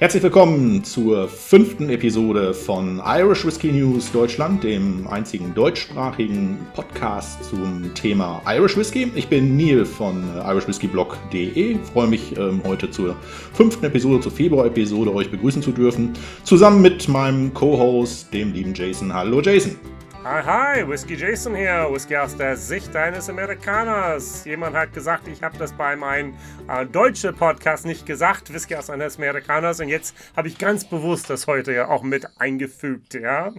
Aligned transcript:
Herzlich 0.00 0.24
willkommen 0.24 0.82
zur 0.82 1.28
fünften 1.28 1.88
Episode 1.88 2.52
von 2.52 3.00
Irish 3.06 3.46
Whiskey 3.46 3.70
News 3.70 4.10
Deutschland, 4.10 4.64
dem 4.64 5.06
einzigen 5.06 5.54
deutschsprachigen 5.54 6.66
Podcast 6.74 7.44
zum 7.44 7.94
Thema 7.94 8.42
Irish 8.44 8.76
Whiskey. 8.76 9.12
Ich 9.14 9.28
bin 9.28 9.56
Neil 9.56 9.84
von 9.84 10.24
irishwhiskeyblog.de. 10.36 11.78
Freue 11.92 12.08
mich 12.08 12.36
ähm, 12.36 12.60
heute 12.64 12.90
zur 12.90 13.14
fünften 13.52 13.84
Episode, 13.84 14.20
zur 14.20 14.32
Februar-Episode 14.32 15.14
euch 15.14 15.30
begrüßen 15.30 15.62
zu 15.62 15.70
dürfen, 15.70 16.12
zusammen 16.42 16.82
mit 16.82 17.08
meinem 17.08 17.54
Co-Host, 17.54 18.34
dem 18.34 18.52
lieben 18.52 18.74
Jason. 18.74 19.14
Hallo 19.14 19.40
Jason. 19.42 19.76
Hi, 20.24 20.40
hi, 20.42 20.88
Whiskey 20.88 21.16
Jason 21.16 21.54
hier. 21.54 21.86
Whisky 21.92 22.16
aus 22.16 22.34
der 22.34 22.56
Sicht 22.56 22.96
eines 22.96 23.28
Amerikaners. 23.28 24.46
Jemand 24.46 24.74
hat 24.74 24.94
gesagt, 24.94 25.28
ich 25.28 25.42
habe 25.42 25.58
das 25.58 25.74
bei 25.74 25.96
meinem 25.96 26.32
äh, 26.66 26.86
deutschen 26.86 27.34
Podcast 27.34 27.84
nicht 27.84 28.06
gesagt, 28.06 28.50
Whisky 28.50 28.74
aus 28.74 28.88
eines 28.88 29.18
Amerikaners. 29.18 29.80
Und 29.80 29.88
jetzt 29.88 30.16
habe 30.34 30.48
ich 30.48 30.56
ganz 30.56 30.86
bewusst 30.86 31.28
das 31.28 31.46
heute 31.46 31.74
ja 31.74 31.88
auch 31.88 32.02
mit 32.02 32.26
eingefügt, 32.40 33.12
ja. 33.12 33.52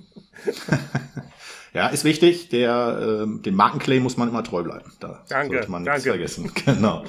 Ja, 1.76 1.88
ist 1.88 2.06
wichtig. 2.06 2.48
Der, 2.48 3.26
äh, 3.28 3.42
dem 3.42 3.54
Markenclaim 3.56 4.02
muss 4.02 4.16
man 4.16 4.30
immer 4.30 4.46
treu 4.46 4.64
bleiben. 4.64 4.94
Da 5.02 5.26
danke, 5.28 5.56
sollte 5.56 5.72
man 5.72 5.84
nichts 5.84 6.04
vergessen. 6.04 6.52
Genau. 6.66 7.04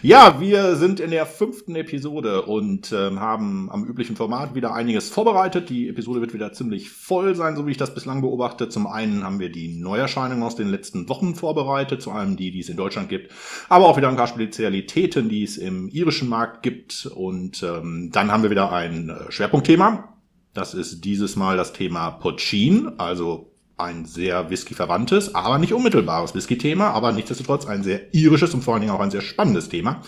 Ja, 0.00 0.40
wir 0.40 0.76
sind 0.76 1.00
in 1.00 1.10
der 1.10 1.26
fünften 1.26 1.74
Episode 1.74 2.42
und 2.42 2.92
ähm, 2.92 3.18
haben 3.18 3.68
am 3.70 3.84
üblichen 3.84 4.14
Format 4.14 4.54
wieder 4.54 4.74
einiges 4.74 5.10
vorbereitet. 5.10 5.70
Die 5.70 5.88
Episode 5.88 6.20
wird 6.20 6.34
wieder 6.34 6.52
ziemlich 6.52 6.90
voll 6.90 7.34
sein, 7.34 7.56
so 7.56 7.66
wie 7.66 7.72
ich 7.72 7.76
das 7.76 7.94
bislang 7.94 8.20
beobachte. 8.20 8.68
Zum 8.68 8.86
einen 8.86 9.24
haben 9.24 9.40
wir 9.40 9.50
die 9.50 9.68
Neuerscheinungen 9.76 10.44
aus 10.44 10.54
den 10.54 10.68
letzten 10.68 11.08
Wochen 11.08 11.34
vorbereitet, 11.34 12.00
zu 12.00 12.12
allem 12.12 12.36
die, 12.36 12.52
die 12.52 12.60
es 12.60 12.68
in 12.68 12.76
Deutschland 12.76 13.08
gibt, 13.08 13.32
aber 13.68 13.86
auch 13.86 13.96
wieder 13.96 14.08
ein 14.08 14.16
paar 14.16 14.28
Spezialitäten, 14.28 15.28
die 15.28 15.42
es 15.42 15.58
im 15.58 15.88
irischen 15.88 16.28
Markt 16.28 16.62
gibt. 16.62 17.06
Und 17.06 17.62
ähm, 17.64 18.10
dann 18.12 18.30
haben 18.30 18.44
wir 18.44 18.50
wieder 18.50 18.72
ein 18.72 19.08
äh, 19.08 19.32
Schwerpunktthema. 19.32 20.16
Das 20.54 20.74
ist 20.74 21.04
dieses 21.04 21.34
Mal 21.34 21.56
das 21.56 21.72
Thema 21.72 22.10
Pochin, 22.10 22.92
also 22.98 23.51
ein 23.76 24.04
sehr 24.04 24.50
Whisky-verwandtes, 24.50 25.34
aber 25.34 25.58
nicht 25.58 25.72
unmittelbares 25.72 26.34
Whisky-Thema, 26.34 26.90
aber 26.90 27.12
nichtsdestotrotz 27.12 27.66
ein 27.66 27.82
sehr 27.82 28.14
irisches 28.14 28.54
und 28.54 28.62
vor 28.62 28.74
allen 28.74 28.82
Dingen 28.82 28.92
auch 28.92 29.00
ein 29.00 29.10
sehr 29.10 29.22
spannendes 29.22 29.68
Thema. 29.68 30.02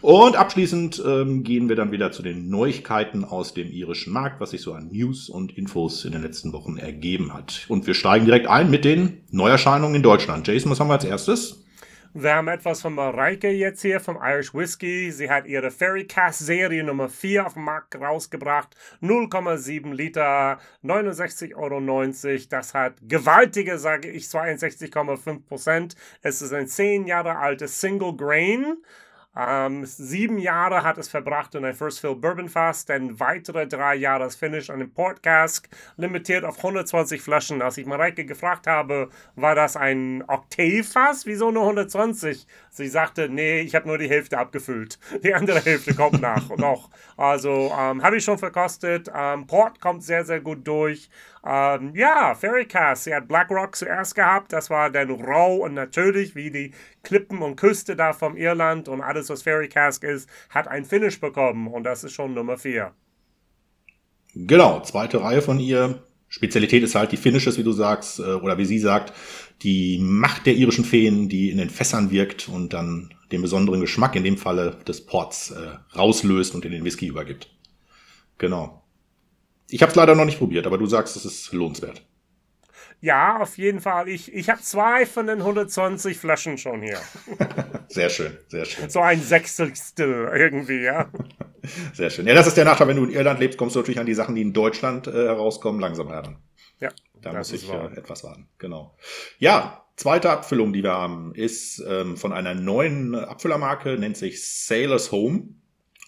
Und 0.00 0.36
abschließend 0.36 1.02
ähm, 1.04 1.42
gehen 1.42 1.68
wir 1.68 1.76
dann 1.76 1.92
wieder 1.92 2.12
zu 2.12 2.22
den 2.22 2.48
Neuigkeiten 2.48 3.24
aus 3.24 3.52
dem 3.52 3.70
irischen 3.70 4.12
Markt, 4.12 4.40
was 4.40 4.50
sich 4.50 4.62
so 4.62 4.72
an 4.72 4.88
News 4.90 5.28
und 5.28 5.56
Infos 5.58 6.04
in 6.04 6.12
den 6.12 6.22
letzten 6.22 6.52
Wochen 6.52 6.78
ergeben 6.78 7.34
hat. 7.34 7.66
Und 7.68 7.86
wir 7.86 7.94
steigen 7.94 8.24
direkt 8.24 8.46
ein 8.46 8.70
mit 8.70 8.84
den 8.84 9.22
Neuerscheinungen 9.30 9.96
in 9.96 10.02
Deutschland. 10.02 10.46
Jason, 10.46 10.70
was 10.70 10.80
haben 10.80 10.88
wir 10.88 10.94
als 10.94 11.04
erstes? 11.04 11.64
Wir 12.12 12.34
haben 12.34 12.48
etwas 12.48 12.82
von 12.82 12.94
Mareike 12.94 13.50
jetzt 13.50 13.82
hier 13.82 14.00
vom 14.00 14.18
Irish 14.20 14.52
Whiskey. 14.52 15.12
Sie 15.12 15.30
hat 15.30 15.46
ihre 15.46 15.70
Fairy 15.70 16.08
Cast 16.08 16.40
Serie 16.40 16.82
Nummer 16.82 17.08
4 17.08 17.46
auf 17.46 17.54
den 17.54 17.62
Markt 17.62 17.94
rausgebracht. 17.94 18.74
0,7 19.00 19.94
Liter, 19.94 20.58
69,90 20.82 21.54
Euro. 21.54 22.48
Das 22.50 22.74
hat 22.74 22.94
gewaltige, 23.02 23.78
sage 23.78 24.10
ich, 24.10 24.24
62,5 24.24 25.46
Prozent. 25.46 25.94
Es 26.20 26.42
ist 26.42 26.52
ein 26.52 26.66
10 26.66 27.06
Jahre 27.06 27.36
altes 27.36 27.80
Single 27.80 28.16
Grain. 28.16 28.78
Ähm, 29.36 29.86
sieben 29.86 30.38
Jahre 30.38 30.82
hat 30.82 30.98
es 30.98 31.08
verbracht 31.08 31.54
in 31.54 31.64
ein 31.64 31.74
First 31.74 32.00
Fill 32.00 32.16
Bourbon 32.16 32.48
Fass, 32.48 32.84
dann 32.84 33.20
weitere 33.20 33.68
drei 33.68 33.94
Jahre 33.94 34.24
als 34.24 34.34
Finish 34.34 34.70
an 34.70 34.80
dem 34.80 34.92
Port 34.92 35.22
Cask, 35.22 35.68
limitiert 35.96 36.44
auf 36.44 36.56
120 36.56 37.22
Flaschen. 37.22 37.62
Als 37.62 37.78
ich 37.78 37.86
Mareike 37.86 38.24
gefragt 38.24 38.66
habe, 38.66 39.08
war 39.36 39.54
das 39.54 39.76
ein 39.76 40.24
Octave 40.26 40.82
Fass? 40.82 41.26
Wieso 41.26 41.52
nur 41.52 41.62
120? 41.62 42.44
Sie 42.70 42.88
sagte, 42.88 43.28
nee, 43.28 43.60
ich 43.60 43.76
habe 43.76 43.86
nur 43.86 43.98
die 43.98 44.08
Hälfte 44.08 44.36
abgefüllt. 44.36 44.98
Die 45.22 45.34
andere 45.34 45.60
Hälfte 45.60 45.94
kommt 45.94 46.20
nach 46.20 46.48
noch. 46.56 46.90
Also 47.16 47.72
ähm, 47.78 48.02
habe 48.02 48.16
ich 48.16 48.24
schon 48.24 48.38
verkostet. 48.38 49.10
Ähm, 49.14 49.46
Port 49.46 49.80
kommt 49.80 50.02
sehr, 50.02 50.24
sehr 50.24 50.40
gut 50.40 50.66
durch. 50.66 51.08
Ähm, 51.44 51.92
ja, 51.94 52.34
Fairy 52.34 52.66
Cast. 52.66 53.04
Sie 53.04 53.14
hat 53.14 53.28
Black 53.28 53.50
Rock 53.50 53.76
zuerst 53.76 54.14
gehabt. 54.14 54.52
Das 54.52 54.70
war 54.70 54.90
dann 54.90 55.10
rau 55.10 55.56
und 55.56 55.74
natürlich, 55.74 56.34
wie 56.34 56.50
die 56.50 56.72
Klippen 57.02 57.42
und 57.42 57.56
Küste 57.56 57.96
da 57.96 58.12
vom 58.12 58.36
Irland 58.36 58.88
und 58.88 59.00
alles, 59.00 59.28
was 59.28 59.42
Fairy 59.42 59.68
Cask 59.68 60.04
ist, 60.04 60.28
hat 60.50 60.68
ein 60.68 60.84
Finish 60.84 61.20
bekommen. 61.20 61.68
Und 61.68 61.84
das 61.84 62.04
ist 62.04 62.12
schon 62.12 62.34
Nummer 62.34 62.58
4. 62.58 62.92
Genau, 64.34 64.80
zweite 64.80 65.22
Reihe 65.22 65.42
von 65.42 65.58
ihr. 65.58 66.02
Spezialität 66.28 66.84
ist 66.84 66.94
halt 66.94 67.10
die 67.10 67.16
Finishes, 67.16 67.58
wie 67.58 67.64
du 67.64 67.72
sagst, 67.72 68.20
äh, 68.20 68.34
oder 68.34 68.56
wie 68.56 68.64
sie 68.64 68.78
sagt, 68.78 69.12
die 69.62 69.98
Macht 69.98 70.46
der 70.46 70.54
irischen 70.54 70.84
Feen, 70.84 71.28
die 71.28 71.50
in 71.50 71.58
den 71.58 71.70
Fässern 71.70 72.10
wirkt 72.10 72.48
und 72.48 72.72
dann 72.72 73.12
den 73.32 73.42
besonderen 73.42 73.80
Geschmack, 73.80 74.14
in 74.14 74.24
dem 74.24 74.36
Falle 74.36 74.78
des 74.86 75.04
Ports, 75.04 75.50
äh, 75.50 75.76
rauslöst 75.96 76.54
und 76.54 76.64
in 76.64 76.72
den 76.72 76.84
Whisky 76.84 77.08
übergibt. 77.08 77.50
Genau. 78.38 78.84
Ich 79.68 79.82
habe 79.82 79.90
es 79.90 79.96
leider 79.96 80.14
noch 80.14 80.24
nicht 80.24 80.38
probiert, 80.38 80.66
aber 80.66 80.78
du 80.78 80.86
sagst, 80.86 81.16
es 81.16 81.24
ist 81.24 81.52
lohnenswert. 81.52 82.02
Ja, 83.00 83.38
auf 83.40 83.56
jeden 83.56 83.80
Fall. 83.80 84.08
Ich, 84.08 84.32
ich 84.34 84.50
habe 84.50 84.60
zwei 84.60 85.06
von 85.06 85.26
den 85.26 85.38
120 85.38 86.18
Flaschen 86.18 86.58
schon 86.58 86.82
hier. 86.82 86.98
sehr 87.88 88.10
schön, 88.10 88.36
sehr 88.48 88.66
schön. 88.66 88.90
So 88.90 89.00
ein 89.00 89.20
Sechstel 89.20 89.72
irgendwie, 90.34 90.82
ja. 90.82 91.10
Sehr 91.92 92.08
schön. 92.08 92.26
Ja, 92.26 92.32
das 92.32 92.46
ist 92.46 92.56
der 92.56 92.64
Nachteil, 92.64 92.88
wenn 92.88 92.96
du 92.96 93.04
in 93.04 93.10
Irland 93.10 93.38
lebst, 93.38 93.58
kommst 93.58 93.76
du 93.76 93.80
natürlich 93.80 94.00
an 94.00 94.06
die 94.06 94.14
Sachen, 94.14 94.34
die 94.34 94.40
in 94.40 94.54
Deutschland 94.54 95.06
äh, 95.06 95.12
herauskommen, 95.12 95.78
langsam 95.78 96.08
heran. 96.08 96.38
Ja. 96.78 96.88
Da 97.20 97.34
muss 97.34 97.52
ich 97.52 97.70
äh, 97.70 97.96
etwas 97.96 98.24
warten. 98.24 98.48
Genau. 98.56 98.96
Ja, 99.38 99.84
zweite 99.96 100.30
Abfüllung, 100.30 100.72
die 100.72 100.82
wir 100.82 100.92
haben, 100.92 101.34
ist 101.34 101.84
ähm, 101.86 102.16
von 102.16 102.32
einer 102.32 102.54
neuen 102.54 103.14
Abfüllermarke, 103.14 103.98
nennt 103.98 104.16
sich 104.16 104.42
Sailor's 104.42 105.12
Home. 105.12 105.48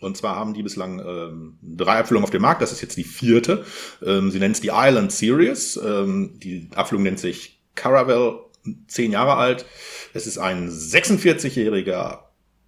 Und 0.03 0.17
zwar 0.17 0.37
haben 0.37 0.55
die 0.55 0.63
bislang 0.63 1.01
ähm, 1.01 1.59
drei 1.63 1.99
Abfüllungen 1.99 2.25
auf 2.25 2.31
dem 2.31 2.43
Markt. 2.43 2.63
Das 2.63 2.73
ist 2.73 2.81
jetzt 2.81 2.97
die 2.97 3.05
vierte. 3.05 3.65
Ähm, 4.05 4.31
sie 4.31 4.39
nennt 4.39 4.57
es 4.57 4.61
die 4.61 4.71
Island 4.73 5.13
Series. 5.13 5.77
Ähm, 5.77 6.39
die 6.43 6.69
Abfüllung 6.75 7.05
nennt 7.05 7.19
sich 7.19 7.61
Caravel, 7.75 8.41
zehn 8.89 9.13
Jahre 9.13 9.37
alt. 9.37 9.67
Es 10.15 10.27
ist 10.27 10.39
ein 10.39 10.69
46-jähriger 10.69 12.21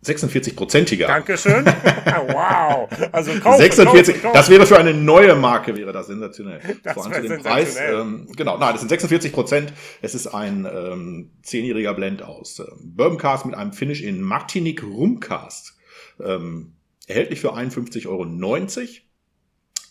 46-prozentiger. 0.04 1.06
Dankeschön. 1.06 1.64
wow. 2.28 2.88
Also 3.10 3.32
kaufe, 3.40 3.62
46. 3.62 4.14
Kaufe, 4.14 4.22
kaufe. 4.22 4.34
Das 4.34 4.50
wäre 4.50 4.66
für 4.66 4.78
eine 4.78 4.92
neue 4.92 5.34
Marke 5.34 5.74
wäre 5.76 5.92
das 5.92 6.08
sensationell. 6.08 6.60
Das 6.82 6.94
Vor 6.94 7.06
allem 7.06 7.14
zu 7.14 7.28
dem 7.28 7.42
Preis. 7.42 7.76
Ähm, 7.80 8.28
genau. 8.36 8.58
Nein, 8.58 8.72
das 8.72 8.80
sind 8.80 8.88
46 8.88 9.32
Prozent. 9.32 9.72
Es 10.02 10.14
ist 10.14 10.26
ein 10.26 10.66
ähm, 10.70 11.30
zehnjähriger 11.42 11.94
Blend 11.94 12.22
aus 12.22 12.58
ähm, 12.58 12.66
Bourbon 12.82 13.18
Cast 13.18 13.46
mit 13.46 13.54
einem 13.54 13.72
Finish 13.72 14.02
in 14.02 14.20
Martinique 14.20 14.82
Rumcast. 14.82 15.74
Ähm, 16.22 16.74
Erhältlich 17.06 17.40
für 17.40 17.54
51,90 17.54 18.06
Euro. 18.08 18.24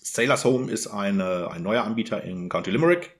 Sailor's 0.01 0.46
Home 0.46 0.72
ist 0.72 0.88
eine, 0.88 1.50
ein 1.51 1.63
neuer 1.63 1.84
Anbieter 1.84 2.24
in 2.24 2.50
County 2.50 2.72
Limerick, 2.72 3.18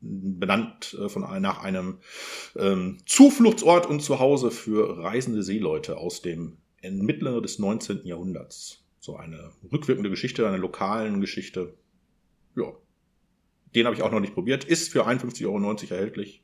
benannt 0.00 0.96
äh, 0.98 1.08
von, 1.08 1.22
nach 1.42 1.62
einem 1.62 1.98
ähm, 2.56 2.98
Zufluchtsort 3.06 3.86
und 3.86 4.00
Zuhause 4.00 4.50
für 4.50 4.98
reisende 4.98 5.42
Seeleute 5.42 5.98
aus 5.98 6.22
dem 6.22 6.58
Mittleren 6.82 7.42
des 7.42 7.58
19. 7.58 8.06
Jahrhunderts. 8.06 8.84
So 8.98 9.16
eine 9.16 9.52
rückwirkende 9.70 10.10
Geschichte, 10.10 10.46
eine 10.46 10.56
lokalen 10.56 11.20
Geschichte. 11.20 11.74
Ja. 12.56 12.72
Den 13.74 13.86
habe 13.86 13.94
ich 13.94 14.02
auch 14.02 14.10
noch 14.10 14.20
nicht 14.20 14.34
probiert. 14.34 14.64
Ist 14.64 14.90
für 14.90 15.06
51,90 15.06 15.46
Euro 15.46 15.94
erhältlich 15.94 16.42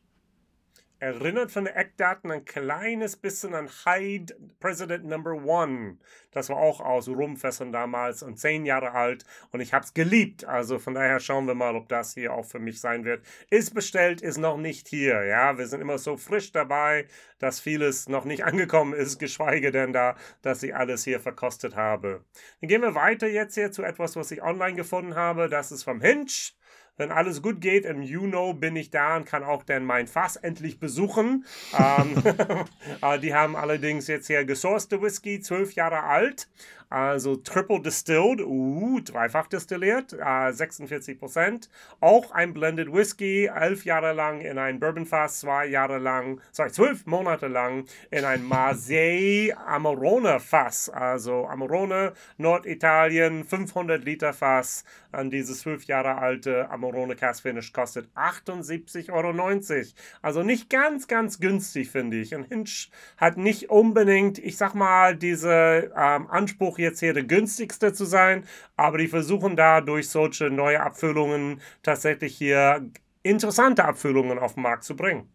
erinnert 0.98 1.50
von 1.50 1.66
den 1.66 1.74
Eckdaten 1.74 2.30
ein 2.30 2.44
kleines 2.44 3.16
bisschen 3.16 3.54
an 3.54 3.68
Hyde 3.84 4.34
President 4.60 5.04
Number 5.04 5.32
One. 5.32 5.98
Das 6.30 6.48
war 6.48 6.56
auch 6.56 6.80
aus 6.80 7.08
Rumfässern 7.08 7.72
damals 7.72 8.22
und 8.22 8.38
zehn 8.38 8.64
Jahre 8.64 8.92
alt 8.92 9.24
und 9.52 9.60
ich 9.60 9.72
habe 9.74 9.84
es 9.84 9.94
geliebt. 9.94 10.44
Also 10.44 10.78
von 10.78 10.94
daher 10.94 11.20
schauen 11.20 11.46
wir 11.46 11.54
mal, 11.54 11.76
ob 11.76 11.88
das 11.88 12.14
hier 12.14 12.32
auch 12.32 12.44
für 12.44 12.58
mich 12.58 12.80
sein 12.80 13.04
wird. 13.04 13.24
Ist 13.50 13.74
bestellt, 13.74 14.22
ist 14.22 14.38
noch 14.38 14.56
nicht 14.56 14.88
hier. 14.88 15.24
Ja, 15.24 15.58
wir 15.58 15.66
sind 15.66 15.80
immer 15.80 15.98
so 15.98 16.16
frisch 16.16 16.52
dabei, 16.52 17.06
dass 17.38 17.60
vieles 17.60 18.08
noch 18.08 18.24
nicht 18.24 18.44
angekommen 18.46 18.94
ist, 18.94 19.18
geschweige 19.18 19.70
denn 19.70 19.92
da, 19.92 20.16
dass 20.42 20.62
ich 20.62 20.74
alles 20.74 21.04
hier 21.04 21.20
verkostet 21.20 21.76
habe. 21.76 22.24
Dann 22.60 22.68
gehen 22.68 22.82
wir 22.82 22.94
weiter 22.94 23.26
jetzt 23.26 23.54
hier 23.54 23.70
zu 23.70 23.82
etwas, 23.82 24.16
was 24.16 24.30
ich 24.30 24.42
online 24.42 24.76
gefunden 24.76 25.14
habe. 25.14 25.48
Das 25.48 25.72
ist 25.72 25.84
vom 25.84 26.00
Hinch. 26.00 26.56
Wenn 26.96 27.12
alles 27.12 27.42
gut 27.42 27.60
geht, 27.60 27.84
im 27.84 28.02
Juni 28.02 28.54
bin 28.54 28.74
ich 28.74 28.90
da 28.90 29.16
und 29.16 29.26
kann 29.26 29.44
auch 29.44 29.62
dann 29.62 29.84
mein 29.84 30.06
Fass 30.06 30.36
endlich 30.36 30.80
besuchen. 30.80 31.44
ähm, 31.78 32.22
äh, 33.02 33.18
die 33.18 33.34
haben 33.34 33.54
allerdings 33.54 34.06
jetzt 34.06 34.26
hier 34.28 34.44
gesourcete 34.44 35.02
Whisky, 35.02 35.40
zwölf 35.40 35.72
Jahre 35.72 36.04
alt. 36.04 36.48
Also 36.88 37.36
triple 37.36 37.80
distilled, 37.80 38.40
uh, 38.40 39.00
dreifach 39.00 39.48
destilliert, 39.48 40.12
äh, 40.12 40.52
46 40.52 41.18
Prozent. 41.18 41.68
Auch 42.00 42.30
ein 42.30 42.54
Blended 42.54 42.92
Whisky, 42.92 43.46
elf 43.46 43.84
Jahre 43.84 44.12
lang 44.12 44.40
in 44.40 44.56
ein 44.58 44.78
Bourbonfass, 44.78 45.40
zwei 45.40 45.66
Jahre 45.66 45.98
lang, 45.98 46.40
sorry, 46.52 46.70
zwölf 46.70 47.04
Monate 47.06 47.48
lang 47.48 47.86
in 48.10 48.24
ein 48.24 48.44
Marseille 48.44 49.52
Amarone 49.66 50.38
Fass. 50.38 50.88
Also 50.88 51.46
Amarone, 51.46 52.12
Norditalien, 52.38 53.44
500 53.44 54.04
Liter 54.04 54.32
Fass 54.32 54.84
an 55.16 55.30
dieses 55.30 55.60
zwölf 55.60 55.84
Jahre 55.84 56.18
alte 56.18 56.70
Amarone 56.70 57.16
Cast 57.16 57.42
Finish 57.42 57.72
kostet 57.72 58.08
78,90 58.14 59.12
Euro. 59.12 59.86
Also 60.22 60.42
nicht 60.42 60.70
ganz, 60.70 61.08
ganz 61.08 61.40
günstig, 61.40 61.90
finde 61.90 62.18
ich. 62.18 62.34
Und 62.34 62.44
Hinch 62.44 62.90
hat 63.16 63.36
nicht 63.36 63.70
unbedingt, 63.70 64.38
ich 64.38 64.56
sag 64.56 64.74
mal, 64.74 65.16
diesen 65.16 65.50
ähm, 65.50 66.28
Anspruch, 66.28 66.75
jetzt 66.78 67.00
hier 67.00 67.14
der 67.14 67.24
günstigste 67.24 67.92
zu 67.92 68.04
sein, 68.04 68.44
aber 68.76 68.98
die 68.98 69.08
versuchen 69.08 69.56
da 69.56 69.80
durch 69.80 70.08
solche 70.08 70.50
neue 70.50 70.80
Abfüllungen 70.80 71.60
tatsächlich 71.82 72.36
hier 72.36 72.90
interessante 73.22 73.84
Abfüllungen 73.84 74.38
auf 74.38 74.54
den 74.54 74.62
Markt 74.62 74.84
zu 74.84 74.96
bringen. 74.96 75.28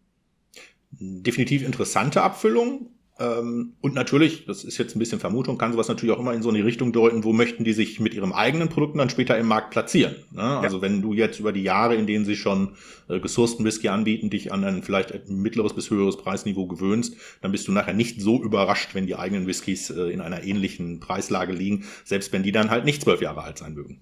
Definitiv 0.90 1.62
interessante 1.62 2.22
Abfüllungen. 2.22 2.91
Ähm, 3.18 3.74
und 3.82 3.94
natürlich, 3.94 4.46
das 4.46 4.64
ist 4.64 4.78
jetzt 4.78 4.96
ein 4.96 4.98
bisschen 4.98 5.20
Vermutung, 5.20 5.58
kann 5.58 5.72
sowas 5.72 5.88
natürlich 5.88 6.14
auch 6.14 6.20
immer 6.20 6.32
in 6.32 6.42
so 6.42 6.48
eine 6.48 6.64
Richtung 6.64 6.92
deuten, 6.92 7.24
wo 7.24 7.32
möchten 7.32 7.62
die 7.62 7.74
sich 7.74 8.00
mit 8.00 8.14
ihrem 8.14 8.32
eigenen 8.32 8.68
Produkten 8.70 8.98
dann 8.98 9.10
später 9.10 9.36
im 9.38 9.46
Markt 9.46 9.70
platzieren. 9.70 10.16
Ne? 10.30 10.40
Ja. 10.40 10.60
Also 10.60 10.80
wenn 10.80 11.02
du 11.02 11.12
jetzt 11.12 11.38
über 11.38 11.52
die 11.52 11.62
Jahre, 11.62 11.94
in 11.94 12.06
denen 12.06 12.24
sie 12.24 12.36
schon 12.36 12.76
äh, 13.08 13.20
gesourcten 13.20 13.66
Whisky 13.66 13.88
anbieten, 13.88 14.30
dich 14.30 14.50
an 14.50 14.64
ein 14.64 14.82
vielleicht 14.82 15.28
mittleres 15.28 15.74
bis 15.74 15.90
höheres 15.90 16.16
Preisniveau 16.16 16.66
gewöhnst, 16.66 17.16
dann 17.42 17.52
bist 17.52 17.68
du 17.68 17.72
nachher 17.72 17.94
nicht 17.94 18.20
so 18.20 18.42
überrascht, 18.42 18.94
wenn 18.94 19.06
die 19.06 19.16
eigenen 19.16 19.46
Whiskys 19.46 19.90
äh, 19.90 20.04
in 20.04 20.22
einer 20.22 20.42
ähnlichen 20.44 20.98
Preislage 20.98 21.52
liegen, 21.52 21.84
selbst 22.04 22.32
wenn 22.32 22.42
die 22.42 22.52
dann 22.52 22.70
halt 22.70 22.86
nicht 22.86 23.02
zwölf 23.02 23.20
Jahre 23.20 23.42
alt 23.42 23.58
sein 23.58 23.74
mögen. 23.74 24.00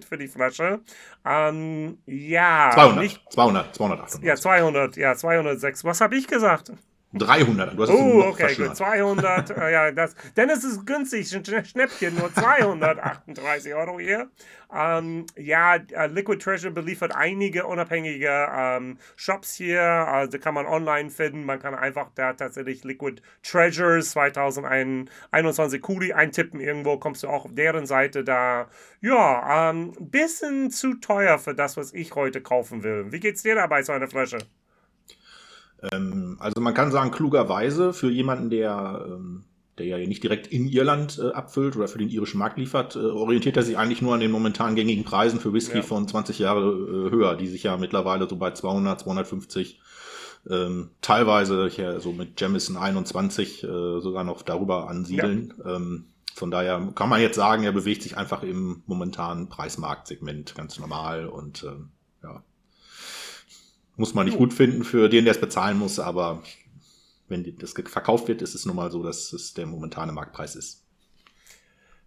für 0.06 0.18
die 0.18 0.28
Flasche. 0.28 0.82
Ähm, 1.26 1.98
ja. 2.06 2.70
200, 2.74 2.98
nicht, 2.98 3.22
200, 3.32 3.74
200, 3.76 4.24
Ja, 4.24 4.36
200, 4.36 4.98
ja, 4.98 5.16
206. 5.16 5.84
Was 5.84 6.02
habe 6.02 6.16
ich 6.16 6.28
gesagt? 6.28 6.72
300. 7.18 7.78
Du 7.78 7.84
hast 7.84 7.90
oh, 7.90 8.24
okay, 8.28 8.56
gut. 8.56 8.76
200. 8.76 9.50
äh, 9.50 9.72
ja, 9.72 9.92
das, 9.92 10.16
denn 10.36 10.50
es 10.50 10.64
ist 10.64 10.86
günstig. 10.86 11.30
Schnäppchen, 11.30 12.16
nur 12.16 12.34
238 12.34 13.74
Euro 13.74 14.00
hier. 14.00 14.30
Ähm, 14.74 15.26
ja, 15.38 15.76
äh, 15.76 16.08
Liquid 16.08 16.44
Treasure 16.44 16.74
beliefert 16.74 17.16
einige 17.16 17.66
unabhängige 17.66 18.48
ähm, 18.54 18.98
Shops 19.16 19.56
hier. 19.56 19.82
Also 19.82 20.38
kann 20.40 20.54
man 20.54 20.66
online 20.66 21.10
finden. 21.10 21.46
Man 21.46 21.60
kann 21.60 21.74
einfach 21.76 22.10
da 22.16 22.34
tatsächlich 22.34 22.84
Liquid 22.84 23.22
Treasures 23.44 24.12
2021 24.12 25.82
Kuli 25.82 26.14
eintippen. 26.14 26.60
Irgendwo 26.60 26.98
kommst 26.98 27.24
du 27.24 27.30
auch 27.30 27.46
auf 27.46 27.56
deren 27.56 27.86
Seite 27.86 28.24
da. 28.24 28.68
Ja, 29.02 29.70
ein 29.70 29.94
ähm, 29.98 30.10
bisschen 30.10 30.72
zu 30.72 30.96
teuer 30.96 31.40
für 31.40 31.56
das, 31.56 31.78
was 31.78 31.94
ich 31.94 32.14
heute 32.16 32.42
kaufen 32.42 32.84
will. 32.84 33.12
Wie 33.12 33.20
geht's 33.20 33.44
dir 33.44 33.56
dabei, 33.56 33.84
so 33.84 33.94
eine 33.94 34.08
Flasche? 34.08 34.40
Ähm, 35.92 36.38
also 36.40 36.62
man 36.62 36.74
kann 36.74 36.92
sagen, 36.92 37.12
klugerweise 37.12 37.94
für 37.94 38.10
jemanden, 38.10 38.50
der, 38.50 39.06
ähm, 39.08 39.44
der 39.78 39.86
ja 39.86 39.98
nicht 39.98 40.24
direkt 40.24 40.48
in 40.48 40.68
Irland 40.68 41.20
äh, 41.20 41.32
abfüllt 41.32 41.76
oder 41.76 41.88
für 41.88 41.98
den 41.98 42.10
irischen 42.10 42.38
Markt 42.38 42.58
liefert, 42.58 42.96
äh, 42.96 43.00
orientiert 43.00 43.58
er 43.58 43.64
sich 43.64 43.78
eigentlich 43.78 44.02
nur 44.02 44.14
an 44.14 44.20
den 44.20 44.32
momentan 44.32 44.76
gängigen 44.76 45.04
Preisen 45.04 45.40
für 45.40 45.54
Whisky 45.54 45.78
ja. 45.78 45.84
von 45.84 46.08
20 46.08 46.40
Jahre 46.40 46.62
äh, 46.62 47.12
höher, 47.12 47.36
die 47.36 47.48
sich 47.48 47.64
ja 47.64 47.78
mittlerweile 47.78 48.28
so 48.30 48.36
bei 48.36 48.52
200, 48.52 49.00
250 49.00 49.82
ähm, 50.50 50.92
teilweise 51.02 51.70
ja, 51.76 52.00
so 52.00 52.12
mit 52.12 52.40
Jamison 52.40 52.78
21 52.78 53.64
äh, 53.64 53.68
sogar 54.00 54.24
noch 54.24 54.44
darüber 54.44 54.90
ansiedeln. 54.90 55.54
Ja. 55.58 55.76
Ähm, 55.76 56.06
von 56.36 56.52
daher 56.52 56.92
kann 56.96 57.10
man 57.10 57.22
jetzt 57.22 57.38
sagen, 57.38 57.64
er 57.64 57.72
bewegt 57.72 58.04
sich 58.04 58.18
einfach 58.18 58.44
im 58.44 58.84
momentanen 58.86 59.48
Preismarktsegment 59.48 60.54
ganz 60.54 60.78
normal 60.80 61.28
und 61.28 61.64
ähm, 61.64 61.90
ja, 62.22 62.44
muss 63.98 64.14
man 64.14 64.26
nicht 64.26 64.38
gut 64.38 64.54
finden 64.54 64.84
für 64.84 65.10
den, 65.10 65.26
der 65.26 65.34
es 65.34 65.42
bezahlen 65.42 65.78
muss, 65.78 66.00
aber 66.00 66.44
wenn 67.28 67.58
das 67.58 67.74
verkauft 67.74 68.28
wird, 68.28 68.42
ist 68.42 68.56
es 68.56 68.66
nun 68.66 68.76
mal 68.76 68.92
so, 68.92 69.04
dass 69.04 69.34
es 69.34 69.54
der 69.54 69.66
momentane 69.66 70.12
Marktpreis 70.12 70.56
ist. 70.56 70.86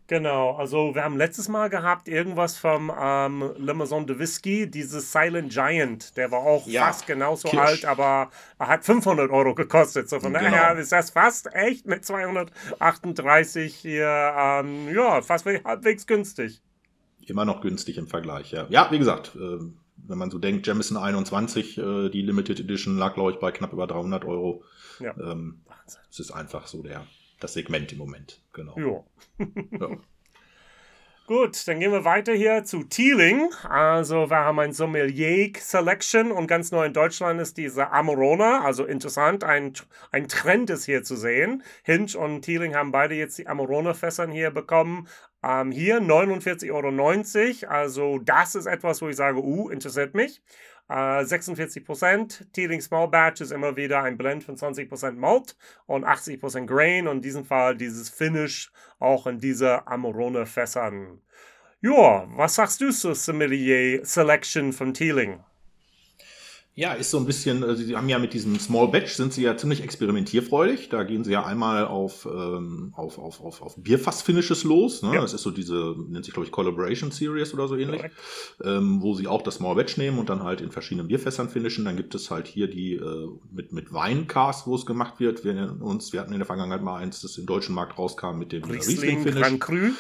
Genau, 0.08 0.56
also 0.56 0.94
wir 0.94 1.05
haben 1.05 1.19
letztes 1.19 1.49
Mal 1.49 1.69
gehabt 1.69 2.08
irgendwas 2.08 2.56
vom 2.56 2.90
ähm, 2.99 3.52
Le 3.58 3.75
Maison 3.75 4.06
de 4.06 4.19
Whisky, 4.19 4.70
dieses 4.70 5.12
Silent 5.12 5.52
Giant, 5.52 6.17
der 6.17 6.31
war 6.31 6.40
auch 6.40 6.67
ja, 6.67 6.87
fast 6.87 7.06
genauso 7.06 7.46
Kirsch. 7.49 7.61
alt, 7.61 7.85
aber 7.85 8.31
er 8.58 8.69
hat 8.69 8.87
500 8.87 9.31
Euro 9.31 9.55
gekostet. 9.55 10.08
So 10.08 10.19
von 10.19 10.32
genau. 10.32 10.46
daher 10.46 10.79
ist 10.79 10.93
das 10.93 11.11
fast 11.11 11.55
echt 11.55 11.87
mit 11.87 12.06
238 12.06 13.75
hier, 13.75 14.35
ähm, 14.35 14.88
ja, 14.94 15.20
fast 15.20 15.44
halbwegs 15.44 16.06
günstig. 16.06 16.62
Immer 17.26 17.44
noch 17.44 17.61
günstig 17.61 17.99
im 17.99 18.06
Vergleich, 18.06 18.50
ja. 18.52 18.64
Ja, 18.70 18.90
wie 18.90 18.99
gesagt, 18.99 19.37
äh, 19.37 19.58
wenn 20.08 20.19
man 20.19 20.31
so 20.31 20.38
denkt, 20.38 20.66
Jamison 20.66 20.96
21, 20.96 21.78
äh, 21.78 22.08
die 22.08 22.22
Limited 22.22 22.60
Edition 22.60 22.96
lag, 22.96 23.14
glaube 23.14 23.32
ich, 23.32 23.38
bei 23.38 23.52
knapp 23.52 23.72
über 23.72 23.87
300 23.87 24.25
Euro. 24.25 24.64
Ja. 25.00 25.14
Ähm, 25.19 25.60
es 26.10 26.19
ist 26.19 26.31
einfach 26.31 26.66
so 26.66 26.82
der, 26.82 27.06
das 27.40 27.52
Segment 27.55 27.93
im 27.93 27.99
Moment. 27.99 28.40
Genau. 28.52 29.05
ja. 29.38 29.88
Gut, 31.28 31.69
dann 31.69 31.78
gehen 31.78 31.92
wir 31.92 32.06
weiter 32.06 32.32
hier 32.32 32.64
zu 32.64 32.84
Teeling. 32.84 33.50
Also 33.69 34.30
wir 34.30 34.38
haben 34.38 34.58
ein 34.60 34.72
Sommelier 34.72 35.52
Selection 35.58 36.32
und 36.32 36.46
ganz 36.46 36.72
neu 36.72 36.86
in 36.86 36.94
Deutschland 36.94 37.38
ist 37.38 37.58
diese 37.58 37.90
Amorona. 37.90 38.64
Also 38.64 38.86
interessant, 38.86 39.44
ein, 39.44 39.75
ein 40.10 40.26
Trend 40.28 40.70
ist 40.70 40.86
hier 40.86 41.02
zu 41.02 41.16
sehen. 41.16 41.62
Hinch 41.82 42.16
und 42.16 42.40
Teeling 42.40 42.75
haben 42.75 42.92
beide 42.92 43.14
jetzt 43.14 43.36
die 43.36 43.46
Amorona-Fässern 43.46 44.30
hier 44.30 44.50
bekommen. 44.50 45.06
Ähm, 45.42 45.70
hier 45.70 46.00
49,90 46.00 46.72
Euro. 47.64 47.70
Also 47.75 48.19
das 48.20 48.54
ist 48.54 48.64
etwas, 48.64 49.02
wo 49.02 49.08
ich 49.10 49.16
sage, 49.16 49.38
uh, 49.38 49.69
interessiert 49.69 50.14
mich. 50.14 50.40
Uh, 50.90 51.23
46%. 51.23 52.50
Teeling 52.52 52.81
Small 52.81 53.08
Batch 53.08 53.43
ist 53.43 53.52
immer 53.52 53.76
wieder 53.76 54.02
ein 54.02 54.17
Blend 54.17 54.43
von 54.43 54.56
20% 54.56 55.12
Malt 55.12 55.55
und 55.87 56.06
80% 56.06 56.64
Grain 56.64 57.06
und 57.08 57.17
in 57.17 57.23
diesem 57.23 57.44
Fall 57.44 57.76
dieses 57.76 58.08
Finish 58.08 58.73
auch 58.99 59.26
in 59.26 59.38
diese 59.38 59.87
Amorone 59.87 60.46
Fässern. 60.46 61.20
Ja, 61.82 62.26
was 62.37 62.55
sagst 62.55 62.81
du 62.81 62.90
zur 62.90 63.14
Sommelier 63.14 64.02
Selection 64.05 64.73
von 64.73 64.94
Teeling? 64.94 65.44
Ja, 66.78 66.92
ist 66.92 67.10
so 67.10 67.19
ein 67.19 67.26
bisschen, 67.26 67.64
also 67.64 67.82
sie 67.82 67.96
haben 67.96 68.08
ja 68.08 68.20
mit 68.20 68.32
diesem 68.32 68.56
Small 68.60 68.86
Batch 68.86 69.14
sind 69.14 69.32
sie 69.32 69.42
ja 69.42 69.56
ziemlich 69.56 69.82
experimentierfreudig. 69.82 70.88
Da 70.88 71.02
gehen 71.02 71.25
sie 71.25 71.32
ja 71.32 71.44
einmal 71.44 71.85
auf, 71.85 72.25
ähm, 72.25 72.92
auf, 72.94 73.18
auf, 73.18 73.40
auf, 73.40 73.62
auf 73.62 73.75
Bierfass-Finishes 73.82 74.62
los. 74.62 75.02
Ne? 75.02 75.16
Ja. 75.16 75.20
Das 75.20 75.32
ist 75.32 75.42
so 75.42 75.50
diese, 75.50 75.97
nennt 76.06 76.25
sich 76.25 76.32
glaube 76.32 76.47
ich 76.47 76.52
Collaboration 76.52 77.11
Series 77.11 77.52
oder 77.52 77.66
so 77.66 77.75
ähnlich, 77.75 78.02
ähm, 78.62 79.02
wo 79.02 79.14
sie 79.14 79.26
auch 79.26 79.42
das 79.42 79.56
Small 79.56 79.75
Batch 79.75 79.97
nehmen 79.97 80.20
und 80.20 80.28
dann 80.28 80.44
halt 80.44 80.61
in 80.61 80.70
verschiedenen 80.70 81.08
Bierfässern 81.08 81.49
finishen. 81.49 81.85
Dann 81.85 81.97
gibt 81.97 82.14
es 82.14 82.30
halt 82.30 82.47
hier 82.47 82.68
die 82.68 82.94
äh, 82.94 83.26
mit, 83.50 83.73
mit 83.73 83.92
Weincast, 83.92 84.68
wo 84.68 84.76
es 84.76 84.87
gemacht 84.87 85.18
wird. 85.18 85.44
Wir, 85.44 85.76
uns, 85.80 86.12
wir 86.12 86.20
hatten 86.20 86.32
in 86.32 86.38
der 86.38 86.47
Vergangenheit 86.47 86.85
mal 86.85 86.99
eins, 86.99 87.20
das 87.23 87.37
im 87.38 87.47
deutschen 87.47 87.75
Markt 87.75 87.99
rauskam 87.99 88.38
mit 88.38 88.52
dem 88.52 88.62
Riesling-Finish. 88.62 89.35
Grand 89.35 89.61
Cru. 89.61 89.90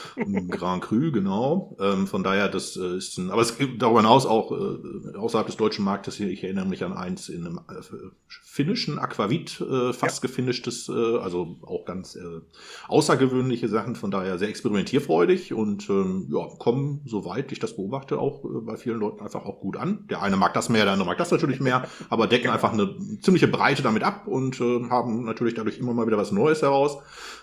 Grand 0.48 0.84
Cru, 0.84 1.10
genau. 1.10 1.76
Ähm, 1.80 2.06
von 2.06 2.22
daher, 2.22 2.48
das 2.48 2.76
äh, 2.76 2.98
ist 2.98 3.18
ein, 3.18 3.32
aber 3.32 3.42
es 3.42 3.58
gibt 3.58 3.82
darüber 3.82 3.98
hinaus 3.98 4.26
auch 4.26 4.52
äh, 4.52 5.16
außerhalb 5.16 5.48
des 5.48 5.56
deutschen 5.56 5.84
Marktes 5.84 6.14
hier, 6.14 6.28
ich 6.28 6.44
erinnere 6.44 6.67
mich 6.68 6.84
an 6.84 6.92
eins 6.92 7.28
in 7.28 7.46
einem 7.46 7.60
äh, 7.68 7.82
finnischen 8.28 8.98
Aquavit 8.98 9.60
äh, 9.60 9.92
fast 9.92 10.22
ja. 10.22 10.28
gefinischtes, 10.28 10.88
äh, 10.88 10.92
also 10.92 11.58
auch 11.62 11.84
ganz 11.84 12.16
äh, 12.16 12.40
außergewöhnliche 12.88 13.68
Sachen, 13.68 13.96
von 13.96 14.10
daher 14.10 14.38
sehr 14.38 14.48
experimentierfreudig 14.48 15.52
und 15.52 15.88
ähm, 15.90 16.28
ja, 16.30 16.46
kommen, 16.58 17.02
soweit 17.04 17.52
ich 17.52 17.58
das 17.58 17.76
beobachte, 17.76 18.18
auch 18.18 18.44
äh, 18.44 18.60
bei 18.60 18.76
vielen 18.76 18.98
Leuten 18.98 19.20
einfach 19.20 19.44
auch 19.44 19.60
gut 19.60 19.76
an. 19.76 20.06
Der 20.08 20.22
eine 20.22 20.36
mag 20.36 20.54
das 20.54 20.68
mehr, 20.68 20.84
der 20.84 20.92
andere 20.92 21.08
mag 21.08 21.18
das 21.18 21.30
natürlich 21.30 21.60
mehr, 21.60 21.88
aber 22.10 22.26
decken 22.26 22.50
einfach 22.50 22.72
eine 22.72 22.96
ziemliche 23.20 23.48
Breite 23.48 23.82
damit 23.82 24.02
ab 24.02 24.26
und 24.26 24.60
äh, 24.60 24.88
haben 24.90 25.24
natürlich 25.24 25.54
dadurch 25.54 25.78
immer 25.78 25.94
mal 25.94 26.06
wieder 26.06 26.18
was 26.18 26.32
Neues 26.32 26.62
heraus, 26.62 26.98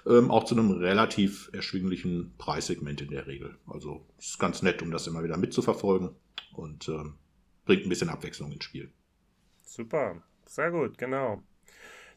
ähm, 0.07 0.31
auch 0.31 0.43
zu 0.43 0.55
einem 0.55 0.71
relativ 0.71 1.49
erschwinglichen 1.53 2.33
Preissegment 2.37 3.01
in 3.01 3.09
der 3.09 3.27
Regel. 3.27 3.55
Also 3.67 4.05
ist 4.17 4.39
ganz 4.39 4.61
nett, 4.61 4.81
um 4.81 4.91
das 4.91 5.07
immer 5.07 5.23
wieder 5.23 5.37
mitzuverfolgen 5.37 6.11
und 6.53 6.87
äh, 6.89 7.03
bringt 7.65 7.85
ein 7.85 7.89
bisschen 7.89 8.09
Abwechslung 8.09 8.51
ins 8.51 8.63
Spiel. 8.63 8.91
Super, 9.65 10.23
sehr 10.45 10.71
gut, 10.71 10.97
genau. 10.97 11.43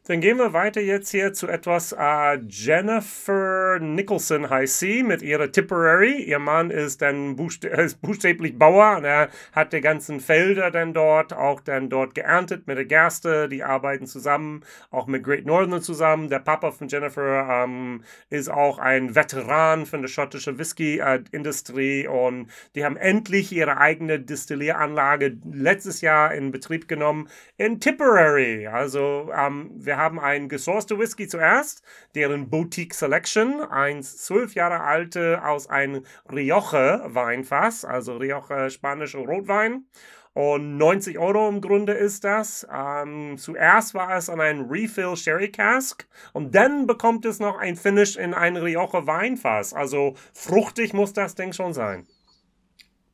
Dann 0.09 0.21
gehen 0.21 0.39
wir 0.39 0.53
weiter 0.53 0.81
jetzt 0.81 1.11
hier 1.11 1.33
zu 1.33 1.47
etwas. 1.47 1.93
Uh, 1.93 2.39
Jennifer 2.47 3.77
Nicholson 3.79 4.49
heißt 4.49 4.79
sie 4.79 5.03
mit 5.03 5.21
ihrer 5.21 5.51
Tipperary. 5.51 6.23
Ihr 6.23 6.39
Mann 6.39 6.71
ist 6.71 7.03
dann 7.03 7.35
buchst 7.35 7.63
ist 7.65 8.01
buchstäblich 8.01 8.57
Bauer 8.57 8.97
und 8.97 9.03
er 9.03 9.29
hat 9.51 9.71
die 9.71 9.81
ganzen 9.81 10.19
Felder 10.19 10.71
dann 10.71 10.95
dort 10.95 11.31
auch 11.31 11.61
dann 11.61 11.89
dort 11.89 12.15
geerntet 12.15 12.65
mit 12.65 12.77
der 12.77 12.85
Gerste. 12.85 13.47
Die 13.49 13.63
arbeiten 13.63 14.07
zusammen, 14.07 14.63
auch 14.89 15.05
mit 15.05 15.23
Great 15.23 15.45
Northern 15.45 15.79
zusammen. 15.79 16.27
Der 16.27 16.39
Papa 16.39 16.71
von 16.71 16.87
Jennifer 16.87 17.63
ähm, 17.65 18.03
ist 18.31 18.49
auch 18.49 18.79
ein 18.79 19.13
Veteran 19.13 19.85
von 19.85 20.01
der 20.01 20.09
schottischen 20.09 20.57
Whisky-Industrie 20.57 22.07
und 22.07 22.49
die 22.73 22.83
haben 22.83 22.97
endlich 22.97 23.51
ihre 23.51 23.77
eigene 23.77 24.19
Distillieranlage 24.19 25.37
letztes 25.53 26.01
Jahr 26.01 26.33
in 26.33 26.51
Betrieb 26.51 26.87
genommen 26.87 27.29
in 27.57 27.79
Tipperary. 27.79 28.65
Also 28.65 29.29
ähm, 29.37 29.69
wir 29.75 29.98
haben 29.99 30.19
einen 30.19 30.49
gesourcete 30.49 30.97
Whisky 30.97 31.27
zuerst, 31.27 31.83
deren 32.15 32.49
Boutique 32.49 32.93
Selection, 32.95 33.61
ein 33.61 34.01
zwölf 34.01 34.55
Jahre 34.55 34.79
alte 34.79 35.45
aus 35.45 35.67
einem 35.67 36.05
Rioja 36.31 37.03
Weinfass, 37.13 37.85
also 37.85 38.17
Rioja 38.17 38.69
spanischer 38.69 39.19
Rotwein. 39.19 39.85
Und 40.33 40.77
90 40.77 41.19
Euro 41.19 41.49
im 41.49 41.59
Grunde 41.59 41.93
ist 41.93 42.23
das. 42.23 42.65
Ähm, 42.71 43.37
zuerst 43.37 43.93
war 43.93 44.15
es 44.15 44.29
an 44.29 44.39
einem 44.39 44.69
Refill 44.69 45.17
Sherry 45.17 45.51
Cask 45.51 46.07
und 46.33 46.55
dann 46.55 46.87
bekommt 46.87 47.25
es 47.25 47.39
noch 47.39 47.57
ein 47.57 47.75
Finish 47.75 48.15
in 48.15 48.33
ein 48.33 48.55
Rioja 48.55 49.05
Weinfass. 49.05 49.73
Also 49.73 50.15
fruchtig 50.33 50.93
muss 50.93 51.13
das 51.13 51.35
Ding 51.35 51.51
schon 51.51 51.73
sein. 51.73 52.07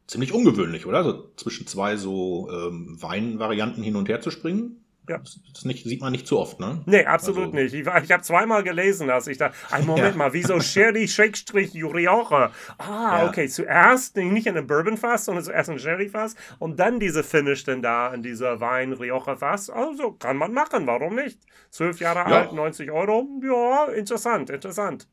Ziemlich 0.07 0.33
ungewöhnlich, 0.33 0.85
oder? 0.85 1.03
So 1.03 1.31
zwischen 1.35 1.65
zwei 1.65 1.95
so 1.95 2.47
ähm, 2.51 2.95
Weinvarianten 3.01 3.81
hin 3.83 3.95
und 3.95 4.07
her 4.07 4.21
zu 4.21 4.29
springen. 4.29 4.84
Ja. 5.07 5.19
Das 5.19 5.65
nicht, 5.65 5.83
sieht 5.83 6.01
man 6.01 6.11
nicht 6.11 6.27
zu 6.27 6.39
oft, 6.39 6.59
ne? 6.59 6.81
Nee, 6.85 7.05
absolut 7.05 7.45
also. 7.45 7.55
nicht. 7.55 7.73
Ich, 7.73 7.81
ich 7.81 8.11
habe 8.11 8.21
zweimal 8.23 8.63
gelesen, 8.63 9.07
dass 9.07 9.27
ich 9.27 9.37
da, 9.37 9.51
ein 9.71 9.85
Moment 9.85 10.11
ja. 10.11 10.15
mal, 10.15 10.33
wieso 10.33 10.59
Sherry, 10.59 11.07
Schrägstrich, 11.07 11.73
Rioja? 11.75 12.51
Ah, 12.77 13.19
ja. 13.21 13.27
okay, 13.27 13.47
zuerst 13.47 14.17
nicht 14.17 14.47
in 14.47 14.57
einem 14.57 14.67
Bourbon-Fass, 14.67 15.25
sondern 15.25 15.43
zuerst 15.43 15.69
ein 15.69 15.79
Sherry-Fass 15.79 16.35
und 16.59 16.79
dann 16.79 16.99
diese 16.99 17.23
Finish 17.23 17.63
denn 17.63 17.81
da 17.81 18.13
in 18.13 18.23
dieser 18.23 18.59
Wein-Rioja-Fass. 18.59 19.69
Also 19.69 20.13
kann 20.13 20.37
man 20.37 20.53
machen, 20.53 20.87
warum 20.87 21.15
nicht? 21.15 21.39
Zwölf 21.69 21.99
Jahre 21.99 22.29
ja. 22.29 22.41
alt, 22.41 22.53
90 22.53 22.91
Euro, 22.91 23.27
ja, 23.43 23.85
interessant, 23.93 24.49
interessant. 24.49 25.07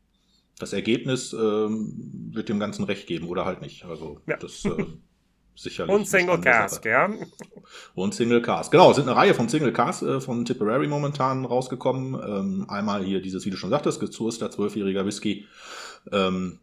Das 0.58 0.72
Ergebnis 0.72 1.32
ähm, 1.32 2.30
wird 2.32 2.48
dem 2.48 2.60
Ganzen 2.60 2.84
recht 2.84 3.06
geben 3.06 3.28
oder 3.28 3.44
halt 3.44 3.60
nicht. 3.62 3.84
Also 3.84 4.20
das... 4.26 4.64
Äh, 4.64 4.84
sicherlich. 5.54 5.94
Und 5.94 6.06
Single 6.06 6.40
Cask, 6.40 6.84
ja. 6.84 7.08
Und 7.94 8.14
Single 8.14 8.42
Cask. 8.42 8.70
Genau, 8.70 8.90
es 8.90 8.96
sind 8.96 9.08
eine 9.08 9.16
Reihe 9.16 9.34
von 9.34 9.48
Single 9.48 9.72
Cask 9.72 10.02
äh, 10.02 10.20
von 10.20 10.44
Tipperary 10.44 10.88
momentan 10.88 11.44
rausgekommen. 11.44 12.14
Ähm, 12.14 12.66
einmal 12.68 13.04
hier 13.04 13.20
dieses, 13.20 13.44
wie 13.46 13.50
du 13.50 13.56
schon 13.56 13.70
sagtest, 13.70 14.00
gezurster 14.00 14.50
zwölfjähriger 14.50 15.06
Whisky 15.06 15.46
ähm, 16.10 16.60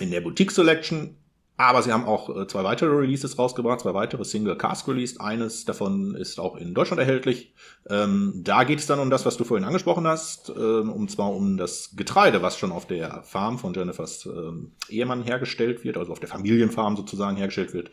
in 0.00 0.10
der 0.10 0.20
Boutique 0.20 0.52
Selection. 0.52 1.16
Aber 1.60 1.82
sie 1.82 1.92
haben 1.92 2.04
auch 2.04 2.34
äh, 2.34 2.46
zwei 2.46 2.62
weitere 2.62 2.94
Releases 2.94 3.36
rausgebracht, 3.36 3.80
zwei 3.80 3.92
weitere 3.92 4.24
Single 4.24 4.56
Cask 4.56 4.86
Released. 4.86 5.20
Eines 5.20 5.64
davon 5.64 6.14
ist 6.14 6.38
auch 6.38 6.56
in 6.56 6.72
Deutschland 6.72 7.00
erhältlich. 7.00 7.52
Ähm, 7.90 8.32
da 8.44 8.62
geht 8.62 8.78
es 8.78 8.86
dann 8.86 9.00
um 9.00 9.10
das, 9.10 9.26
was 9.26 9.36
du 9.36 9.42
vorhin 9.42 9.66
angesprochen 9.66 10.06
hast, 10.06 10.50
ähm, 10.50 10.92
um 10.92 11.08
zwar 11.08 11.34
um 11.34 11.56
das 11.56 11.96
Getreide, 11.96 12.42
was 12.42 12.58
schon 12.58 12.70
auf 12.70 12.86
der 12.86 13.24
Farm 13.24 13.58
von 13.58 13.74
Jennifers 13.74 14.24
ähm, 14.26 14.70
Ehemann 14.88 15.24
hergestellt 15.24 15.82
wird, 15.82 15.96
also 15.96 16.12
auf 16.12 16.20
der 16.20 16.28
Familienfarm 16.28 16.96
sozusagen 16.96 17.36
hergestellt 17.36 17.74
wird. 17.74 17.90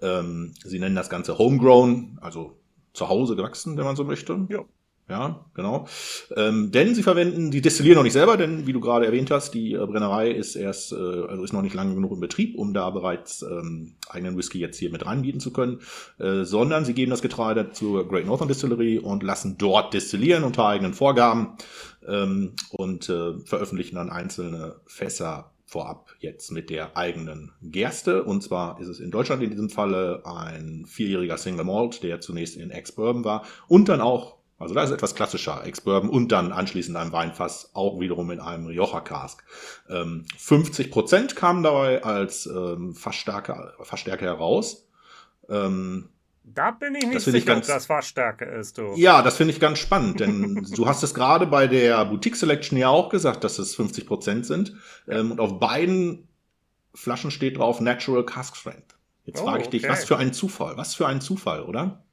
Ähm, 0.00 0.54
sie 0.64 0.78
nennen 0.78 0.94
das 0.94 1.10
Ganze 1.10 1.36
Homegrown, 1.36 2.16
also 2.20 2.60
zu 2.92 3.08
Hause 3.08 3.34
gewachsen, 3.34 3.76
wenn 3.76 3.84
man 3.84 3.96
so 3.96 4.04
möchte. 4.04 4.46
Ja. 4.50 4.64
Ja, 5.10 5.44
genau. 5.54 5.88
Ähm, 6.36 6.70
denn 6.70 6.94
sie 6.94 7.02
verwenden, 7.02 7.50
die 7.50 7.60
destillieren 7.60 7.96
noch 7.96 8.04
nicht 8.04 8.12
selber, 8.12 8.36
denn 8.36 8.68
wie 8.68 8.72
du 8.72 8.78
gerade 8.78 9.06
erwähnt 9.06 9.32
hast, 9.32 9.52
die 9.54 9.74
äh, 9.74 9.84
Brennerei 9.84 10.30
ist 10.30 10.54
erst, 10.54 10.92
äh, 10.92 10.94
also 10.94 11.42
ist 11.42 11.52
noch 11.52 11.62
nicht 11.62 11.74
lange 11.74 11.96
genug 11.96 12.12
in 12.12 12.20
Betrieb, 12.20 12.56
um 12.56 12.72
da 12.72 12.88
bereits 12.90 13.42
ähm, 13.42 13.96
eigenen 14.08 14.36
Whisky 14.36 14.60
jetzt 14.60 14.78
hier 14.78 14.90
mit 14.90 15.04
reinbieten 15.04 15.40
zu 15.40 15.52
können, 15.52 15.80
äh, 16.18 16.44
sondern 16.44 16.84
sie 16.84 16.94
geben 16.94 17.10
das 17.10 17.22
Getreide 17.22 17.72
zur 17.72 18.06
Great 18.06 18.24
Northern 18.24 18.46
Distillery 18.46 18.98
und 19.00 19.24
lassen 19.24 19.58
dort 19.58 19.94
destillieren 19.94 20.44
unter 20.44 20.66
eigenen 20.66 20.94
Vorgaben 20.94 21.56
ähm, 22.06 22.52
und 22.70 23.08
äh, 23.08 23.38
veröffentlichen 23.40 23.96
dann 23.96 24.10
einzelne 24.10 24.76
Fässer 24.86 25.50
vorab 25.66 26.08
jetzt 26.18 26.50
mit 26.50 26.68
der 26.68 26.96
eigenen 26.96 27.52
Gerste. 27.62 28.24
Und 28.24 28.42
zwar 28.42 28.80
ist 28.80 28.88
es 28.88 28.98
in 28.98 29.10
Deutschland 29.10 29.42
in 29.42 29.50
diesem 29.50 29.70
Falle 29.70 30.22
ein 30.24 30.84
vierjähriger 30.86 31.36
Single 31.36 31.64
Malt, 31.64 32.02
der 32.02 32.20
zunächst 32.20 32.56
in 32.56 32.70
Ex-Bourbon 32.70 33.24
war 33.24 33.44
und 33.68 33.88
dann 33.88 34.00
auch 34.00 34.39
also 34.60 34.74
da 34.74 34.84
ist 34.84 34.90
etwas 34.90 35.14
klassischer 35.14 35.64
Ex-Bourbon 35.64 36.10
und 36.10 36.30
dann 36.30 36.52
anschließend 36.52 36.96
ein 36.96 37.12
Weinfass, 37.12 37.70
auch 37.72 37.98
wiederum 37.98 38.30
in 38.30 38.40
einem 38.40 38.66
Rioja 38.66 39.00
Cask. 39.00 39.42
Ähm, 39.88 40.26
50 40.36 40.90
Prozent 40.90 41.34
kamen 41.34 41.62
dabei 41.62 42.04
als 42.04 42.46
ähm, 42.46 42.94
Fassstärke, 42.94 43.72
Fassstärke 43.82 44.26
heraus. 44.26 44.86
Ähm, 45.48 46.10
da 46.44 46.72
bin 46.72 46.94
ich 46.94 47.06
nicht 47.06 47.20
sicher, 47.20 47.38
ich 47.38 47.46
ganz, 47.46 47.68
ob 47.68 47.74
das 47.74 47.86
Fassstärke 47.86 48.44
ist. 48.44 48.76
Du. 48.76 48.94
Ja, 48.96 49.22
das 49.22 49.36
finde 49.36 49.54
ich 49.54 49.60
ganz 49.60 49.78
spannend, 49.78 50.20
denn 50.20 50.66
du 50.76 50.86
hast 50.86 51.02
es 51.02 51.14
gerade 51.14 51.46
bei 51.46 51.66
der 51.66 52.04
Boutique 52.04 52.36
Selection 52.36 52.76
ja 52.76 52.88
auch 52.88 53.08
gesagt, 53.08 53.44
dass 53.44 53.58
es 53.58 53.74
50 53.74 54.06
Prozent 54.06 54.46
sind. 54.46 54.74
Ähm, 55.08 55.32
und 55.32 55.40
auf 55.40 55.58
beiden 55.58 56.28
Flaschen 56.94 57.30
steht 57.30 57.56
drauf 57.56 57.80
Natural 57.80 58.26
Cask 58.26 58.56
Strength. 58.56 58.96
Jetzt 59.24 59.40
oh, 59.40 59.44
frage 59.44 59.62
ich 59.62 59.68
dich, 59.68 59.84
okay. 59.84 59.92
was 59.92 60.04
für 60.04 60.18
ein 60.18 60.32
Zufall, 60.32 60.76
was 60.76 60.94
für 60.94 61.06
ein 61.06 61.20
Zufall, 61.20 61.62
oder? 61.62 62.04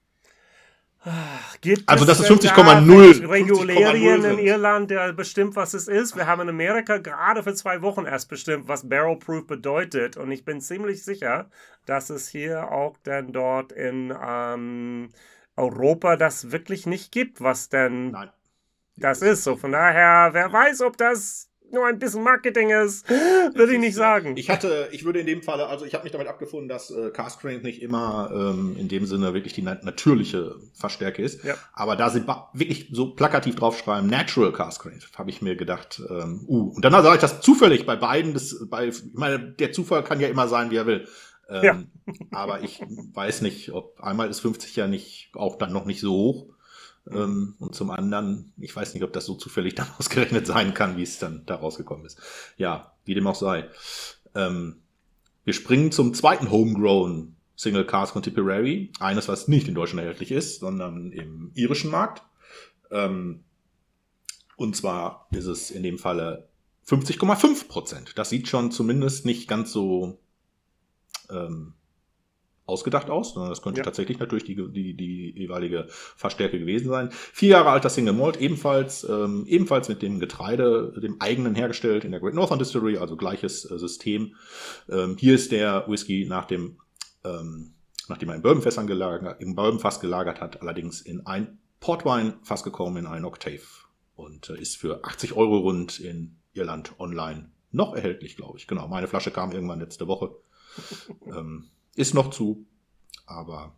Gibt 1.61 1.87
also 1.87 2.05
das 2.05 2.19
ist 2.19 2.29
50,0. 2.29 3.29
Regularien 3.29 4.23
in 4.25 4.39
Irland, 4.39 4.91
der 4.91 5.13
bestimmt, 5.13 5.55
was 5.55 5.73
es 5.73 5.87
ist. 5.87 6.15
Wir 6.15 6.27
haben 6.27 6.41
in 6.41 6.49
Amerika 6.49 6.97
gerade 6.97 7.43
für 7.43 7.53
zwei 7.53 7.81
Wochen 7.81 8.05
erst 8.05 8.29
bestimmt, 8.29 8.67
was 8.67 8.89
Barrel 8.89 9.17
Proof 9.17 9.47
bedeutet. 9.47 10.17
Und 10.17 10.31
ich 10.31 10.43
bin 10.43 10.59
ziemlich 10.59 11.03
sicher, 11.03 11.49
dass 11.85 12.09
es 12.09 12.27
hier 12.27 12.71
auch 12.71 12.97
dann 13.03 13.31
dort 13.31 13.71
in 13.71 14.13
ähm, 14.21 15.09
Europa 15.55 16.17
das 16.17 16.51
wirklich 16.51 16.85
nicht 16.85 17.11
gibt, 17.11 17.41
was 17.41 17.69
denn 17.69 18.11
Nein. 18.11 18.29
das 18.97 19.21
ist. 19.21 19.43
So 19.43 19.55
von 19.55 19.71
daher, 19.71 20.33
wer 20.33 20.51
weiß, 20.51 20.81
ob 20.81 20.97
das 20.97 21.49
nur 21.71 21.85
ein 21.85 21.99
bisschen 21.99 22.23
Marketing 22.23 22.69
ist, 22.69 23.09
würde 23.55 23.73
ich 23.73 23.79
nicht 23.79 23.95
sagen. 23.95 24.35
Ich 24.37 24.49
hatte, 24.49 24.89
ich 24.91 25.05
würde 25.05 25.19
in 25.19 25.27
dem 25.27 25.43
Falle, 25.43 25.67
also 25.67 25.85
ich 25.85 25.93
habe 25.93 26.03
mich 26.03 26.11
damit 26.11 26.27
abgefunden, 26.27 26.69
dass 26.69 26.91
äh, 26.91 27.09
Cast 27.11 27.39
Strength 27.39 27.63
nicht 27.63 27.81
immer 27.81 28.29
ähm, 28.33 28.75
in 28.77 28.87
dem 28.87 29.05
Sinne 29.05 29.33
wirklich 29.33 29.53
die 29.53 29.61
nat 29.61 29.83
natürliche 29.83 30.55
Verstärke 30.73 31.21
ist. 31.21 31.43
Ja. 31.43 31.55
Aber 31.73 31.95
da 31.95 32.09
sie 32.09 32.23
wirklich 32.53 32.89
so 32.91 33.11
plakativ 33.11 33.55
draufschreiben, 33.55 34.09
Natural 34.09 34.51
Cast 34.51 34.79
Strength, 34.79 35.09
habe 35.17 35.29
ich 35.29 35.41
mir 35.41 35.55
gedacht, 35.55 36.01
ähm, 36.09 36.45
uh. 36.47 36.73
Und 36.75 36.83
dann 36.83 36.91
sage 36.91 37.15
ich 37.15 37.21
das 37.21 37.41
zufällig 37.41 37.85
bei 37.85 37.95
beiden. 37.95 38.33
Das, 38.33 38.67
bei, 38.69 38.87
ich 38.87 39.03
meine, 39.13 39.39
der 39.39 39.71
Zufall 39.71 40.03
kann 40.03 40.19
ja 40.19 40.27
immer 40.27 40.47
sein, 40.47 40.71
wie 40.71 40.77
er 40.77 40.85
will. 40.85 41.07
Ähm, 41.49 41.63
ja. 41.63 41.83
aber 42.31 42.61
ich 42.61 42.81
weiß 43.13 43.41
nicht, 43.41 43.71
ob 43.71 43.99
einmal 44.01 44.29
ist 44.29 44.39
50 44.41 44.75
ja 44.75 44.87
nicht 44.87 45.31
auch 45.33 45.57
dann 45.57 45.73
noch 45.73 45.85
nicht 45.85 46.01
so 46.01 46.11
hoch. 46.11 46.56
Ähm, 47.11 47.55
und 47.59 47.75
zum 47.75 47.91
anderen, 47.91 48.53
ich 48.57 48.75
weiß 48.75 48.93
nicht, 48.93 49.03
ob 49.03 49.13
das 49.13 49.25
so 49.25 49.35
zufällig 49.35 49.75
dann 49.75 49.87
ausgerechnet 49.97 50.47
sein 50.47 50.73
kann, 50.73 50.97
wie 50.97 51.03
es 51.03 51.19
dann 51.19 51.43
da 51.45 51.55
rausgekommen 51.55 52.05
ist. 52.05 52.19
Ja, 52.57 52.93
wie 53.05 53.13
dem 53.13 53.27
auch 53.27 53.35
sei. 53.35 53.69
Ähm, 54.35 54.81
wir 55.43 55.53
springen 55.53 55.91
zum 55.91 56.13
zweiten 56.13 56.51
Homegrown 56.51 57.35
Single 57.55 57.85
Cars 57.85 58.11
von 58.11 58.21
Tipperary. 58.21 58.91
Eines, 58.99 59.27
was 59.27 59.47
nicht 59.47 59.67
in 59.67 59.75
Deutschland 59.75 60.01
erhältlich 60.01 60.31
ist, 60.31 60.59
sondern 60.59 61.11
im 61.11 61.51
irischen 61.55 61.89
Markt. 61.89 62.23
Ähm, 62.91 63.43
und 64.55 64.75
zwar 64.75 65.27
ist 65.31 65.45
es 65.45 65.71
in 65.71 65.83
dem 65.83 65.97
Falle 65.97 66.49
50,5 66.87 67.67
Prozent. 67.67 68.13
Das 68.15 68.29
sieht 68.29 68.47
schon 68.47 68.71
zumindest 68.71 69.25
nicht 69.25 69.47
ganz 69.47 69.71
so 69.71 70.19
ähm, 71.29 71.73
ausgedacht 72.67 73.09
aus, 73.09 73.33
sondern 73.33 73.49
das 73.49 73.61
könnte 73.61 73.79
ja. 73.79 73.83
tatsächlich 73.83 74.19
natürlich 74.19 74.43
die, 74.43 74.55
die, 74.55 74.93
die 74.93 75.33
jeweilige 75.35 75.87
Fassstärke 75.89 76.59
gewesen 76.59 76.89
sein. 76.89 77.09
Vier 77.11 77.49
Jahre 77.49 77.69
alter 77.69 77.89
Single 77.89 78.13
Malt, 78.13 78.37
ebenfalls, 78.37 79.05
ähm, 79.09 79.45
ebenfalls 79.47 79.87
mit 79.89 80.01
dem 80.01 80.19
Getreide, 80.19 80.93
dem 81.01 81.19
eigenen 81.21 81.55
hergestellt 81.55 82.03
in 82.03 82.11
der 82.11 82.19
Great 82.19 82.35
Northern 82.35 82.59
Distillery, 82.59 82.97
also 82.97 83.15
gleiches 83.15 83.69
äh, 83.69 83.79
System. 83.79 84.35
Ähm, 84.89 85.15
hier 85.17 85.33
ist 85.35 85.51
der 85.51 85.85
Whisky 85.87 86.25
nach 86.27 86.45
dem, 86.45 86.77
ähm, 87.23 87.73
nachdem 88.09 88.29
er 88.29 88.35
in 88.35 88.41
Bourbonfässern 88.41 88.85
gelagert, 88.85 89.41
im 89.41 89.55
Bourbonfass 89.55 90.01
gelagert 90.01 90.41
hat, 90.41 90.61
allerdings 90.61 91.01
in 91.01 91.25
ein 91.25 91.59
Portwein-Fass 91.79 92.63
gekommen, 92.63 92.97
in 92.97 93.07
ein 93.07 93.23
Octave 93.23 93.61
und 94.15 94.49
äh, 94.49 94.59
ist 94.59 94.75
für 94.75 95.05
80 95.05 95.33
Euro 95.33 95.59
rund 95.59 95.99
in 95.99 96.35
Irland 96.53 96.99
online 96.99 97.49
noch 97.71 97.95
erhältlich, 97.95 98.35
glaube 98.35 98.57
ich. 98.57 98.67
Genau, 98.67 98.87
meine 98.87 99.07
Flasche 99.07 99.31
kam 99.31 99.51
irgendwann 99.51 99.79
letzte 99.79 100.07
Woche. 100.07 100.35
ähm, 101.27 101.69
ist 101.97 102.13
noch 102.13 102.29
zu, 102.29 102.65
aber 103.25 103.75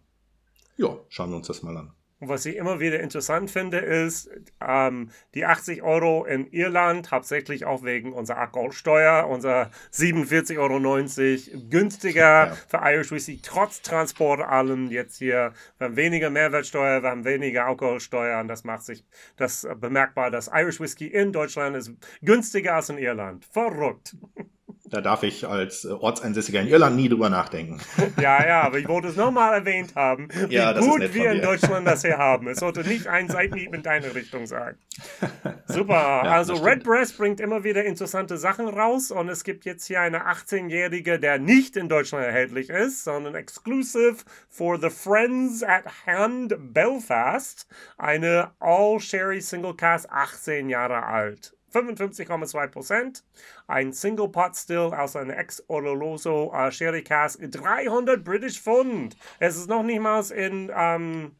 ja, 0.77 0.97
schauen 1.09 1.31
wir 1.31 1.37
uns 1.37 1.47
das 1.47 1.63
mal 1.63 1.75
an. 1.75 1.93
Und 2.19 2.27
was 2.27 2.45
ich 2.45 2.57
immer 2.57 2.81
wieder 2.81 2.99
interessant 2.99 3.49
finde, 3.49 3.77
ist 3.77 4.29
ähm, 4.59 5.09
die 5.35 5.45
80 5.45 5.83
Euro 5.83 6.25
in 6.25 6.51
Irland, 6.51 7.11
hauptsächlich 7.11 7.65
auch 7.65 7.83
wegen 7.83 8.11
unserer 8.11 8.39
Alkoholsteuer, 8.39 9.25
unser 9.27 9.71
47,90 9.93 10.57
Euro 10.59 11.69
günstiger 11.69 12.47
ja. 12.47 12.57
für 12.67 12.81
Irish 12.83 13.11
Whisky, 13.11 13.39
trotz 13.41 13.81
Transport 13.81 14.41
allem 14.41 14.91
jetzt 14.91 15.17
hier. 15.17 15.53
Wir 15.77 15.85
haben 15.85 15.95
weniger 15.95 16.29
Mehrwertsteuer, 16.29 17.01
wir 17.01 17.09
haben 17.09 17.23
weniger 17.23 17.67
Alkoholsteuer 17.67 18.41
und 18.41 18.49
das 18.49 18.65
macht 18.65 18.83
sich 18.83 19.05
das 19.37 19.65
bemerkbar, 19.79 20.29
dass 20.29 20.49
Irish 20.53 20.81
Whisky 20.81 21.07
in 21.07 21.31
Deutschland 21.31 21.77
ist 21.77 21.93
günstiger 22.21 22.75
als 22.75 22.89
in 22.89 22.97
Irland. 22.97 23.45
Verrückt. 23.45 24.17
Da 24.89 25.01
darf 25.01 25.23
ich 25.23 25.47
als 25.47 25.85
äh, 25.85 25.89
Ortseinsässiger 25.89 26.61
in 26.61 26.67
Irland 26.67 26.95
nie 26.95 27.09
drüber 27.09 27.29
nachdenken. 27.29 27.79
Ja, 28.19 28.45
ja, 28.45 28.61
aber 28.63 28.79
ich 28.79 28.87
wollte 28.87 29.09
es 29.09 29.15
nochmal 29.15 29.53
erwähnt 29.53 29.95
haben, 29.95 30.27
wie 30.47 30.55
ja, 30.55 30.77
gut 30.77 31.13
wir 31.13 31.31
in 31.31 31.41
Deutschland 31.41 31.87
das 31.87 32.01
hier 32.01 32.17
haben. 32.17 32.47
Es 32.47 32.59
sollte 32.59 32.81
nicht 32.81 33.07
ein 33.07 33.29
Seitenhieb 33.29 33.73
in 33.73 33.81
deine 33.81 34.13
Richtung 34.13 34.45
sein. 34.45 34.75
Super. 35.67 36.21
Ja, 36.23 36.31
also 36.31 36.55
Redbreast 36.55 37.17
bringt 37.17 37.39
immer 37.39 37.63
wieder 37.63 37.85
interessante 37.85 38.37
Sachen 38.37 38.67
raus 38.67 39.11
und 39.11 39.29
es 39.29 39.43
gibt 39.43 39.63
jetzt 39.65 39.85
hier 39.85 40.01
eine 40.01 40.27
18-Jährige, 40.27 41.19
der 41.19 41.39
nicht 41.39 41.77
in 41.77 41.87
Deutschland 41.87 42.25
erhältlich 42.25 42.69
ist, 42.69 43.03
sondern 43.03 43.35
exclusive 43.35 44.17
for 44.49 44.79
the 44.79 44.89
Friends 44.89 45.63
at 45.63 45.85
Hand 46.05 46.55
Belfast. 46.73 47.67
Eine 47.97 48.51
All-Sherry 48.59 49.41
Single 49.41 49.75
Cast, 49.75 50.09
18 50.09 50.69
Jahre 50.69 51.03
alt. 51.03 51.53
55,2%. 51.73 53.23
Ein 53.67 53.93
Single 53.93 54.29
Pot 54.29 54.55
Still 54.55 54.91
aus 54.93 55.15
einem 55.15 55.31
Ex-Oloroso 55.31 56.53
äh, 56.53 56.71
Sherry 56.71 57.03
Cask, 57.03 57.39
300 57.41 58.23
British 58.23 58.59
Pfund. 58.61 59.15
Es 59.39 59.57
ist 59.57 59.69
noch 59.69 59.83
nicht 59.83 60.01
mal 60.01 60.23
in, 60.31 60.71
ähm, 60.75 61.31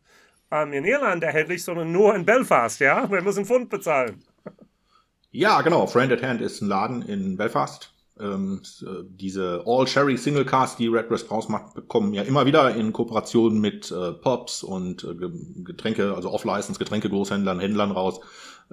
ähm, 0.51 0.74
in 0.74 0.86
Irland 0.86 1.24
erhältlich, 1.24 1.63
sondern 1.63 1.91
nur 1.91 2.15
in 2.15 2.25
Belfast, 2.25 2.79
ja? 2.79 3.09
Wir 3.12 3.21
müssen 3.21 3.45
Pfund 3.45 3.69
bezahlen. 3.69 4.24
Ja, 5.31 5.62
genau. 5.62 5.86
Friend 5.86 6.12
at 6.12 6.24
Hand 6.24 6.41
ist 6.41 6.62
ein 6.62 6.67
Laden 6.67 7.01
in 7.03 7.38
Belfast. 7.38 7.93
Ähm, 8.19 8.62
äh, 8.81 9.03
diese 9.07 9.63
All 9.65 9.88
Sherry 9.88 10.17
Single 10.17 10.43
Cast, 10.43 10.79
die 10.79 10.88
Redbreast 10.88 11.31
rausmacht, 11.31 11.74
bekommen 11.74 12.13
ja 12.13 12.24
immer 12.24 12.45
wieder 12.45 12.75
in 12.75 12.91
Kooperation 12.91 13.59
mit 13.59 13.91
äh, 13.91 14.12
Pops 14.12 14.63
und 14.63 15.03
äh, 15.03 15.15
Getränke, 15.63 16.13
also 16.15 16.31
Off-License 16.31 16.79
Getränke-Großhändlern, 16.79 17.59
Händlern 17.59 17.91
raus 17.91 18.19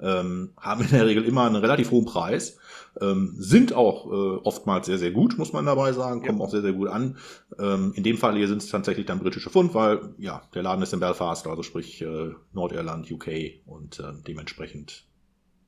ähm, 0.01 0.53
haben 0.57 0.83
in 0.83 0.89
der 0.89 1.05
Regel 1.05 1.25
immer 1.25 1.45
einen 1.45 1.55
relativ 1.55 1.91
hohen 1.91 2.05
Preis, 2.05 2.57
ähm, 3.01 3.35
sind 3.37 3.73
auch 3.73 4.05
äh, 4.07 4.37
oftmals 4.43 4.85
sehr, 4.85 4.97
sehr 4.97 5.11
gut, 5.11 5.37
muss 5.37 5.53
man 5.53 5.65
dabei 5.65 5.91
sagen, 5.93 6.25
kommen 6.25 6.39
ja. 6.39 6.45
auch 6.45 6.49
sehr, 6.49 6.61
sehr 6.61 6.73
gut 6.73 6.89
an. 6.89 7.17
Ähm, 7.59 7.93
in 7.95 8.03
dem 8.03 8.17
Fall 8.17 8.35
hier 8.35 8.47
sind 8.47 8.61
es 8.61 8.69
tatsächlich 8.69 9.05
dann 9.05 9.19
britische 9.19 9.49
Pfund, 9.49 9.73
weil 9.73 10.13
ja, 10.17 10.41
der 10.53 10.63
Laden 10.63 10.83
ist 10.83 10.93
in 10.93 10.99
Belfast, 10.99 11.45
also 11.47 11.63
sprich 11.63 12.01
äh, 12.01 12.31
Nordirland, 12.53 13.11
UK 13.11 13.27
und 13.65 13.99
äh, 13.99 14.13
dementsprechend 14.27 15.05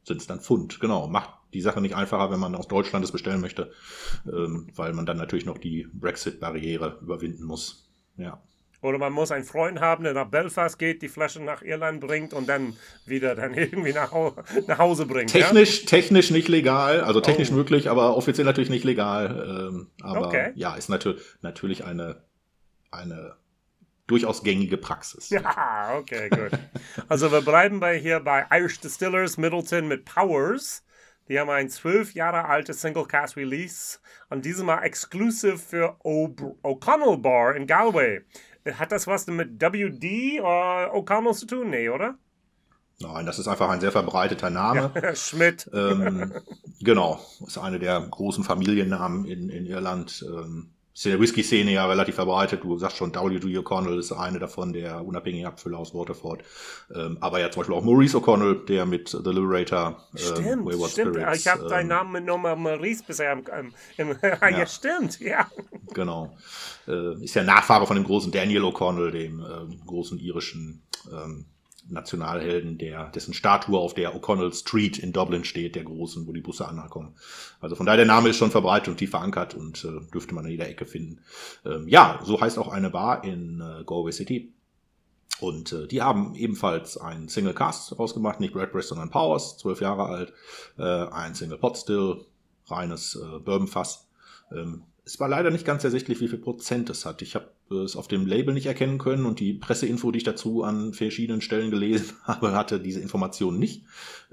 sind 0.04 0.22
es 0.22 0.28
dann 0.28 0.40
Pfund. 0.40 0.80
Genau, 0.80 1.08
macht 1.08 1.32
die 1.54 1.62
Sache 1.62 1.82
nicht 1.82 1.96
einfacher, 1.96 2.32
wenn 2.32 2.40
man 2.40 2.56
aus 2.56 2.68
Deutschland 2.68 3.04
es 3.04 3.12
bestellen 3.12 3.42
möchte, 3.42 3.72
ähm, 4.26 4.68
weil 4.76 4.94
man 4.94 5.06
dann 5.06 5.18
natürlich 5.18 5.46
noch 5.46 5.58
die 5.58 5.88
Brexit-Barriere 5.94 7.00
überwinden 7.02 7.44
muss. 7.44 7.90
Ja. 8.18 8.42
Oder 8.82 8.98
man 8.98 9.12
muss 9.12 9.32
einen 9.32 9.44
Freund 9.44 9.82
haben, 9.82 10.06
der 10.06 10.14
nach 10.14 10.28
Belfast 10.28 10.80
geht, 10.80 11.02
die 11.02 11.10
Flasche 11.10 11.44
nach 11.44 11.62
Irland 11.62 12.00
bringt 12.00 12.34
und 12.34 12.48
dann 12.48 12.78
wieder 13.06 13.36
dann 13.36 13.54
irgendwie 13.56 13.92
nach, 13.92 14.14
nach 14.68 14.78
Hause 14.78 15.06
bringt. 15.06 15.32
Technisch, 15.32 15.82
ja? 15.82 15.88
technisch 15.88 16.32
nicht 16.32 16.48
legal, 16.48 17.02
also 17.02 17.20
technisch 17.20 17.52
oh. 17.52 17.56
möglich, 17.56 17.90
aber 17.90 18.16
offiziell 18.16 18.46
natürlich 18.46 18.70
nicht 18.70 18.86
legal. 18.86 19.70
Ähm, 19.70 19.88
aber 20.02 20.28
okay. 20.28 20.52
ja, 20.56 20.76
ist 20.76 20.90
natür 20.90 21.18
natürlich 21.42 21.84
eine, 21.84 22.24
eine 22.90 23.36
durchaus 24.08 24.44
gängige 24.44 24.78
Praxis. 24.78 25.30
Ja, 25.40 25.96
okay, 25.98 26.30
gut. 26.30 26.60
also 27.08 27.32
wir 27.32 27.42
bleiben 27.42 27.80
bei 27.80 27.98
hier 27.98 28.20
bei 28.20 28.46
Irish 28.52 28.80
Distillers 28.80 29.38
Middleton 29.38 29.88
mit 29.88 30.06
Powers. 30.06 30.84
Die 31.28 31.40
haben 31.40 31.50
ein 31.50 31.70
zwölf 31.70 32.14
Jahre 32.16 32.46
altes 32.46 32.82
Single 32.82 33.06
Cast 33.06 33.38
Release 33.38 34.00
und 34.30 34.46
dieses 34.46 34.64
Mal 34.64 34.82
exklusiv 34.82 35.64
für 35.64 35.96
O'Connell 36.04 37.18
Bar 37.18 37.56
in 37.56 37.68
Galway. 37.68 38.22
Hat 38.78 38.92
das 38.92 39.08
was 39.08 39.28
mit 39.28 39.62
WD 39.62 40.42
oder 40.42 40.94
O'Connell 40.94 41.34
zu 41.34 41.46
tun? 41.46 41.70
Nee, 41.70 41.90
oder? 41.90 42.16
Nein, 43.02 43.26
das 43.26 43.40
ist 43.40 43.48
einfach 43.48 43.70
ein 43.70 43.80
sehr 43.80 43.92
verbreiteter 43.92 44.50
Name. 44.50 44.92
Ja, 44.94 45.16
Schmidt. 45.16 45.70
Ähm, 45.74 46.34
genau, 46.82 47.20
ist 47.46 47.58
eine 47.58 47.80
der 47.80 48.02
großen 48.02 48.44
Familiennamen 48.44 49.26
in, 49.26 49.50
in 49.50 49.66
Irland. 49.66 50.26
Ähm, 50.28 50.72
ist 50.93 51.05
in 51.05 51.12
der 51.12 51.19
Whisky-Szene 51.19 51.72
ja 51.72 51.86
relativ 51.86 52.15
verbreitet. 52.15 52.63
Du 52.63 52.77
sagst 52.77 52.98
schon, 52.98 53.13
W.D. 53.13 53.58
O'Connell 53.58 54.00
ist 54.00 54.12
eine 54.12 54.39
davon, 54.39 54.74
der 54.74 55.05
unabhängige 55.05 55.48
Abfüller 55.48 55.77
aus 55.77 55.93
Waterford. 55.93 56.43
Ähm, 56.93 57.17
aber 57.22 57.39
ja 57.39 57.51
zum 57.51 57.62
Beispiel 57.62 57.75
auch 57.75 57.84
Maurice 57.84 58.17
O'Connell, 58.17 58.65
der 58.65 58.86
mit 58.86 59.10
The 59.10 59.29
Liberator, 59.29 60.03
ähm, 60.13 60.17
stimmt, 60.17 60.65
Wayward 60.65 60.91
stimmt. 60.91 61.15
Spirits. 61.15 61.39
Ich 61.39 61.48
habe 61.48 61.63
ähm, 61.63 61.69
deinen 61.69 61.88
Namen 61.88 62.12
mit 62.12 62.25
Nummer 62.25 62.55
Maurice 62.55 63.03
bisher 63.05 63.31
im, 63.34 63.43
im, 63.58 63.74
im 63.98 64.17
ja. 64.41 64.50
ja, 64.50 64.65
stimmt, 64.65 65.19
ja. 65.19 65.50
Genau. 65.93 66.36
Äh, 66.88 67.24
ist 67.24 67.36
ja 67.36 67.43
Nachfahre 67.43 67.88
von 67.88 67.96
dem 67.96 68.05
großen 68.05 68.31
Daniel 68.31 68.63
O'Connell, 68.63 69.12
dem 69.12 69.39
äh, 69.41 69.86
großen 69.86 70.19
irischen 70.19 70.84
ähm, 71.12 71.46
Nationalhelden, 71.89 72.77
der, 72.77 73.10
dessen 73.10 73.34
Statue 73.34 73.77
auf 73.77 73.93
der 73.93 74.15
O'Connell 74.15 74.53
Street 74.53 75.00
in 75.00 75.13
Dublin 75.13 75.43
steht, 75.43 75.75
der 75.75 75.84
großen, 75.84 76.27
wo 76.27 76.34
die 76.34 76.41
Busse 76.41 76.67
ankommen. 76.67 77.15
Also 77.60 77.75
von 77.75 77.86
daher, 77.86 77.97
der 77.97 78.06
Name 78.06 78.30
ist 78.30 78.38
schon 78.38 78.52
verbreitet 78.52 78.89
und 78.89 78.97
tief 78.97 79.10
verankert 79.10 79.56
und 79.56 79.84
äh, 79.86 80.12
dürfte 80.12 80.34
man 80.34 80.45
in 80.45 80.52
jeder 80.52 80.69
Ecke 80.69 80.86
finden. 80.86 81.21
Ähm, 81.65 81.88
ja, 81.88 82.19
so 82.23 82.39
heißt 82.39 82.58
auch 82.58 82.67
eine 82.67 82.89
Bar 82.89 83.23
in 83.23 83.62
äh, 83.62 83.84
Galway 83.86 84.12
City. 84.12 84.54
Und 85.39 85.71
äh, 85.71 85.88
die 85.88 86.02
haben 86.02 86.36
ebenfalls 86.36 86.97
einen 86.97 87.30
Single 87.30 87.54
Cast 87.54 87.97
rausgemacht, 87.97 88.39
nicht 88.39 88.56
Redbreast, 88.56 88.89
sondern 88.89 89.10
Powers, 89.10 89.58
zwölf 89.58 89.82
Jahre 89.82 90.06
alt, 90.06 90.34
äh, 90.78 90.84
ein 90.84 91.34
Single 91.34 91.58
Pot 91.58 91.78
Still, 91.78 92.25
reines 92.67 93.15
äh, 93.15 93.39
Bourbonfass. 93.39 94.08
Ähm, 94.52 94.84
es 95.06 95.19
war 95.19 95.28
leider 95.28 95.49
nicht 95.49 95.65
ganz 95.65 95.84
ersichtlich, 95.84 96.19
wie 96.19 96.28
viel 96.28 96.39
Prozent 96.39 96.89
es 96.89 97.06
hat. 97.06 97.21
Ich 97.21 97.36
habe 97.36 97.49
es 97.71 97.95
auf 97.95 98.08
dem 98.08 98.25
Label 98.25 98.53
nicht 98.53 98.65
erkennen 98.65 98.97
können 98.97 99.25
und 99.25 99.39
die 99.39 99.53
Presseinfo, 99.53 100.12
die 100.12 100.17
ich 100.17 100.23
dazu 100.23 100.63
an 100.63 100.93
verschiedenen 100.93 101.41
Stellen 101.41 101.71
gelesen 101.71 102.15
habe, 102.23 102.53
hatte 102.53 102.79
diese 102.79 102.99
Information 102.99 103.60
nicht. 103.60 103.84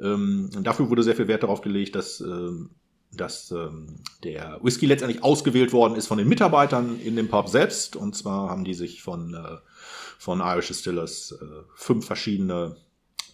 Ähm, 0.00 0.50
dafür 0.62 0.90
wurde 0.90 1.02
sehr 1.02 1.16
viel 1.16 1.28
Wert 1.28 1.42
darauf 1.42 1.60
gelegt, 1.60 1.94
dass, 1.94 2.20
ähm, 2.20 2.70
dass 3.12 3.50
ähm, 3.50 3.86
der 4.24 4.58
Whisky 4.62 4.86
letztendlich 4.86 5.22
ausgewählt 5.22 5.72
worden 5.72 5.96
ist 5.96 6.06
von 6.06 6.18
den 6.18 6.28
Mitarbeitern 6.28 7.00
in 7.00 7.16
dem 7.16 7.28
Pub 7.28 7.48
selbst. 7.48 7.96
Und 7.96 8.14
zwar 8.16 8.48
haben 8.48 8.64
die 8.64 8.74
sich 8.74 9.02
von, 9.02 9.34
äh, 9.34 9.56
von 10.18 10.40
Irish 10.40 10.68
Distillers 10.68 11.32
äh, 11.32 11.62
fünf 11.74 12.06
verschiedene 12.06 12.76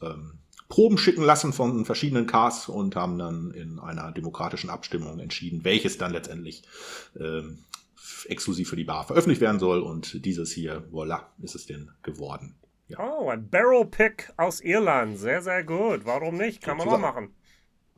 ähm, 0.03 0.39
Proben 0.73 0.97
schicken 0.97 1.23
lassen 1.23 1.53
von 1.53 1.85
verschiedenen 1.85 2.27
Casts 2.27 2.67
und 2.67 2.97
haben 2.97 3.19
dann 3.19 3.51
in 3.51 3.79
einer 3.79 4.11
demokratischen 4.11 4.71
Abstimmung 4.71 5.19
entschieden, 5.19 5.65
welches 5.65 5.99
dann 5.99 6.13
letztendlich 6.13 6.63
ähm, 7.21 7.59
exklusiv 8.27 8.69
für 8.69 8.77
die 8.77 8.85
Bar 8.85 9.07
veröffentlicht 9.07 9.41
werden 9.41 9.59
soll. 9.59 9.81
Und 9.81 10.25
dieses 10.25 10.53
hier, 10.53 10.89
voilà, 10.91 11.27
ist 11.43 11.55
es 11.55 11.67
denn 11.67 11.91
geworden. 12.03 12.57
Ja. 12.89 12.99
Oh, 13.01 13.31
ein 13.31 13.49
Barrel 13.49 13.87
Pick 13.87 14.33
aus 14.37 14.61
Irland. 14.61 15.19
Sehr, 15.19 15.41
sehr 15.43 15.65
gut. 15.65 16.05
Warum 16.05 16.37
nicht? 16.37 16.63
Kann 16.63 16.77
man 16.77 16.89
auch 16.89 16.99
machen. 16.99 17.35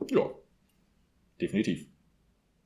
Ja, 0.09 0.29
definitiv. 1.41 1.87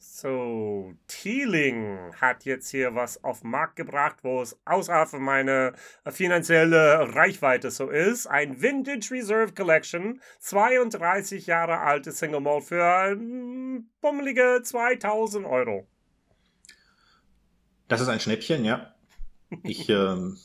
So, 0.02 0.94
Teeling 1.08 2.14
hat 2.16 2.46
jetzt 2.46 2.70
hier 2.70 2.96
was 2.96 3.22
auf 3.24 3.42
den 3.42 3.52
Markt 3.52 3.76
gebracht, 3.76 4.18
wo 4.24 4.42
es 4.42 4.58
außerhalb 4.64 5.10
von 5.10 5.22
meiner 5.22 5.74
finanzielle 6.06 7.14
Reichweite 7.16 7.70
so 7.70 7.90
ist. 7.90 8.26
Ein 8.26 8.62
Vintage 8.62 9.12
Reserve 9.12 9.54
Collection, 9.54 10.22
32 10.40 11.48
Jahre 11.48 11.80
alte 11.80 12.14
Single 12.14 12.40
Malt 12.40 12.64
für 12.64 13.18
bummelige 14.02 14.62
2000 14.64 15.46
Euro. 15.46 15.86
Das 17.90 18.00
ist 18.00 18.08
ein 18.08 18.22
Schnäppchen, 18.22 18.64
ja. 18.64 18.94
Ich, 19.64 19.90
ähm, 19.90 20.38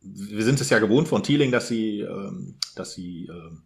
wir 0.00 0.44
sind 0.44 0.60
es 0.60 0.70
ja 0.70 0.78
gewohnt 0.78 1.08
von 1.08 1.22
Teeling, 1.22 1.50
dass 1.50 1.68
sie, 1.68 2.00
ähm, 2.00 2.54
dass 2.76 2.94
sie 2.94 3.26
ähm, 3.26 3.64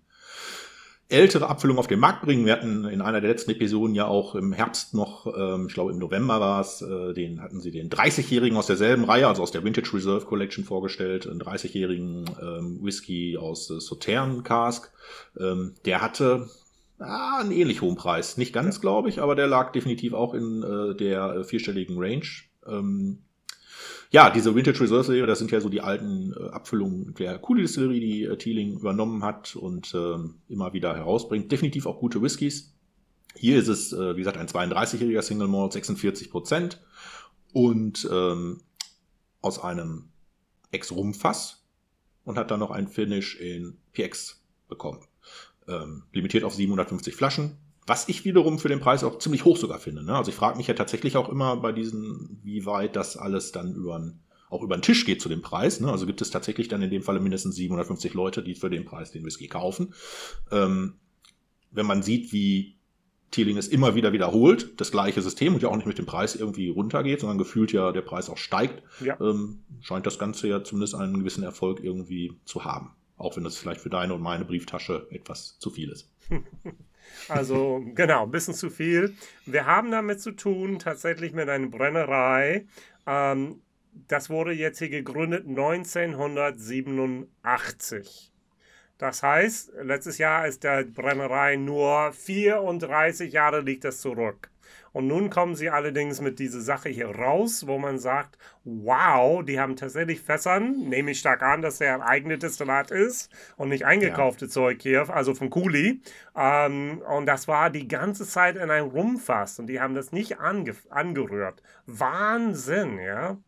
ältere 1.10 1.48
Abfüllung 1.48 1.78
auf 1.78 1.88
den 1.88 2.00
Markt 2.00 2.22
bringen. 2.22 2.46
Wir 2.46 2.54
hatten 2.54 2.84
in 2.86 3.02
einer 3.02 3.20
der 3.20 3.30
letzten 3.30 3.50
Episoden 3.50 3.94
ja 3.94 4.06
auch 4.06 4.34
im 4.34 4.52
Herbst 4.52 4.94
noch, 4.94 5.26
ähm, 5.36 5.66
ich 5.68 5.74
glaube 5.74 5.92
im 5.92 5.98
November 5.98 6.40
war 6.40 6.60
es, 6.60 6.80
äh, 6.80 7.12
den 7.12 7.42
hatten 7.42 7.60
sie 7.60 7.70
den 7.70 7.90
30-jährigen 7.90 8.56
aus 8.56 8.66
derselben 8.66 9.04
Reihe, 9.04 9.28
also 9.28 9.42
aus 9.42 9.50
der 9.50 9.62
Vintage 9.62 9.92
Reserve 9.92 10.24
Collection 10.24 10.64
vorgestellt, 10.64 11.26
einen 11.26 11.42
30-jährigen 11.42 12.30
ähm, 12.40 12.78
Whisky 12.82 13.36
aus 13.36 13.68
äh, 13.70 13.80
Sautern 13.80 14.42
Cask. 14.42 14.90
Ähm, 15.38 15.74
der 15.84 16.00
hatte 16.00 16.48
ah, 16.98 17.40
einen 17.40 17.52
ähnlich 17.52 17.82
hohen 17.82 17.96
Preis. 17.96 18.38
Nicht 18.38 18.52
ganz, 18.52 18.76
ja. 18.76 18.80
glaube 18.80 19.08
ich, 19.08 19.20
aber 19.20 19.34
der 19.34 19.48
lag 19.48 19.72
definitiv 19.72 20.14
auch 20.14 20.32
in 20.32 20.62
äh, 20.62 20.94
der 20.94 21.34
äh, 21.34 21.44
vierstelligen 21.44 21.96
Range. 21.98 22.24
Ähm, 22.70 23.18
ja, 24.12 24.30
diese 24.30 24.54
Vintage 24.54 24.80
Reserve 24.80 25.04
Serie, 25.04 25.26
das 25.26 25.38
sind 25.38 25.50
ja 25.52 25.60
so 25.60 25.68
die 25.68 25.80
alten 25.80 26.32
äh, 26.32 26.48
Abfüllungen 26.50 27.14
der 27.14 27.38
Cooley 27.38 27.62
Distillery, 27.62 28.00
die 28.00 28.24
äh, 28.24 28.36
Teeling 28.36 28.78
übernommen 28.78 29.22
hat 29.22 29.54
und 29.54 29.94
äh, 29.94 30.16
immer 30.48 30.72
wieder 30.72 30.96
herausbringt. 30.96 31.50
Definitiv 31.52 31.86
auch 31.86 32.00
gute 32.00 32.20
Whiskys. 32.20 32.74
Hier 33.36 33.58
ist 33.58 33.68
es, 33.68 33.92
äh, 33.92 34.16
wie 34.16 34.20
gesagt, 34.20 34.36
ein 34.36 34.48
32-jähriger 34.48 35.22
Single 35.22 35.46
Malt, 35.46 35.72
46 35.72 36.30
Prozent 36.30 36.82
und 37.52 38.08
ähm, 38.10 38.60
aus 39.40 39.62
einem 39.62 40.08
Ex-Rumfass. 40.72 41.64
und 42.24 42.36
hat 42.36 42.50
dann 42.50 42.60
noch 42.60 42.70
ein 42.70 42.88
Finish 42.88 43.36
in 43.36 43.78
PX 43.92 44.42
bekommen. 44.68 45.00
Ähm, 45.68 46.02
limitiert 46.12 46.44
auf 46.44 46.54
750 46.54 47.14
Flaschen, 47.14 47.56
was 47.90 48.08
ich 48.08 48.24
wiederum 48.24 48.60
für 48.60 48.68
den 48.68 48.78
Preis 48.78 49.02
auch 49.02 49.18
ziemlich 49.18 49.44
hoch 49.44 49.56
sogar 49.56 49.80
finde. 49.80 50.04
Ne? 50.04 50.14
Also 50.14 50.30
ich 50.30 50.36
frage 50.36 50.56
mich 50.56 50.68
ja 50.68 50.74
tatsächlich 50.74 51.16
auch 51.16 51.28
immer 51.28 51.56
bei 51.56 51.72
diesen, 51.72 52.38
wie 52.44 52.64
weit 52.64 52.94
das 52.94 53.16
alles 53.16 53.50
dann 53.50 53.74
über 53.74 54.12
auch 54.48 54.62
über 54.62 54.76
den 54.76 54.82
Tisch 54.82 55.04
geht 55.04 55.20
zu 55.20 55.28
dem 55.28 55.42
Preis. 55.42 55.80
Ne? 55.80 55.90
Also 55.90 56.06
gibt 56.06 56.22
es 56.22 56.30
tatsächlich 56.30 56.68
dann 56.68 56.82
in 56.82 56.90
dem 56.90 57.02
Falle 57.02 57.18
mindestens 57.18 57.56
750 57.56 58.14
Leute, 58.14 58.44
die 58.44 58.54
für 58.54 58.70
den 58.70 58.84
Preis 58.84 59.10
den 59.10 59.24
Whisky 59.24 59.48
kaufen. 59.48 59.92
Ähm, 60.52 61.00
wenn 61.72 61.84
man 61.84 62.04
sieht, 62.04 62.32
wie 62.32 62.76
Thieling 63.32 63.56
es 63.56 63.66
immer 63.66 63.96
wieder 63.96 64.12
wiederholt, 64.12 64.80
das 64.80 64.92
gleiche 64.92 65.20
System 65.20 65.54
und 65.54 65.62
ja 65.62 65.68
auch 65.68 65.76
nicht 65.76 65.86
mit 65.86 65.98
dem 65.98 66.06
Preis 66.06 66.36
irgendwie 66.36 66.68
runtergeht, 66.68 67.18
sondern 67.18 67.38
gefühlt 67.38 67.72
ja 67.72 67.90
der 67.90 68.02
Preis 68.02 68.30
auch 68.30 68.38
steigt, 68.38 68.84
ja. 69.04 69.20
ähm, 69.20 69.64
scheint 69.80 70.06
das 70.06 70.20
Ganze 70.20 70.46
ja 70.46 70.62
zumindest 70.62 70.94
einen 70.94 71.18
gewissen 71.18 71.42
Erfolg 71.42 71.82
irgendwie 71.82 72.38
zu 72.44 72.64
haben. 72.64 72.92
Auch 73.16 73.36
wenn 73.36 73.42
das 73.42 73.56
vielleicht 73.56 73.80
für 73.80 73.90
deine 73.90 74.14
und 74.14 74.22
meine 74.22 74.44
Brieftasche 74.44 75.08
etwas 75.10 75.58
zu 75.58 75.70
viel 75.70 75.90
ist. 75.90 76.08
Also 77.28 77.82
genau, 77.94 78.24
ein 78.24 78.30
bisschen 78.30 78.54
zu 78.54 78.70
viel. 78.70 79.14
Wir 79.46 79.66
haben 79.66 79.90
damit 79.90 80.20
zu 80.20 80.32
tun, 80.32 80.78
tatsächlich 80.78 81.32
mit 81.32 81.48
einer 81.48 81.68
Brennerei. 81.68 82.66
Ähm, 83.06 83.62
das 84.08 84.30
wurde 84.30 84.52
jetzt 84.52 84.78
hier 84.78 84.90
gegründet 84.90 85.46
1987. 85.46 88.32
Das 88.98 89.22
heißt, 89.22 89.72
letztes 89.82 90.18
Jahr 90.18 90.46
ist 90.46 90.62
der 90.62 90.84
Brennerei 90.84 91.56
nur 91.56 92.12
34 92.12 93.32
Jahre 93.32 93.60
liegt 93.60 93.84
das 93.84 94.00
zurück. 94.00 94.49
Und 94.92 95.06
nun 95.06 95.30
kommen 95.30 95.54
sie 95.54 95.70
allerdings 95.70 96.20
mit 96.20 96.38
dieser 96.38 96.60
Sache 96.60 96.88
hier 96.88 97.08
raus, 97.08 97.66
wo 97.66 97.78
man 97.78 97.98
sagt, 97.98 98.38
wow, 98.64 99.44
die 99.44 99.60
haben 99.60 99.76
tatsächlich 99.76 100.20
Fässern, 100.20 100.88
nehme 100.88 101.12
ich 101.12 101.20
stark 101.20 101.42
an, 101.42 101.62
dass 101.62 101.78
der 101.78 101.94
ein 101.94 102.02
eigenes 102.02 102.40
Destillat 102.40 102.90
ist 102.90 103.30
und 103.56 103.68
nicht 103.68 103.84
eingekaufte 103.84 104.46
ja. 104.46 104.50
Zeug 104.50 104.82
hier, 104.82 105.08
also 105.10 105.34
von 105.34 105.50
Kuli. 105.50 106.02
Ähm, 106.36 107.02
und 107.08 107.26
das 107.26 107.48
war 107.48 107.70
die 107.70 107.88
ganze 107.88 108.26
Zeit 108.26 108.56
in 108.56 108.70
einem 108.70 108.88
Rumfass 108.88 109.58
und 109.58 109.66
die 109.66 109.80
haben 109.80 109.94
das 109.94 110.12
nicht 110.12 110.40
ange 110.40 110.74
angerührt. 110.90 111.62
Wahnsinn, 111.86 112.98
ja 112.98 113.38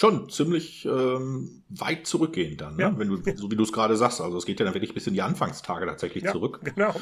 schon 0.00 0.30
ziemlich 0.30 0.86
ähm, 0.86 1.62
weit 1.68 2.06
zurückgehend 2.06 2.60
dann, 2.60 2.76
ne? 2.76 2.82
ja. 2.82 2.98
wenn 2.98 3.08
du, 3.08 3.36
so 3.36 3.50
wie 3.50 3.56
du 3.56 3.64
es 3.64 3.72
gerade 3.72 3.96
sagst. 3.96 4.20
Also 4.20 4.38
es 4.38 4.46
geht 4.46 4.58
ja 4.58 4.64
dann 4.64 4.74
wirklich 4.74 4.94
bis 4.94 5.06
in 5.06 5.14
die 5.14 5.22
Anfangstage 5.22 5.84
tatsächlich 5.84 6.24
ja, 6.24 6.32
zurück. 6.32 6.60
Genau. 6.64 6.94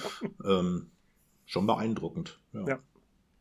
Ähm, 0.45 0.91
schon 1.49 1.67
beeindruckend. 1.67 2.39
Ja. 2.53 2.65
ja. 2.67 2.79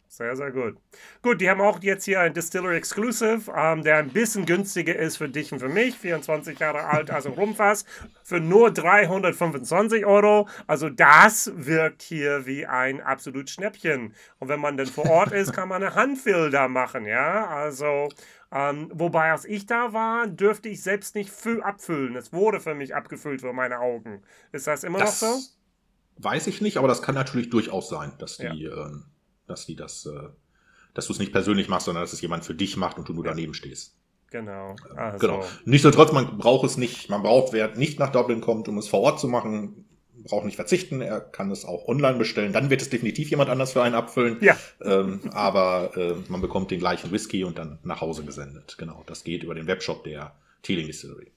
Sehr, 0.09 0.37
sehr 0.37 0.51
gut. 0.51 0.77
Gut, 1.21 1.41
die 1.41 1.49
haben 1.49 1.59
auch 1.59 1.83
jetzt 1.83 2.05
hier 2.05 2.21
ein 2.21 2.33
Distillery 2.33 2.77
Exclusive, 2.77 3.51
ähm, 3.53 3.83
der 3.83 3.97
ein 3.97 4.09
bisschen 4.09 4.45
günstiger 4.45 4.95
ist 4.95 5.17
für 5.17 5.27
dich 5.27 5.51
und 5.51 5.59
für 5.59 5.67
mich. 5.67 5.97
24 5.97 6.57
Jahre 6.57 6.85
alt, 6.85 7.11
also 7.11 7.29
Rumfass, 7.29 7.83
für 8.23 8.39
nur 8.39 8.71
325 8.71 10.05
Euro. 10.05 10.47
Also 10.65 10.89
das 10.89 11.51
wirkt 11.55 12.01
hier 12.01 12.45
wie 12.45 12.65
ein 12.65 13.01
absolut 13.01 13.49
Schnäppchen. 13.49 14.15
Und 14.39 14.47
wenn 14.47 14.61
man 14.61 14.77
denn 14.77 14.87
vor 14.87 15.09
Ort 15.09 15.33
ist, 15.33 15.51
kann 15.51 15.67
man 15.67 15.83
eine 15.83 15.93
Handfill 15.93 16.49
da 16.51 16.69
machen, 16.69 17.05
ja. 17.05 17.45
Also 17.47 18.07
ähm, 18.51 18.89
wobei, 18.93 19.31
als 19.31 19.43
ich 19.43 19.65
da 19.65 19.91
war, 19.91 20.25
dürfte 20.27 20.69
ich 20.69 20.81
selbst 20.81 21.15
nicht 21.15 21.31
abfüllen. 21.61 22.15
Es 22.15 22.31
wurde 22.31 22.61
für 22.61 22.75
mich 22.75 22.95
abgefüllt 22.95 23.41
für 23.41 23.51
meine 23.51 23.79
Augen. 23.79 24.23
Ist 24.53 24.67
das 24.67 24.85
immer 24.85 24.99
das 24.99 25.21
noch 25.21 25.33
so? 25.33 25.39
Weiß 26.17 26.47
ich 26.47 26.61
nicht, 26.61 26.77
aber 26.77 26.87
das 26.87 27.01
kann 27.01 27.15
natürlich 27.15 27.49
durchaus 27.49 27.89
sein, 27.89 28.13
dass 28.19 28.37
die, 28.37 28.43
ja. 28.43 28.87
äh, 28.87 28.91
dass 29.47 29.65
die 29.65 29.75
das, 29.75 30.05
äh, 30.05 30.29
dass 30.93 31.07
du 31.07 31.13
es 31.13 31.19
nicht 31.19 31.31
persönlich 31.31 31.69
machst, 31.69 31.85
sondern 31.85 32.03
dass 32.03 32.13
es 32.13 32.21
jemand 32.21 32.45
für 32.45 32.55
dich 32.55 32.77
macht 32.77 32.97
und 32.97 33.07
du 33.07 33.13
nur 33.13 33.23
daneben 33.23 33.53
stehst. 33.53 33.95
Genau. 34.31 34.75
Ähm, 34.89 34.97
also. 34.97 35.19
Genau. 35.19 35.45
Nichtsdestotrotz, 35.65 36.11
man 36.11 36.37
braucht 36.37 36.65
es 36.65 36.77
nicht, 36.77 37.09
man 37.09 37.23
braucht, 37.23 37.53
wer 37.53 37.75
nicht 37.75 37.99
nach 37.99 38.11
Dublin 38.11 38.41
kommt, 38.41 38.67
um 38.67 38.77
es 38.77 38.87
vor 38.87 39.01
Ort 39.01 39.19
zu 39.19 39.27
machen, 39.27 39.85
braucht 40.23 40.45
nicht 40.45 40.55
verzichten, 40.55 41.01
er 41.01 41.21
kann 41.21 41.51
es 41.51 41.65
auch 41.65 41.87
online 41.87 42.17
bestellen. 42.17 42.53
Dann 42.53 42.69
wird 42.69 42.81
es 42.81 42.89
definitiv 42.89 43.29
jemand 43.29 43.49
anders 43.49 43.73
für 43.73 43.83
einen 43.83 43.95
abfüllen. 43.95 44.37
Ja. 44.41 44.57
Ähm, 44.81 45.21
aber 45.31 45.95
äh, 45.95 46.15
man 46.27 46.41
bekommt 46.41 46.71
den 46.71 46.79
gleichen 46.79 47.11
Whisky 47.11 47.43
und 47.43 47.57
dann 47.57 47.79
nach 47.83 48.01
Hause 48.01 48.23
gesendet. 48.23 48.75
Genau, 48.77 49.03
das 49.05 49.23
geht 49.23 49.43
über 49.43 49.55
den 49.55 49.67
Webshop 49.67 50.03
der 50.03 50.33
Teeling 50.63 50.87
Distillery. 50.87 51.31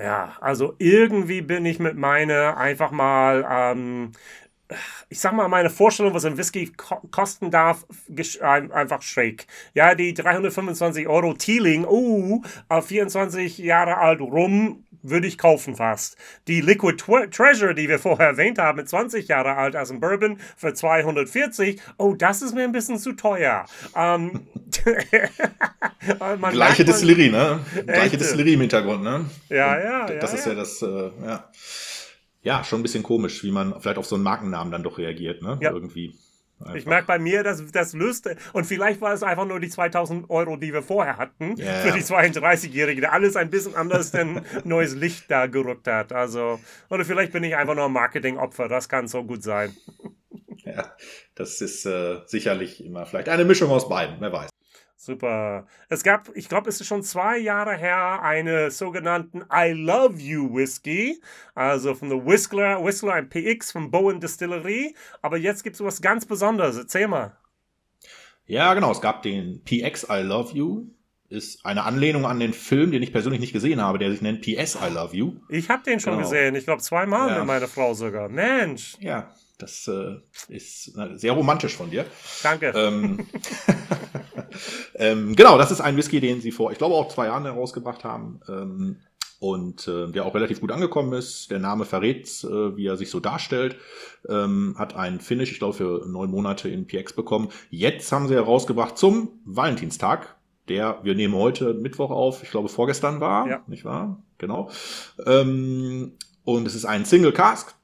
Ja. 0.00 0.36
Also 0.40 0.74
irgendwie 0.78 1.42
bin 1.42 1.66
ich 1.66 1.78
mit 1.78 1.96
meiner 1.96 2.56
einfach 2.56 2.90
mal 2.90 3.46
ähm, 3.48 4.12
ich 5.08 5.20
sag 5.20 5.32
mal, 5.32 5.48
meine 5.48 5.70
Vorstellung, 5.70 6.14
was 6.14 6.24
ein 6.24 6.38
Whisky 6.38 6.72
ko 6.76 7.00
kosten 7.10 7.50
darf, 7.50 7.86
einfach 8.70 9.02
schräg. 9.02 9.46
Ja, 9.74 9.94
die 9.94 10.14
325 10.14 11.08
Euro 11.08 11.34
Teeling, 11.34 11.84
uh, 11.84 12.42
24 12.68 13.58
Jahre 13.58 13.98
alt 13.98 14.20
rum, 14.20 14.84
würde 15.02 15.26
ich 15.26 15.38
kaufen 15.38 15.76
fast. 15.76 16.16
Die 16.48 16.60
Liquid 16.60 16.96
Treasure, 17.30 17.74
die 17.74 17.88
wir 17.88 17.98
vorher 17.98 18.28
erwähnt 18.28 18.58
haben, 18.58 18.76
mit 18.76 18.88
20 18.88 19.28
Jahre 19.28 19.56
alt 19.56 19.76
als 19.76 19.90
ein 19.90 20.00
Bourbon 20.00 20.38
für 20.56 20.74
240, 20.74 21.80
oh, 21.98 22.14
das 22.14 22.42
ist 22.42 22.54
mir 22.54 22.64
ein 22.64 22.72
bisschen 22.72 22.98
zu 22.98 23.12
teuer. 23.12 23.64
Ähm, 23.94 24.46
Gleiche 26.50 26.84
Distillerie, 26.84 27.30
ne? 27.30 27.60
Gleiche 27.86 28.16
Distillerie 28.16 28.54
im 28.54 28.60
Hintergrund, 28.60 29.02
ne? 29.02 29.26
Ja, 29.48 29.78
ja. 29.78 30.06
Das 30.06 30.32
ja, 30.32 30.38
ist 30.38 30.46
ja, 30.46 30.52
ja 30.52 30.58
das, 30.58 30.82
äh, 30.82 31.10
ja. 31.24 31.50
Ja, 32.42 32.64
schon 32.64 32.80
ein 32.80 32.82
bisschen 32.82 33.02
komisch, 33.02 33.44
wie 33.44 33.50
man 33.50 33.78
vielleicht 33.80 33.98
auf 33.98 34.06
so 34.06 34.14
einen 34.14 34.24
Markennamen 34.24 34.72
dann 34.72 34.82
doch 34.82 34.96
reagiert, 34.96 35.42
ne? 35.42 35.58
Ja. 35.60 35.72
Irgendwie. 35.72 36.14
Einfach. 36.60 36.74
Ich 36.74 36.86
merke 36.86 37.06
bei 37.06 37.18
mir, 37.18 37.42
dass 37.42 37.64
das 37.72 37.94
löst. 37.94 38.28
Und 38.52 38.64
vielleicht 38.64 39.00
war 39.00 39.14
es 39.14 39.22
einfach 39.22 39.46
nur 39.46 39.60
die 39.60 39.70
2000 39.70 40.28
Euro, 40.28 40.56
die 40.56 40.72
wir 40.72 40.82
vorher 40.82 41.16
hatten, 41.16 41.58
yeah. 41.58 41.80
für 41.80 41.92
die 41.92 42.02
32-Jährige, 42.02 43.00
der 43.00 43.12
alles 43.12 43.36
ein 43.36 43.50
bisschen 43.50 43.74
anders 43.74 44.10
denn 44.10 44.42
neues 44.64 44.94
Licht 44.94 45.30
da 45.30 45.46
gerückt 45.46 45.86
hat. 45.86 46.12
Also, 46.12 46.60
oder 46.90 47.04
vielleicht 47.04 47.32
bin 47.32 47.44
ich 47.44 47.56
einfach 47.56 47.74
nur 47.74 47.86
ein 47.86 47.92
Marketingopfer. 47.92 48.68
Das 48.68 48.88
kann 48.88 49.08
so 49.08 49.24
gut 49.24 49.42
sein. 49.42 49.74
Ja, 50.64 50.94
das 51.34 51.60
ist 51.62 51.86
äh, 51.86 52.18
sicherlich 52.26 52.84
immer 52.84 53.06
vielleicht 53.06 53.30
eine 53.30 53.44
Mischung 53.44 53.70
aus 53.70 53.88
beiden, 53.88 54.16
wer 54.20 54.32
weiß. 54.32 54.50
Super. 55.02 55.66
Es 55.88 56.02
gab, 56.02 56.28
ich 56.36 56.50
glaube, 56.50 56.68
es 56.68 56.78
ist 56.78 56.86
schon 56.86 57.02
zwei 57.02 57.38
Jahre 57.38 57.74
her, 57.74 58.20
eine 58.22 58.70
sogenannten 58.70 59.42
I 59.50 59.70
Love 59.70 60.18
You 60.18 60.54
Whisky, 60.54 61.22
also 61.54 61.94
von 61.94 62.10
der 62.10 62.26
Whistler, 62.26 62.84
Whistler 62.84 63.14
ein 63.14 63.30
PX 63.30 63.72
von 63.72 63.90
Bowen 63.90 64.20
Distillery. 64.20 64.94
Aber 65.22 65.38
jetzt 65.38 65.64
gibt 65.64 65.76
es 65.76 65.82
was 65.82 66.02
ganz 66.02 66.26
Besonderes. 66.26 66.76
Erzähl 66.76 67.08
mal. 67.08 67.34
Ja, 68.44 68.74
genau. 68.74 68.92
Es 68.92 69.00
gab 69.00 69.22
den 69.22 69.64
PX 69.64 70.06
I 70.10 70.20
Love 70.20 70.54
You. 70.54 70.88
Ist 71.30 71.64
eine 71.64 71.84
Anlehnung 71.84 72.26
an 72.26 72.38
den 72.38 72.52
Film, 72.52 72.90
den 72.90 73.02
ich 73.02 73.12
persönlich 73.12 73.40
nicht 73.40 73.54
gesehen 73.54 73.80
habe, 73.80 73.98
der 73.98 74.10
sich 74.10 74.20
nennt 74.20 74.42
PS 74.42 74.74
I 74.74 74.92
Love 74.92 75.16
You. 75.16 75.36
Ich 75.48 75.70
habe 75.70 75.82
den 75.82 75.98
schon 76.00 76.18
genau. 76.18 76.28
gesehen. 76.28 76.54
Ich 76.56 76.64
glaube 76.64 76.82
zweimal 76.82 77.30
ja. 77.30 77.38
mit 77.38 77.46
meiner 77.46 77.68
Frau 77.68 77.94
sogar. 77.94 78.28
Mensch. 78.28 78.98
Ja, 79.00 79.32
das 79.62 79.88
äh, 79.88 80.16
ist 80.48 80.96
äh, 80.96 81.16
sehr 81.16 81.32
romantisch 81.32 81.76
von 81.76 81.90
dir. 81.90 82.04
Danke. 82.42 82.72
Ähm, 82.74 83.26
ähm, 84.94 85.36
genau, 85.36 85.58
das 85.58 85.70
ist 85.70 85.80
ein 85.80 85.96
Whisky, 85.96 86.20
den 86.20 86.40
sie 86.40 86.52
vor, 86.52 86.72
ich 86.72 86.78
glaube, 86.78 86.94
auch 86.94 87.08
zwei 87.08 87.26
Jahren 87.26 87.44
herausgebracht 87.44 88.04
haben. 88.04 88.40
Ähm, 88.48 88.96
und 89.40 89.88
äh, 89.88 90.06
der 90.08 90.26
auch 90.26 90.34
relativ 90.34 90.60
gut 90.60 90.70
angekommen 90.70 91.14
ist. 91.14 91.50
Der 91.50 91.58
Name 91.58 91.86
verrät, 91.86 92.28
äh, 92.44 92.76
wie 92.76 92.86
er 92.86 92.98
sich 92.98 93.10
so 93.10 93.20
darstellt. 93.20 93.76
Ähm, 94.28 94.76
hat 94.78 94.94
einen 94.94 95.18
Finish, 95.18 95.50
ich 95.50 95.58
glaube, 95.58 95.72
für 95.72 96.06
neun 96.06 96.30
Monate 96.30 96.68
in 96.68 96.86
PX 96.86 97.14
bekommen. 97.14 97.48
Jetzt 97.70 98.12
haben 98.12 98.28
sie 98.28 98.34
herausgebracht 98.34 98.98
zum 98.98 99.40
Valentinstag. 99.46 100.36
Der, 100.68 101.00
wir 101.02 101.14
nehmen 101.14 101.34
heute 101.34 101.72
Mittwoch 101.72 102.10
auf, 102.10 102.42
ich 102.42 102.50
glaube, 102.50 102.68
vorgestern 102.68 103.20
war, 103.20 103.48
ja. 103.48 103.62
nicht 103.66 103.84
wahr? 103.84 104.22
Genau. 104.36 104.70
Ähm, 105.26 106.12
und 106.44 106.66
es 106.66 106.74
ist 106.74 106.84
ein 106.84 107.06
Single 107.06 107.32
Cask, 107.32 107.74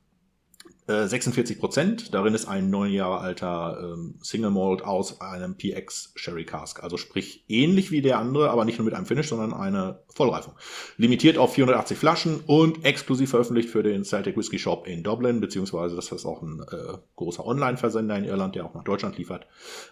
46 0.87 1.57
äh, 1.57 1.61
Prozent. 1.61 2.15
Darin 2.15 2.35
ist 2.35 2.47
ein 2.47 2.71
neun 2.71 2.93
Jahre 2.93 3.19
alter 3.19 3.79
ähm, 3.83 4.15
Single 4.23 4.51
Malt 4.51 4.83
aus 4.83 5.21
einem 5.21 5.57
PX 5.57 6.13
Sherry 6.15 6.45
Cask. 6.45 6.83
Also 6.83 6.97
sprich 6.97 7.45
ähnlich 7.49 7.91
wie 7.91 8.03
der 8.03 8.19
andere, 8.19 8.51
aber 8.51 8.65
nicht 8.65 8.79
nur 8.79 8.85
mit 8.85 8.95
einem 8.95 9.07
Finish, 9.07 9.29
sondern 9.29 9.53
eine 9.53 10.01
Vollreifung. 10.15 10.55
Limitiert 10.97 11.39
auf 11.39 11.55
480 11.55 11.99
Flaschen 11.99 12.41
und 12.47 12.85
exklusiv 12.85 13.31
veröffentlicht 13.31 13.69
für 13.69 13.83
den 13.83 14.05
Celtic 14.05 14.37
Whisky 14.37 14.59
Shop 14.59 14.87
in 14.87 15.03
Dublin, 15.03 15.41
beziehungsweise 15.41 15.97
das 15.97 16.13
ist 16.13 16.25
auch 16.25 16.43
ein 16.43 16.61
äh, 16.71 16.99
großer 17.17 17.45
Online-Versender 17.45 18.17
in 18.17 18.25
Irland, 18.25 18.55
der 18.55 18.65
auch 18.65 18.75
nach 18.75 18.85
Deutschland 18.85 19.19
liefert. 19.19 19.47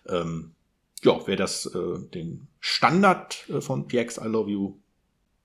Ähm, 0.09 0.55
ja, 1.03 1.19
wer 1.27 1.37
das, 1.37 1.67
äh, 1.67 1.99
den 2.15 2.49
Standard 2.61 3.49
äh, 3.49 3.61
von 3.61 3.89
PX 3.89 4.19
I 4.19 4.27
Love 4.29 4.51
You 4.51 4.77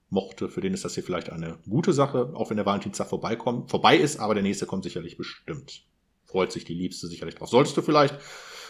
mochte, 0.10 0.50
für 0.50 0.62
den 0.62 0.74
ist 0.74 0.86
das 0.86 0.96
hier 0.96 1.04
vielleicht 1.04 1.30
eine 1.30 1.58
gute 1.70 1.94
Sache, 1.94 2.32
auch 2.34 2.50
wenn 2.50 2.58
der 2.58 2.66
Valentinstag 2.66 3.08
vorbeikommt, 3.08 3.70
vorbei 3.70 3.98
ist, 3.98 4.20
aber 4.20 4.34
der 4.34 4.44
nächste 4.44 4.66
kommt 4.66 4.84
sicherlich 4.84 5.18
bestimmt. 5.18 5.84
Freut 6.26 6.52
sich 6.52 6.66
die 6.66 6.74
Liebste 6.74 7.08
sicherlich 7.08 7.36
drauf. 7.36 7.50
Solltest 7.50 7.78
du 7.78 7.82
vielleicht, 7.82 8.16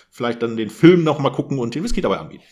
vielleicht 0.09 0.41
dann 0.41 0.57
den 0.57 0.69
Film 0.69 1.03
noch 1.03 1.19
mal 1.19 1.31
gucken 1.31 1.59
und 1.59 1.75
den 1.75 1.83
Whisky 1.83 2.01
dabei 2.01 2.17
anbieten. 2.17 2.43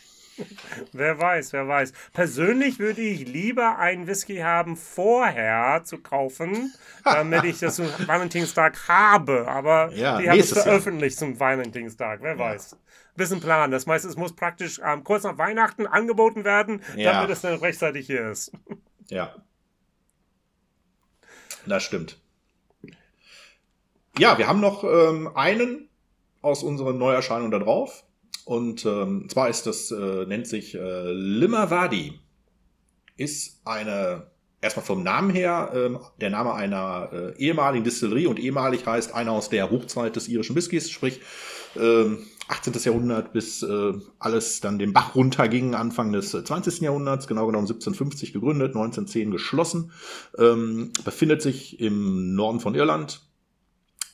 Wer 0.92 1.20
weiß, 1.20 1.54
wer 1.54 1.68
weiß. 1.68 1.94
Persönlich 2.14 2.80
würde 2.80 3.02
ich 3.02 3.28
lieber 3.28 3.78
einen 3.78 4.08
Whisky 4.08 4.38
haben, 4.38 4.76
vorher 4.76 5.84
zu 5.84 5.98
kaufen, 6.00 6.74
damit 7.04 7.44
ich 7.44 7.60
das 7.60 7.76
zum 7.76 7.88
Valentinstag 8.08 8.88
habe. 8.88 9.48
Aber 9.48 9.92
ja, 9.94 10.20
die 10.20 10.30
haben 10.30 10.40
es 10.40 10.52
veröffentlicht 10.52 11.20
Jahr. 11.20 11.30
zum 11.30 11.40
Valentinstag. 11.40 12.22
Wer 12.22 12.34
ja. 12.34 12.40
weiß. 12.40 12.78
Bisschen 13.16 13.40
Plan. 13.40 13.72
Das 13.72 13.88
heißt, 13.88 14.06
es 14.06 14.16
muss 14.16 14.36
praktisch 14.36 14.80
ähm, 14.84 15.04
kurz 15.04 15.24
nach 15.24 15.38
Weihnachten 15.38 15.88
angeboten 15.88 16.44
werden, 16.44 16.82
ja. 16.96 17.14
damit 17.14 17.32
es 17.32 17.42
dann 17.42 17.56
rechtzeitig 17.56 18.06
hier 18.06 18.32
ist. 18.32 18.52
Ja. 19.10 19.34
Das 21.66 21.82
stimmt. 21.82 22.20
Ja, 24.18 24.38
wir 24.38 24.50
haben 24.50 24.60
noch 24.60 24.84
ähm, 24.84 25.32
einen 25.34 25.88
aus 26.42 26.62
unseren 26.62 26.98
Neuerscheinungen 26.98 27.52
da 27.52 27.60
drauf. 27.60 28.04
Und 28.48 28.86
ähm, 28.86 29.28
zwar 29.28 29.50
ist 29.50 29.68
das, 29.68 29.92
äh, 29.92 30.26
nennt 30.26 30.48
sich 30.48 30.74
äh, 30.74 31.12
Limavadi. 31.12 32.18
Ist 33.18 33.60
eine, 33.66 34.28
erstmal 34.62 34.86
vom 34.86 35.04
Namen 35.04 35.32
her, 35.32 35.72
äh, 35.74 36.00
der 36.22 36.30
Name 36.30 36.54
einer 36.54 37.10
äh, 37.12 37.38
ehemaligen 37.38 37.84
Distillerie 37.84 38.26
und 38.26 38.40
ehemalig 38.40 38.86
heißt 38.86 39.14
einer 39.14 39.34
aus 39.34 39.50
der 39.50 39.70
Hochzeit 39.70 40.16
des 40.16 40.30
irischen 40.30 40.56
Whiskys, 40.56 40.90
sprich 40.90 41.20
äh, 41.76 42.06
18. 42.48 42.74
Jahrhundert 42.86 43.34
bis 43.34 43.64
äh, 43.64 43.94
alles 44.18 44.62
dann 44.62 44.80
den 44.80 44.94
Bach 44.94 45.14
runterging, 45.14 45.76
Anfang 45.76 46.14
des 46.14 46.32
20. 46.32 46.80
Jahrhunderts, 46.80 47.28
genau 47.28 47.48
genommen 47.48 47.66
1750 47.66 48.32
gegründet, 48.32 48.70
1910 48.70 49.32
geschlossen, 49.32 49.92
ähm, 50.38 50.94
befindet 51.04 51.42
sich 51.42 51.82
im 51.82 52.34
Norden 52.34 52.62
von 52.62 52.76
Irland, 52.76 53.24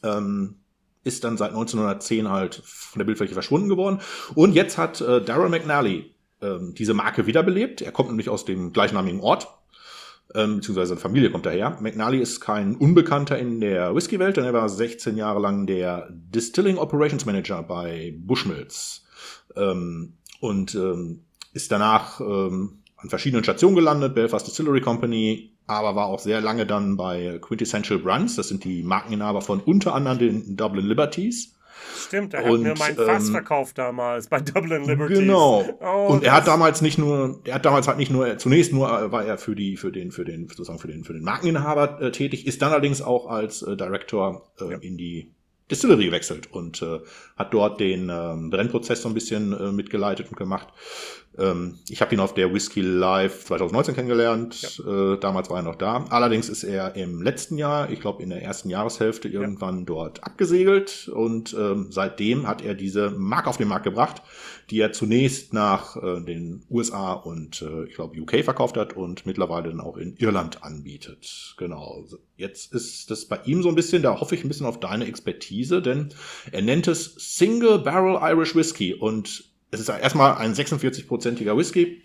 ähm, 0.02 0.56
ist 1.04 1.24
dann 1.24 1.38
seit 1.38 1.50
1910 1.50 2.30
halt 2.30 2.62
von 2.66 3.00
der 3.00 3.06
Bildfläche 3.06 3.34
verschwunden 3.34 3.70
geworden. 3.70 4.00
Und 4.36 4.54
jetzt 4.54 4.78
hat 4.78 5.02
äh, 5.02 5.22
Darren 5.22 5.52
McNally 5.52 6.16
ähm, 6.42 6.74
diese 6.78 6.94
Marke 6.94 7.26
wiederbelebt. 7.26 7.82
Er 7.82 7.92
kommt 7.92 8.10
nämlich 8.10 8.30
aus 8.30 8.46
dem 8.46 8.74
gleichnamigen 8.74 9.20
Ort, 9.20 9.48
ähm, 10.34 10.58
beziehungsweise 10.58 10.90
seine 10.90 11.02
Familie 11.02 11.32
kommt 11.32 11.46
daher. 11.46 11.78
McNally 11.82 12.20
ist 12.20 12.40
kein 12.40 12.76
Unbekannter 12.76 13.38
in 13.38 13.60
der 13.60 13.96
Whisky-Welt, 13.96 14.38
denn 14.38 14.46
er 14.46 14.54
war 14.54 14.70
16 14.70 15.18
Jahre 15.18 15.40
lang 15.40 15.68
der 15.68 16.08
Distilling 16.12 16.78
Operations 16.78 17.26
Manager 17.26 17.64
bei 17.64 18.16
Bushmills. 18.18 19.06
Ähm, 19.56 20.14
und 20.40 20.76
ähm, 20.76 21.22
ist 21.54 21.72
danach 21.72 22.20
ähm, 22.20 22.80
an 22.98 23.10
verschiedenen 23.10 23.44
Stationen 23.44 23.76
gelandet, 23.76 24.16
Belfast 24.16 24.46
Distillery 24.46 24.82
Company, 24.82 25.53
aber 25.68 25.96
war 25.96 26.08
auch 26.08 26.20
sehr 26.20 26.42
lange 26.42 26.66
dann 26.66 26.98
bei 26.98 27.40
Quintessential 27.42 28.00
Brands. 28.00 28.36
Das 28.36 28.48
sind 28.48 28.64
die 28.64 28.84
Markeninhaber 28.84 29.42
von 29.42 29.60
unter 29.60 29.94
anderem 29.96 30.20
den 30.20 30.58
Dublin 30.58 30.86
Liberties. 30.86 31.56
Stimmt, 31.98 32.34
er 32.34 32.46
hat 32.46 32.60
mir 32.60 32.76
mein 32.78 32.96
Fass 32.96 33.28
ähm, 33.28 33.32
verkauft 33.32 33.78
damals 33.78 34.28
bei 34.28 34.40
Dublin 34.40 34.86
Liberties. 34.86 35.20
Genau. 35.20 35.64
Oh, 35.82 36.08
und 36.10 36.24
er 36.24 36.34
hat 36.34 36.48
damals 36.48 36.82
nicht 36.82 36.98
nur, 36.98 37.42
er 37.46 37.56
hat 37.56 37.66
damals 37.66 37.88
halt 37.88 37.98
nicht 37.98 38.12
nur, 38.12 38.38
zunächst 38.38 38.74
nur 38.74 38.90
äh, 38.90 39.12
war 39.12 39.26
er 39.26 39.38
für 39.38 39.56
die, 39.56 39.78
für 39.78 39.92
den, 39.92 40.12
für 40.12 40.24
den, 40.24 40.48
sozusagen 40.48 40.80
für 40.80 40.88
den, 40.88 41.04
für 41.04 41.14
den 41.14 41.24
Markeninhaber 41.24 42.02
äh, 42.02 42.12
tätig, 42.12 42.48
ist 42.48 42.62
dann 42.62 42.72
allerdings 42.72 43.02
auch 43.02 43.28
als 43.28 43.62
äh, 43.62 43.76
Director 43.76 44.50
äh, 44.60 44.72
ja. 44.72 44.78
in 44.78 44.98
die 44.98 45.32
Distillery 45.72 46.06
gewechselt 46.06 46.52
und 46.52 46.82
äh, 46.82 47.00
hat 47.38 47.54
dort 47.54 47.80
den 47.80 48.10
ähm, 48.10 48.50
Brennprozess 48.50 49.02
so 49.02 49.08
ein 49.08 49.14
bisschen 49.14 49.54
äh, 49.54 49.72
mitgeleitet 49.72 50.28
und 50.30 50.38
gemacht. 50.38 50.68
Ähm, 51.38 51.80
ich 51.90 52.02
habe 52.02 52.14
ihn 52.14 52.20
auf 52.20 52.34
der 52.34 52.54
Whisky 52.54 52.82
Live 52.82 53.46
2019 53.46 53.96
kennengelernt. 53.96 54.78
Ja. 54.78 55.14
Äh, 55.14 55.20
damals 55.20 55.50
war 55.50 55.58
er 55.58 55.64
noch 55.64 55.76
da. 55.76 56.06
Allerdings 56.10 56.50
ist 56.50 56.64
er 56.64 56.96
im 56.96 57.22
letzten 57.22 57.58
Jahr, 57.58 57.90
ich 57.90 58.02
glaube 58.02 58.22
in 58.22 58.30
der 58.30 58.44
ersten 58.44 58.70
Jahreshälfte, 58.70 59.30
irgendwann 59.30 59.80
ja. 59.80 59.86
dort 59.86 60.24
abgesegelt. 60.24 61.08
Und 61.08 61.54
ähm, 61.54 61.88
seitdem 61.90 62.48
hat 62.48 62.62
er 62.62 62.76
diese 62.76 63.10
Marke 63.12 63.50
auf 63.50 63.58
den 63.58 63.68
Markt 63.68 63.86
gebracht, 63.86 64.22
die 64.74 64.80
er 64.80 64.92
zunächst 64.92 65.54
nach 65.54 65.98
äh, 65.98 66.20
den 66.20 66.66
USA 66.68 67.14
und 67.14 67.62
äh, 67.62 67.84
ich 67.84 67.94
glaube 67.94 68.20
UK 68.20 68.44
verkauft 68.44 68.76
hat 68.76 68.94
und 68.94 69.24
mittlerweile 69.28 69.70
dann 69.70 69.80
auch 69.80 69.98
in 69.98 70.18
Irland 70.18 70.64
anbietet. 70.64 71.54
Genau. 71.58 72.04
Jetzt 72.38 72.74
ist 72.74 73.12
das 73.12 73.26
bei 73.26 73.40
ihm 73.46 73.62
so 73.62 73.70
ein 73.70 73.76
bisschen, 73.76 74.02
da 74.02 74.20
hoffe 74.20 74.34
ich 74.34 74.44
ein 74.44 74.48
bisschen 74.48 74.66
auf 74.66 74.80
deine 74.80 75.06
Expertise, 75.06 75.80
denn 75.80 76.10
er 76.52 76.64
nennt 76.64 76.88
es 76.88 77.14
Single 77.20 77.78
Barrel 77.78 78.18
Irish 78.20 78.56
Whisky 78.56 78.96
und 78.96 79.44
es 79.70 79.80
ist 79.80 79.90
erstmal 79.90 80.38
ein 80.38 80.56
46-prozentiger 80.56 81.56
Whisky, 81.56 82.02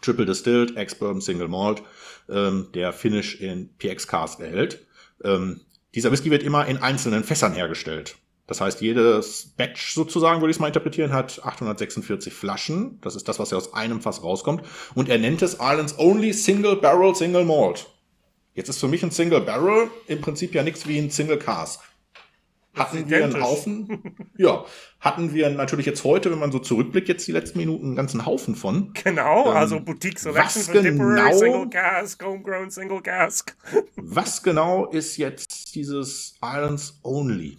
Triple 0.00 0.26
Distilled, 0.26 0.76
Ex-Bourbon, 0.76 1.20
Single 1.20 1.48
Malt, 1.48 1.82
ähm, 2.28 2.68
der 2.72 2.92
Finish 2.92 3.40
in 3.40 3.70
PX 3.78 4.06
Cask 4.06 4.38
erhält. 4.38 4.86
Ähm, 5.24 5.62
dieser 5.96 6.12
Whisky 6.12 6.30
wird 6.30 6.44
immer 6.44 6.66
in 6.66 6.76
einzelnen 6.76 7.24
Fässern 7.24 7.52
hergestellt. 7.52 8.16
Das 8.46 8.60
heißt, 8.60 8.80
jedes 8.80 9.54
Batch 9.56 9.94
sozusagen, 9.94 10.40
würde 10.40 10.50
ich 10.50 10.56
es 10.56 10.60
mal 10.60 10.68
interpretieren, 10.68 11.12
hat 11.12 11.44
846 11.44 12.32
Flaschen. 12.32 13.00
Das 13.00 13.16
ist 13.16 13.28
das, 13.28 13.38
was 13.38 13.50
ja 13.50 13.56
aus 13.56 13.74
einem 13.74 14.00
Fass 14.00 14.22
rauskommt. 14.22 14.62
Und 14.94 15.08
er 15.08 15.18
nennt 15.18 15.42
es 15.42 15.54
Islands 15.54 15.98
Only 15.98 16.32
Single 16.32 16.76
Barrel 16.76 17.14
Single 17.14 17.44
Malt. 17.44 17.88
Jetzt 18.54 18.68
ist 18.68 18.78
für 18.78 18.88
mich 18.88 19.02
ein 19.02 19.10
Single 19.10 19.40
Barrel 19.40 19.90
im 20.06 20.20
Prinzip 20.20 20.54
ja 20.54 20.62
nichts 20.62 20.86
wie 20.86 20.98
ein 20.98 21.10
Single 21.10 21.38
Cask 21.38 21.80
hatten 22.76 23.08
wir 23.08 23.24
einen 23.24 23.42
Haufen. 23.42 24.28
ja, 24.36 24.64
hatten 25.00 25.32
wir 25.34 25.50
natürlich 25.50 25.86
jetzt 25.86 26.04
heute, 26.04 26.30
wenn 26.30 26.38
man 26.38 26.52
so 26.52 26.58
zurückblickt, 26.58 27.08
jetzt 27.08 27.26
die 27.26 27.32
letzten 27.32 27.58
Minuten 27.58 27.86
einen 27.86 27.96
ganzen 27.96 28.26
Haufen 28.26 28.54
von. 28.54 28.92
Genau, 29.02 29.50
ähm, 29.50 29.56
also 29.56 29.80
Boutique 29.80 30.18
Selection 30.18 30.62
von 30.62 30.82
genau, 30.82 31.32
Single 31.32 31.70
Cask, 31.70 32.22
Homegrown 32.22 32.70
Single 32.70 33.00
Cask. 33.00 33.56
was 33.96 34.42
genau 34.42 34.86
ist 34.86 35.16
jetzt 35.16 35.74
dieses 35.74 36.38
Islands 36.42 37.00
Only? 37.02 37.58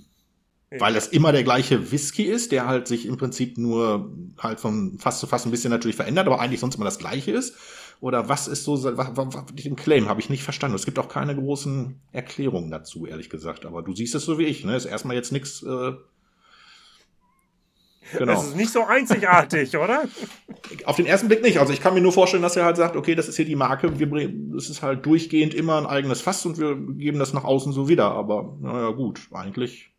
Weil 0.70 0.94
das 0.94 1.08
immer 1.08 1.32
der 1.32 1.44
gleiche 1.44 1.92
Whisky 1.92 2.24
ist, 2.24 2.52
der 2.52 2.68
halt 2.68 2.88
sich 2.88 3.06
im 3.06 3.16
Prinzip 3.18 3.58
nur 3.58 4.12
halt 4.38 4.60
von 4.60 4.98
fast 5.00 5.22
zu 5.22 5.28
fast 5.28 5.46
ein 5.46 5.52
bisschen 5.52 5.72
natürlich 5.72 5.96
verändert, 5.96 6.28
aber 6.28 6.42
eigentlich 6.42 6.60
sonst 6.60 6.76
immer 6.76 6.86
das 6.86 7.00
gleiche 7.00 7.32
ist. 7.32 7.56
Oder 8.02 8.28
was 8.28 8.48
ist 8.48 8.66
so, 8.66 8.84
was, 8.98 9.08
was, 9.16 9.46
den 9.54 9.76
Claim 9.78 10.10
habe 10.10 10.20
ich 10.20 10.30
nicht 10.30 10.44
verstanden. 10.44 10.76
Es 10.76 10.86
gibt 10.86 11.00
auch 11.00 11.08
keine 11.08 11.36
großen 11.36 12.00
Erklärungen 12.12 12.70
dazu, 12.70 13.08
ehrlich 13.08 13.30
gesagt. 13.30 13.66
Aber 13.66 13.82
du 13.82 13.96
siehst 13.96 14.14
es 14.14 14.26
so 14.26 14.38
wie 14.38 14.44
ich, 14.44 14.66
ne? 14.66 14.76
Ist 14.76 14.86
erstmal 14.86 15.16
jetzt 15.16 15.32
nichts. 15.32 15.64
Äh, 15.64 15.94
genau. 18.12 18.34
Das 18.34 18.48
ist 18.48 18.56
nicht 18.58 18.72
so 18.72 18.84
einzigartig, 18.84 19.76
oder? 19.78 20.04
Auf 20.84 20.98
den 20.98 21.08
ersten 21.08 21.30
Blick 21.30 21.42
nicht. 21.42 21.60
Also 21.60 21.72
ich 21.72 21.82
kann 21.82 21.94
mir 21.94 22.02
nur 22.02 22.12
vorstellen, 22.14 22.44
dass 22.44 22.58
er 22.58 22.66
halt 22.66 22.78
sagt, 22.78 22.98
okay, 22.98 23.16
das 23.16 23.30
ist 23.30 23.38
hier 23.38 23.46
die 23.46 23.56
Marke, 23.56 23.98
wir 23.98 24.34
das 24.54 24.70
ist 24.70 24.84
halt 24.84 25.06
durchgehend 25.06 25.56
immer 25.56 25.78
ein 25.78 25.88
eigenes 25.88 26.22
Fass 26.22 26.46
und 26.46 26.60
wir 26.60 26.76
geben 26.76 27.20
das 27.20 27.34
nach 27.34 27.46
außen 27.46 27.72
so 27.72 27.88
wieder. 27.88 28.12
Aber 28.12 28.58
naja, 28.62 28.92
gut, 28.92 29.22
eigentlich. 29.32 29.92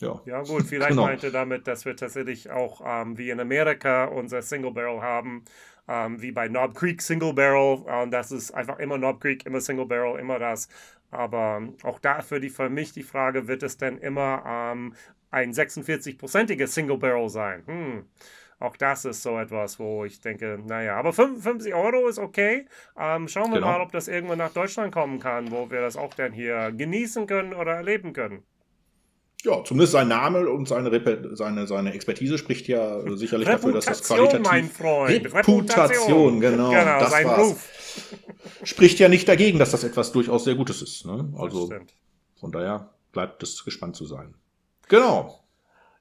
Ja. 0.00 0.20
ja, 0.26 0.42
gut, 0.42 0.62
vielleicht 0.62 0.90
genau. 0.90 1.06
meinte 1.06 1.32
damit, 1.32 1.66
dass 1.66 1.84
wir 1.84 1.96
tatsächlich 1.96 2.50
auch 2.50 2.80
ähm, 2.84 3.18
wie 3.18 3.30
in 3.30 3.40
Amerika 3.40 4.04
unser 4.04 4.42
Single 4.42 4.70
Barrel 4.70 5.02
haben 5.02 5.44
ähm, 5.88 6.20
wie 6.20 6.30
bei 6.30 6.48
Knob 6.48 6.74
Creek 6.74 7.02
Single 7.02 7.32
Barrel. 7.32 7.78
Und 8.02 8.10
das 8.10 8.30
ist 8.30 8.52
einfach 8.52 8.78
immer 8.78 8.98
Knob 8.98 9.20
Creek, 9.20 9.46
immer 9.46 9.60
Single 9.60 9.86
Barrel, 9.86 10.20
immer 10.20 10.38
das. 10.38 10.68
Aber 11.10 11.62
auch 11.82 11.98
dafür 11.98 12.38
die 12.38 12.50
für 12.50 12.68
mich 12.68 12.92
die 12.92 13.02
Frage, 13.02 13.48
wird 13.48 13.62
es 13.62 13.78
denn 13.78 13.98
immer 13.98 14.42
ähm, 14.46 14.94
ein 15.30 15.52
46-prozentiges 15.52 16.68
Single 16.68 16.98
Barrel 16.98 17.30
sein? 17.30 17.62
Hm. 17.66 18.04
Auch 18.60 18.76
das 18.76 19.04
ist 19.04 19.22
so 19.22 19.38
etwas, 19.38 19.78
wo 19.78 20.04
ich 20.04 20.20
denke, 20.20 20.58
naja, 20.66 20.96
aber 20.96 21.12
55 21.12 21.72
Euro 21.74 22.08
ist 22.08 22.18
okay. 22.18 22.66
Ähm, 22.98 23.28
schauen 23.28 23.52
wir 23.52 23.60
genau. 23.60 23.68
mal, 23.68 23.80
ob 23.80 23.92
das 23.92 24.08
irgendwann 24.08 24.38
nach 24.38 24.52
Deutschland 24.52 24.92
kommen 24.92 25.20
kann, 25.20 25.52
wo 25.52 25.70
wir 25.70 25.80
das 25.80 25.96
auch 25.96 26.12
dann 26.14 26.32
hier 26.32 26.72
genießen 26.72 27.28
können 27.28 27.54
oder 27.54 27.74
erleben 27.74 28.12
können. 28.12 28.42
Ja, 29.44 29.62
zumindest 29.62 29.92
sein 29.92 30.08
Name 30.08 30.48
und 30.48 30.66
seine, 30.66 31.36
seine, 31.36 31.66
seine 31.66 31.92
Expertise 31.92 32.38
spricht 32.38 32.66
ja 32.66 33.00
sicherlich 33.16 33.46
dafür, 33.46 33.72
dass 33.72 33.84
das 33.84 34.02
qualitativ... 34.02 34.44
mein 34.44 34.68
Freund. 34.68 35.32
Reputation, 35.32 36.40
genau. 36.40 36.70
genau 36.70 36.98
das 36.98 37.10
sein 37.10 37.26
war's. 37.26 37.48
Ruf. 37.50 37.68
Spricht 38.64 38.98
ja 38.98 39.08
nicht 39.08 39.28
dagegen, 39.28 39.58
dass 39.60 39.70
das 39.70 39.84
etwas 39.84 40.10
durchaus 40.10 40.44
sehr 40.44 40.56
Gutes 40.56 40.82
ist. 40.82 41.06
Ne? 41.06 41.32
Also 41.38 41.72
von 42.40 42.50
daher 42.50 42.90
bleibt 43.12 43.42
es 43.44 43.64
gespannt 43.64 43.94
zu 43.94 44.06
sein. 44.06 44.34
Genau. 44.88 45.40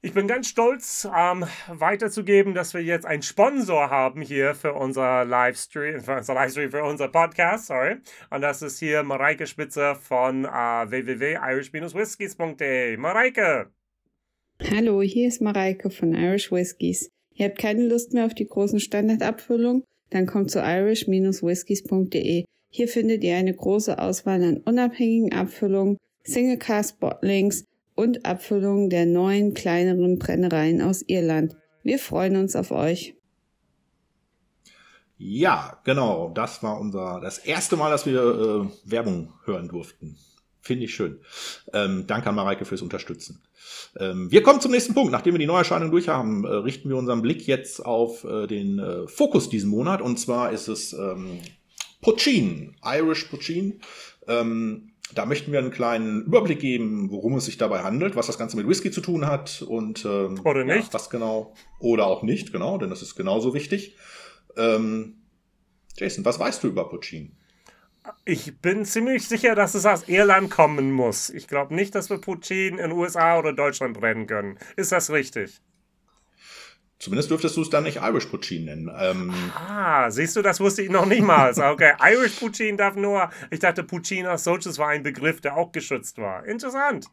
Ich 0.03 0.13
bin 0.13 0.27
ganz 0.27 0.47
stolz, 0.47 1.07
ähm, 1.17 1.43
weiterzugeben, 1.67 2.53
dass 2.53 2.75
wir 2.75 2.83
jetzt 2.83 3.07
einen 3.07 3.23
Sponsor 3.23 3.89
haben 3.89 4.21
hier 4.21 4.53
für 4.53 4.73
unser 4.73 5.25
Livestream, 5.25 6.01
für 6.01 6.17
unser 6.17 6.35
Livestream, 6.35 6.69
für 6.69 6.83
unser 6.83 7.07
Podcast, 7.07 7.65
sorry. 7.65 7.95
Und 8.29 8.41
das 8.41 8.61
ist 8.61 8.77
hier 8.77 9.01
Mareike 9.01 9.47
Spitzer 9.47 9.95
von 9.95 10.45
äh, 10.45 10.49
www.irish-whiskies.de. 10.49 12.97
Mareike! 12.97 13.71
Hallo, 14.69 15.01
hier 15.01 15.29
ist 15.29 15.41
Mareike 15.41 15.89
von 15.89 16.13
Irish 16.13 16.51
Whiskies. 16.51 17.09
Ihr 17.33 17.47
habt 17.47 17.57
keine 17.57 17.87
Lust 17.87 18.13
mehr 18.13 18.27
auf 18.27 18.35
die 18.35 18.47
großen 18.47 18.79
Standardabfüllungen? 18.79 19.83
Dann 20.11 20.27
kommt 20.27 20.51
zu 20.51 20.59
irish-whiskies.de. 20.59 22.45
Hier 22.69 22.87
findet 22.87 23.23
ihr 23.23 23.35
eine 23.35 23.55
große 23.55 23.97
Auswahl 23.97 24.43
an 24.43 24.57
unabhängigen 24.57 25.33
Abfüllungen, 25.33 25.97
Single 26.23 26.57
Cast 26.57 26.99
Bottlings, 26.99 27.65
und 27.97 28.25
Abfüllung 28.25 28.89
der 28.89 29.05
neuen 29.05 29.53
kleineren 29.55 30.19
Brennereien 30.19 30.81
aus 30.81 31.01
Irland. 31.01 31.57
Wir 31.83 31.97
freuen 31.97 32.35
uns 32.35 32.55
auf 32.55 32.71
euch. 32.71 33.15
Ja, 35.17 35.81
genau. 35.83 36.29
Das 36.29 36.61
war 36.61 36.79
unser 36.79 37.19
das 37.21 37.39
erste 37.39 37.75
Mal, 37.75 37.89
dass 37.89 38.05
wir 38.05 38.21
äh, 38.21 38.89
Werbung 38.89 39.33
hören 39.45 39.67
durften. 39.67 40.15
Finde 40.61 40.85
ich 40.85 40.93
schön. 40.93 41.21
Ähm, 41.73 42.05
danke 42.05 42.29
an 42.29 42.35
Mareike 42.35 42.65
fürs 42.65 42.83
Unterstützen. 42.83 43.41
Ähm, 43.99 44.29
wir 44.29 44.43
kommen 44.43 44.61
zum 44.61 44.71
nächsten 44.71 44.93
Punkt. 44.93 45.11
Nachdem 45.11 45.33
wir 45.33 45.39
die 45.39 45.47
Neuerscheinung 45.47 45.89
durch 45.89 46.07
haben, 46.07 46.45
äh, 46.45 46.49
richten 46.49 46.89
wir 46.89 46.97
unseren 46.97 47.23
Blick 47.23 47.47
jetzt 47.47 47.83
auf 47.83 48.25
äh, 48.25 48.45
den 48.45 48.77
äh, 48.77 49.07
Fokus 49.07 49.49
diesen 49.49 49.71
Monat. 49.71 50.01
Und 50.01 50.19
zwar 50.19 50.51
ist 50.51 50.67
es 50.67 50.93
ähm, 50.93 51.39
Puccin, 52.01 52.75
Irish 52.85 53.23
Puccin. 53.23 53.81
Ähm, 54.27 54.91
da 55.13 55.25
möchten 55.25 55.51
wir 55.51 55.59
einen 55.59 55.71
kleinen 55.71 56.23
Überblick 56.25 56.59
geben, 56.59 57.09
worum 57.11 57.35
es 57.35 57.45
sich 57.45 57.57
dabei 57.57 57.83
handelt, 57.83 58.15
was 58.15 58.27
das 58.27 58.37
Ganze 58.37 58.57
mit 58.57 58.67
Whisky 58.67 58.91
zu 58.91 59.01
tun 59.01 59.25
hat 59.25 59.61
und 59.61 60.05
ähm, 60.05 60.41
oder 60.43 60.63
nicht. 60.63 60.87
Ja, 60.87 60.93
was 60.93 61.09
genau 61.09 61.53
oder 61.79 62.07
auch 62.07 62.23
nicht, 62.23 62.51
genau, 62.51 62.77
denn 62.77 62.89
das 62.89 63.01
ist 63.01 63.15
genauso 63.15 63.53
wichtig. 63.53 63.95
Ähm, 64.57 65.21
Jason, 65.95 66.25
was 66.25 66.39
weißt 66.39 66.63
du 66.63 66.67
über 66.67 66.89
Puccin? 66.89 67.35
Ich 68.23 68.59
bin 68.61 68.85
ziemlich 68.85 69.27
sicher, 69.27 69.55
dass 69.55 69.75
es 69.75 69.85
aus 69.85 70.07
Irland 70.07 70.49
kommen 70.49 70.91
muss. 70.91 71.29
Ich 71.29 71.47
glaube 71.47 71.75
nicht, 71.75 71.93
dass 71.93 72.09
wir 72.09 72.19
Puccin 72.19 72.77
in 72.77 72.91
USA 72.91 73.37
oder 73.37 73.53
Deutschland 73.53 73.99
brennen 73.99 74.27
können. 74.27 74.57
Ist 74.75 74.91
das 74.91 75.09
richtig? 75.11 75.61
Zumindest 76.99 77.29
dürftest 77.29 77.55
du 77.55 77.61
es 77.61 77.69
dann 77.69 77.83
nicht 77.83 77.97
Irish 77.97 78.25
Poutine 78.25 78.65
nennen. 78.65 78.91
Ähm, 78.99 79.33
ah, 79.55 80.09
siehst 80.09 80.35
du, 80.35 80.41
das 80.41 80.59
wusste 80.59 80.81
ich 80.81 80.89
noch 80.89 81.05
nicht 81.05 81.21
mal. 81.21 81.51
Okay, 81.51 81.93
Irish 82.03 82.39
Poutine 82.39 82.77
darf 82.77 82.95
nur. 82.95 83.29
Ich 83.51 83.59
dachte, 83.59 83.83
Poutine 83.83 84.31
als 84.31 84.43
solches 84.43 84.79
war 84.79 84.89
ein 84.89 85.03
Begriff, 85.03 85.39
der 85.39 85.55
auch 85.57 85.71
geschützt 85.71 86.17
war. 86.17 86.45
Interessant. 86.45 87.07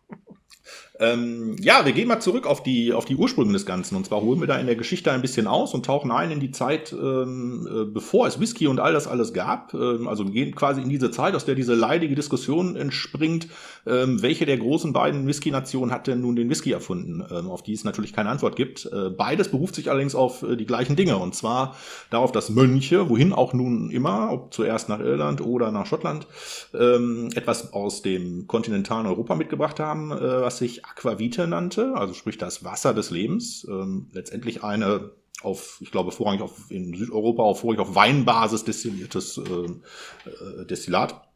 Ähm, 1.01 1.57
ja, 1.61 1.85
wir 1.85 1.93
gehen 1.93 2.07
mal 2.07 2.21
zurück 2.21 2.47
auf 2.47 2.63
die, 2.63 2.93
auf 2.93 3.05
die 3.05 3.17
Ursprünge 3.17 3.53
des 3.53 3.67
Ganzen. 3.67 3.97
Und 3.97 4.07
zwar 4.07 4.21
holen 4.21 4.39
wir 4.39 4.47
da 4.47 4.59
in 4.59 4.67
der 4.67 4.77
Geschichte 4.77 5.11
ein 5.11 5.23
bisschen 5.23 5.49
aus 5.49 5.75
und 5.75 5.85
tauchen 5.85 6.13
ein 6.13 6.31
in 6.31 6.39
die 6.39 6.53
Zeit, 6.53 6.93
ähm, 6.93 7.67
äh, 7.69 7.85
bevor 7.85 8.29
es 8.29 8.39
Whisky 8.39 8.69
und 8.69 8.79
all 8.79 8.93
das 8.93 9.09
alles 9.09 9.33
gab. 9.33 9.75
Ähm, 9.75 10.07
also 10.07 10.25
wir 10.25 10.33
gehen 10.33 10.55
quasi 10.55 10.83
in 10.83 10.89
diese 10.89 11.11
Zeit, 11.11 11.35
aus 11.35 11.45
der 11.45 11.57
diese 11.57 11.75
leidige 11.75 12.15
Diskussion 12.15 12.77
entspringt, 12.77 13.49
ähm, 13.87 14.23
welche 14.23 14.47
der 14.47 14.57
großen 14.57 14.93
beiden 14.93 15.27
Whisky-Nationen 15.27 15.91
hat 15.91 16.07
denn 16.07 16.21
nun 16.21 16.37
den 16.37 16.49
Whisky 16.49 16.71
erfunden, 16.71 17.25
ähm, 17.29 17.51
auf 17.51 17.63
die 17.63 17.73
es 17.73 17.83
natürlich 17.83 18.13
keine 18.13 18.29
Antwort 18.29 18.55
gibt. 18.55 18.87
Äh, 18.87 19.11
beides 19.11 19.51
beruft 19.51 19.75
sich 19.75 19.91
allerdings 19.91 20.15
auf 20.15 20.45
äh, 20.45 20.57
die 20.57 20.67
gleichen 20.67 20.95
Dinge. 20.95 21.17
Und 21.17 21.35
zwar 21.35 21.75
darauf, 22.11 22.31
dass 22.31 22.51
Mönche, 22.51 23.11
wohin 23.11 23.33
auch 23.33 23.53
nun 23.53 23.91
immer, 23.91 24.31
ob 24.31 24.55
zuerst 24.55 24.89
nach 24.89 25.01
Irland 25.01 25.41
oder 25.41 25.73
nach 25.73 25.87
Schottland, 25.87 26.29
ähm, 26.73 27.31
etwas 27.35 27.73
aus 27.73 28.03
dem 28.03 28.47
kontinentalen 28.47 29.09
Europa 29.09 29.35
mitgebracht 29.35 29.81
haben, 29.81 30.13
äh, 30.13 30.21
was 30.21 30.59
sich 30.59 30.84
Aquavite 30.91 31.47
nannte, 31.47 31.95
also 31.97 32.15
sprich 32.15 32.39
das 32.39 32.65
Wasser 32.65 32.95
des 32.95 33.11
Lebens, 33.11 33.67
ähm, 33.69 34.09
letztendlich 34.13 34.63
eine 34.63 35.13
auf, 35.43 35.79
ich 35.81 35.91
glaube, 35.91 36.13
vorrangig 36.13 36.43
auf, 36.43 36.71
in 36.71 36.95
Südeuropa 36.95 37.43
auf 37.43 37.61
vorrangig 37.61 37.81
auf 37.81 37.95
Weinbasis 37.95 38.65
destilliertes 38.65 39.39
äh, 39.39 40.31
äh, 40.31 40.67
Destillat. 40.67 41.29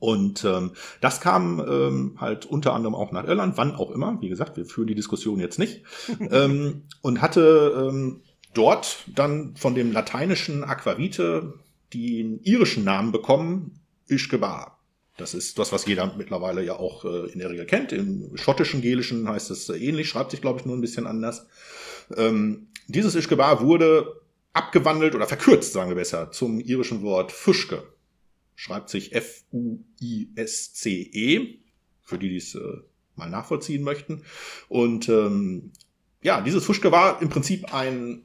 Und 0.00 0.44
ähm, 0.44 0.72
das 1.00 1.20
kam 1.20 1.60
ähm, 1.60 2.16
halt 2.20 2.46
unter 2.46 2.72
anderem 2.72 2.94
auch 2.94 3.10
nach 3.10 3.24
Irland, 3.24 3.56
wann 3.56 3.74
auch 3.74 3.90
immer. 3.90 4.18
Wie 4.20 4.28
gesagt, 4.28 4.56
wir 4.56 4.64
führen 4.64 4.86
die 4.86 4.94
Diskussion 4.94 5.40
jetzt 5.40 5.58
nicht. 5.58 5.82
ähm, 6.30 6.84
und 7.02 7.20
hatte 7.20 7.88
ähm, 7.90 8.22
dort 8.54 9.04
dann 9.14 9.56
von 9.56 9.74
dem 9.74 9.92
lateinischen 9.92 10.62
Aquavite 10.62 11.54
den 11.92 12.40
irischen 12.42 12.84
Namen 12.84 13.12
bekommen, 13.12 13.80
Ishkebar. 14.08 14.77
Das 15.18 15.34
ist 15.34 15.58
das, 15.58 15.72
was 15.72 15.84
jeder 15.84 16.14
mittlerweile 16.16 16.64
ja 16.64 16.76
auch 16.76 17.04
äh, 17.04 17.30
in 17.32 17.40
der 17.40 17.50
Regel 17.50 17.66
kennt. 17.66 17.92
Im 17.92 18.36
schottischen 18.36 18.80
Gelischen 18.80 19.28
heißt 19.28 19.50
es 19.50 19.68
äh, 19.68 19.76
ähnlich, 19.76 20.08
schreibt 20.08 20.30
sich, 20.30 20.40
glaube 20.40 20.60
ich, 20.60 20.66
nur 20.66 20.76
ein 20.76 20.80
bisschen 20.80 21.08
anders. 21.08 21.48
Ähm, 22.16 22.68
dieses 22.86 23.16
Ischgebar 23.16 23.60
wurde 23.60 24.22
abgewandelt 24.52 25.16
oder 25.16 25.26
verkürzt, 25.26 25.72
sagen 25.72 25.90
wir 25.90 25.96
besser, 25.96 26.30
zum 26.30 26.60
irischen 26.60 27.02
Wort 27.02 27.32
Fuschke. 27.32 27.82
Schreibt 28.54 28.90
sich 28.90 29.12
F-U-I-S-C-E, 29.12 29.88
für 32.02 32.18
die, 32.18 32.28
die 32.28 32.36
es 32.36 32.54
äh, 32.54 32.78
mal 33.16 33.28
nachvollziehen 33.28 33.82
möchten. 33.82 34.22
Und 34.68 35.08
ähm, 35.08 35.72
ja, 36.22 36.40
dieses 36.42 36.64
Fuschke 36.64 36.92
war 36.92 37.20
im 37.20 37.28
Prinzip 37.28 37.74
ein 37.74 38.24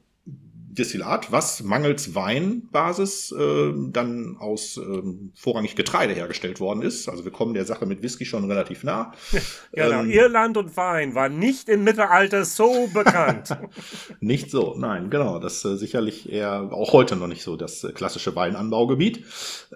Destillat, 0.74 1.30
was 1.30 1.62
mangels 1.62 2.14
Weinbasis 2.14 3.32
äh, 3.32 3.72
dann 3.90 4.36
aus 4.38 4.76
ähm, 4.76 5.32
vorrangig 5.34 5.76
Getreide 5.76 6.14
hergestellt 6.14 6.60
worden 6.60 6.82
ist. 6.82 7.08
Also 7.08 7.24
wir 7.24 7.32
kommen 7.32 7.54
der 7.54 7.64
Sache 7.64 7.86
mit 7.86 8.02
Whisky 8.02 8.24
schon 8.24 8.44
relativ 8.44 8.82
nah. 8.84 9.12
Genau, 9.72 10.00
ähm, 10.02 10.10
Irland 10.10 10.56
und 10.56 10.76
Wein 10.76 11.14
war 11.14 11.28
nicht 11.28 11.68
im 11.68 11.84
Mittelalter 11.84 12.44
so 12.44 12.88
bekannt. 12.92 13.56
nicht 14.20 14.50
so, 14.50 14.74
nein, 14.78 15.10
genau. 15.10 15.38
Das 15.38 15.64
äh, 15.64 15.76
sicherlich 15.76 16.30
eher 16.30 16.72
auch 16.72 16.92
heute 16.92 17.16
noch 17.16 17.26
nicht 17.26 17.42
so 17.42 17.56
das 17.56 17.84
äh, 17.84 17.92
klassische 17.92 18.34
Weinanbaugebiet. 18.34 19.24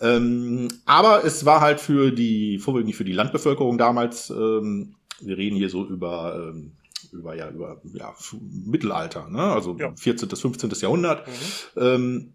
Ähm, 0.01 0.69
aber 0.85 1.25
es 1.25 1.45
war 1.45 1.61
halt 1.61 1.81
für 1.81 2.11
die, 2.11 2.59
vorwiegend 2.59 2.95
für 2.95 3.05
die 3.05 3.13
Landbevölkerung 3.13 3.79
damals, 3.79 4.31
ähm, 4.31 4.95
wir 5.21 5.37
reden 5.37 5.57
hier 5.57 5.69
so 5.69 5.85
über 5.85 6.53
ähm, 6.55 6.73
über 7.12 7.35
ja 7.35 7.51
über 7.51 7.81
ja, 7.92 8.14
Mittelalter, 8.40 9.29
ne? 9.29 9.42
also 9.42 9.77
ja. 9.79 9.92
14. 9.94 10.29
bis 10.29 10.40
15. 10.40 10.71
Jahrhundert, 10.81 11.27
mhm. 11.27 11.83
ähm, 11.83 12.35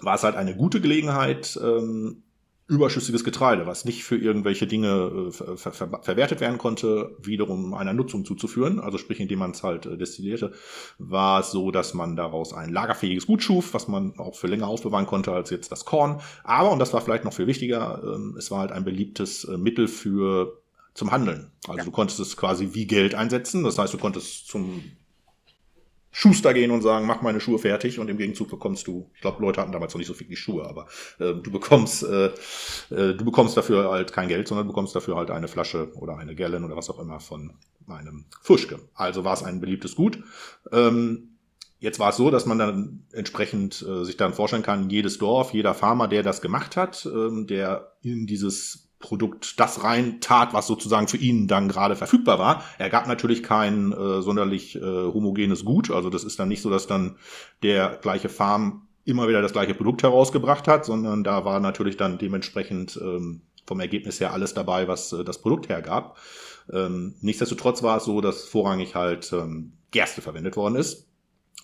war 0.00 0.14
es 0.14 0.22
halt 0.22 0.36
eine 0.36 0.56
gute 0.56 0.80
Gelegenheit, 0.80 1.58
ähm, 1.62 2.22
überschüssiges 2.68 3.24
Getreide, 3.24 3.66
was 3.66 3.86
nicht 3.86 4.04
für 4.04 4.16
irgendwelche 4.16 4.66
Dinge 4.66 5.30
äh, 5.30 5.32
ver 5.32 5.72
ver 5.72 6.00
verwertet 6.02 6.40
werden 6.40 6.58
konnte, 6.58 7.16
wiederum 7.22 7.72
einer 7.72 7.94
Nutzung 7.94 8.26
zuzuführen. 8.26 8.78
Also 8.78 8.98
sprich, 8.98 9.20
indem 9.20 9.38
man 9.38 9.52
es 9.52 9.62
halt 9.62 9.86
äh, 9.86 9.96
destillierte, 9.96 10.52
war 10.98 11.40
es 11.40 11.50
so, 11.50 11.70
dass 11.70 11.94
man 11.94 12.14
daraus 12.14 12.52
ein 12.52 12.70
lagerfähiges 12.70 13.26
Gut 13.26 13.42
schuf, 13.42 13.72
was 13.72 13.88
man 13.88 14.18
auch 14.18 14.36
für 14.36 14.48
länger 14.48 14.68
aufbewahren 14.68 15.06
konnte 15.06 15.32
als 15.32 15.48
jetzt 15.48 15.72
das 15.72 15.86
Korn. 15.86 16.20
Aber, 16.44 16.70
und 16.70 16.78
das 16.78 16.92
war 16.92 17.00
vielleicht 17.00 17.24
noch 17.24 17.32
viel 17.32 17.46
wichtiger, 17.46 18.02
äh, 18.04 18.38
es 18.38 18.50
war 18.50 18.60
halt 18.60 18.72
ein 18.72 18.84
beliebtes 18.84 19.44
äh, 19.44 19.56
Mittel 19.56 19.88
für 19.88 20.60
zum 20.98 21.12
Handeln. 21.12 21.50
Also 21.66 21.78
ja. 21.78 21.84
du 21.84 21.90
konntest 21.90 22.20
es 22.20 22.36
quasi 22.36 22.70
wie 22.72 22.86
Geld 22.86 23.14
einsetzen. 23.14 23.62
Das 23.64 23.78
heißt, 23.78 23.94
du 23.94 23.98
konntest 23.98 24.48
zum 24.48 24.82
Schuster 26.10 26.52
gehen 26.52 26.72
und 26.72 26.82
sagen, 26.82 27.06
mach 27.06 27.22
meine 27.22 27.40
Schuhe 27.40 27.58
fertig 27.58 28.00
und 28.00 28.08
im 28.08 28.18
Gegenzug 28.18 28.48
bekommst 28.48 28.86
du, 28.88 29.08
ich 29.14 29.20
glaube, 29.20 29.40
Leute 29.40 29.60
hatten 29.60 29.72
damals 29.72 29.94
noch 29.94 29.98
nicht 29.98 30.08
so 30.08 30.14
viel 30.14 30.26
die 30.26 30.36
Schuhe, 30.36 30.66
aber 30.66 30.88
äh, 31.20 31.34
du 31.34 31.52
bekommst, 31.52 32.02
äh, 32.02 32.26
äh, 32.90 33.14
du 33.14 33.24
bekommst 33.24 33.56
dafür 33.56 33.90
halt 33.90 34.12
kein 34.12 34.26
Geld, 34.28 34.48
sondern 34.48 34.66
du 34.66 34.72
bekommst 34.72 34.96
dafür 34.96 35.16
halt 35.16 35.30
eine 35.30 35.46
Flasche 35.46 35.92
oder 35.94 36.18
eine 36.18 36.34
Gallon 36.34 36.64
oder 36.64 36.76
was 36.76 36.90
auch 36.90 36.98
immer 36.98 37.20
von 37.20 37.52
einem 37.86 38.24
Fuschke. 38.42 38.80
Also 38.94 39.24
war 39.24 39.34
es 39.34 39.44
ein 39.44 39.60
beliebtes 39.60 39.94
Gut. 39.94 40.22
Ähm, 40.72 41.34
Jetzt 41.80 42.00
war 42.00 42.10
es 42.10 42.16
so, 42.16 42.28
dass 42.32 42.44
man 42.44 42.58
dann 42.58 43.04
entsprechend 43.12 43.86
äh, 43.88 44.04
sich 44.04 44.16
dann 44.16 44.34
vorstellen 44.34 44.64
kann, 44.64 44.90
jedes 44.90 45.18
Dorf, 45.18 45.54
jeder 45.54 45.74
Farmer, 45.74 46.08
der 46.08 46.24
das 46.24 46.40
gemacht 46.40 46.76
hat, 46.76 47.06
ähm, 47.06 47.46
der 47.46 47.92
in 48.02 48.26
dieses 48.26 48.87
Produkt 49.00 49.60
das 49.60 49.84
rein 49.84 50.20
tat, 50.20 50.52
was 50.54 50.66
sozusagen 50.66 51.06
für 51.06 51.18
ihn 51.18 51.46
dann 51.46 51.68
gerade 51.68 51.94
verfügbar 51.94 52.38
war. 52.38 52.64
Er 52.78 52.90
gab 52.90 53.06
natürlich 53.06 53.42
kein 53.42 53.92
äh, 53.92 54.22
sonderlich 54.22 54.74
äh, 54.76 54.80
homogenes 54.80 55.64
Gut. 55.64 55.90
Also 55.90 56.10
das 56.10 56.24
ist 56.24 56.38
dann 56.40 56.48
nicht 56.48 56.62
so, 56.62 56.70
dass 56.70 56.86
dann 56.88 57.16
der 57.62 57.98
gleiche 58.02 58.28
Farm 58.28 58.88
immer 59.04 59.28
wieder 59.28 59.40
das 59.40 59.52
gleiche 59.52 59.74
Produkt 59.74 60.02
herausgebracht 60.02 60.66
hat, 60.68 60.84
sondern 60.84 61.24
da 61.24 61.44
war 61.44 61.60
natürlich 61.60 61.96
dann 61.96 62.18
dementsprechend 62.18 62.98
ähm, 63.00 63.42
vom 63.66 63.80
Ergebnis 63.80 64.18
her 64.20 64.32
alles 64.32 64.52
dabei, 64.52 64.88
was 64.88 65.12
äh, 65.12 65.24
das 65.24 65.40
Produkt 65.40 65.68
hergab. 65.68 66.18
Ähm, 66.72 67.14
nichtsdestotrotz 67.20 67.82
war 67.82 67.98
es 67.98 68.04
so, 68.04 68.20
dass 68.20 68.44
vorrangig 68.44 68.94
halt 68.94 69.32
ähm, 69.32 69.74
Gerste 69.92 70.22
verwendet 70.22 70.56
worden 70.56 70.74
ist. 70.74 71.06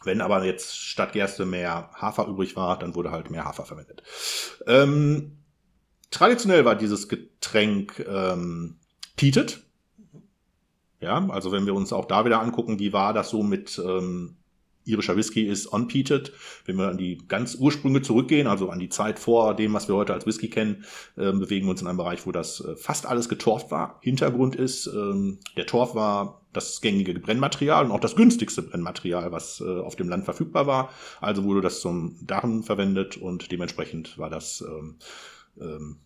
Wenn 0.05 0.21
aber 0.21 0.45
jetzt 0.45 0.79
statt 0.79 1.13
Gerste 1.13 1.47
mehr 1.47 1.91
Hafer 1.95 2.27
übrig 2.27 2.57
war, 2.57 2.79
dann 2.79 2.95
wurde 2.95 3.11
halt 3.11 3.31
mehr 3.31 3.45
Hafer 3.45 3.65
verwendet. 3.65 4.03
Ähm, 4.67 5.39
Traditionell 6.15 6.65
war 6.65 6.77
dieses 6.77 7.09
Getränk 7.09 8.05
ähm, 8.09 8.77
peated. 9.17 9.65
Ja, 11.01 11.29
also 11.29 11.51
wenn 11.51 11.67
wir 11.67 11.75
uns 11.75 11.93
auch 11.93 12.05
da 12.05 12.25
wieder 12.25 12.41
angucken, 12.41 12.79
wie 12.79 12.93
war 12.93 13.13
das 13.13 13.31
so 13.31 13.43
mit 13.43 13.83
ähm, 13.85 14.37
irischer 14.85 15.17
Whisky 15.17 15.43
ist 15.43 15.67
unpeated. 15.67 16.33
Wenn 16.67 16.77
wir 16.77 16.89
an 16.89 16.99
die 16.99 17.19
ganz 17.27 17.57
Ursprünge 17.57 18.01
zurückgehen, 18.03 18.47
also 18.47 18.71
an 18.71 18.79
die 18.79 18.91
Zeit 18.91 19.19
vor 19.19 19.57
dem, 19.57 19.73
was 19.75 19.89
wir 19.89 19.97
heute 19.97 20.15
als 20.15 20.25
Whisky 20.25 20.49
kennen, 20.49 20.85
äh, 21.17 21.33
bewegen 21.33 21.67
wir 21.67 21.73
uns 21.73 21.83
in 21.83 21.89
einem 21.89 21.99
Bereich, 21.99 22.27
wo 22.27 22.33
das 22.33 22.61
äh, 22.61 22.77
fast 22.77 23.07
alles 23.07 23.29
getorft 23.29 23.73
war. 23.73 23.99
Hintergrund 24.01 24.55
ist, 24.55 24.87
ähm, 24.87 25.41
der 25.57 25.67
Torf 25.67 25.97
war 25.97 26.43
das 26.53 26.81
gängige 26.81 27.13
Brennmaterial 27.19 27.87
und 27.87 27.91
auch 27.91 27.99
das 27.99 28.15
günstigste 28.15 28.63
Brennmaterial, 28.63 29.33
was 29.33 29.61
äh, 29.61 29.81
auf 29.81 29.97
dem 29.97 30.09
Land 30.09 30.27
verfügbar 30.27 30.69
war. 30.69 30.91
Also 31.21 31.43
wurde 31.43 31.61
das 31.61 31.81
zum 31.81 32.17
Darren 32.23 32.63
verwendet 32.63 33.17
und 33.17 33.51
dementsprechend 33.51 34.17
war 34.17 34.31
das 34.31 34.61
ähm, 34.61 34.97
ähm, 35.61 35.97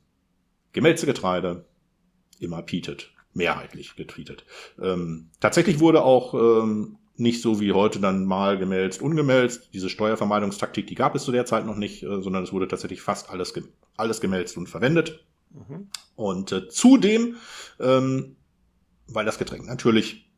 Gemälzegetreide 0.72 1.64
immer 2.40 2.62
peated, 2.62 3.10
mehrheitlich 3.34 3.96
getweetet. 3.96 4.44
Ähm, 4.80 5.30
tatsächlich 5.40 5.80
wurde 5.80 6.02
auch 6.02 6.34
ähm, 6.34 6.98
nicht 7.16 7.42
so 7.42 7.60
wie 7.60 7.72
heute 7.72 7.98
dann 8.00 8.24
mal 8.24 8.58
gemälzt, 8.58 9.02
ungemälzt. 9.02 9.70
Diese 9.74 9.90
Steuervermeidungstaktik, 9.90 10.86
die 10.86 10.94
gab 10.94 11.14
es 11.14 11.24
zu 11.24 11.32
der 11.32 11.46
Zeit 11.46 11.66
noch 11.66 11.76
nicht, 11.76 12.02
äh, 12.02 12.22
sondern 12.22 12.44
es 12.44 12.52
wurde 12.52 12.68
tatsächlich 12.68 13.02
fast 13.02 13.30
alles, 13.30 13.54
ge 13.54 13.64
alles 13.96 14.20
gemälzt 14.20 14.56
und 14.56 14.68
verwendet. 14.68 15.24
Mhm. 15.50 15.88
Und 16.14 16.52
äh, 16.52 16.68
zudem, 16.68 17.36
ähm, 17.80 18.36
weil 19.08 19.24
das 19.24 19.38
Getränk 19.38 19.66
natürlich 19.66 20.30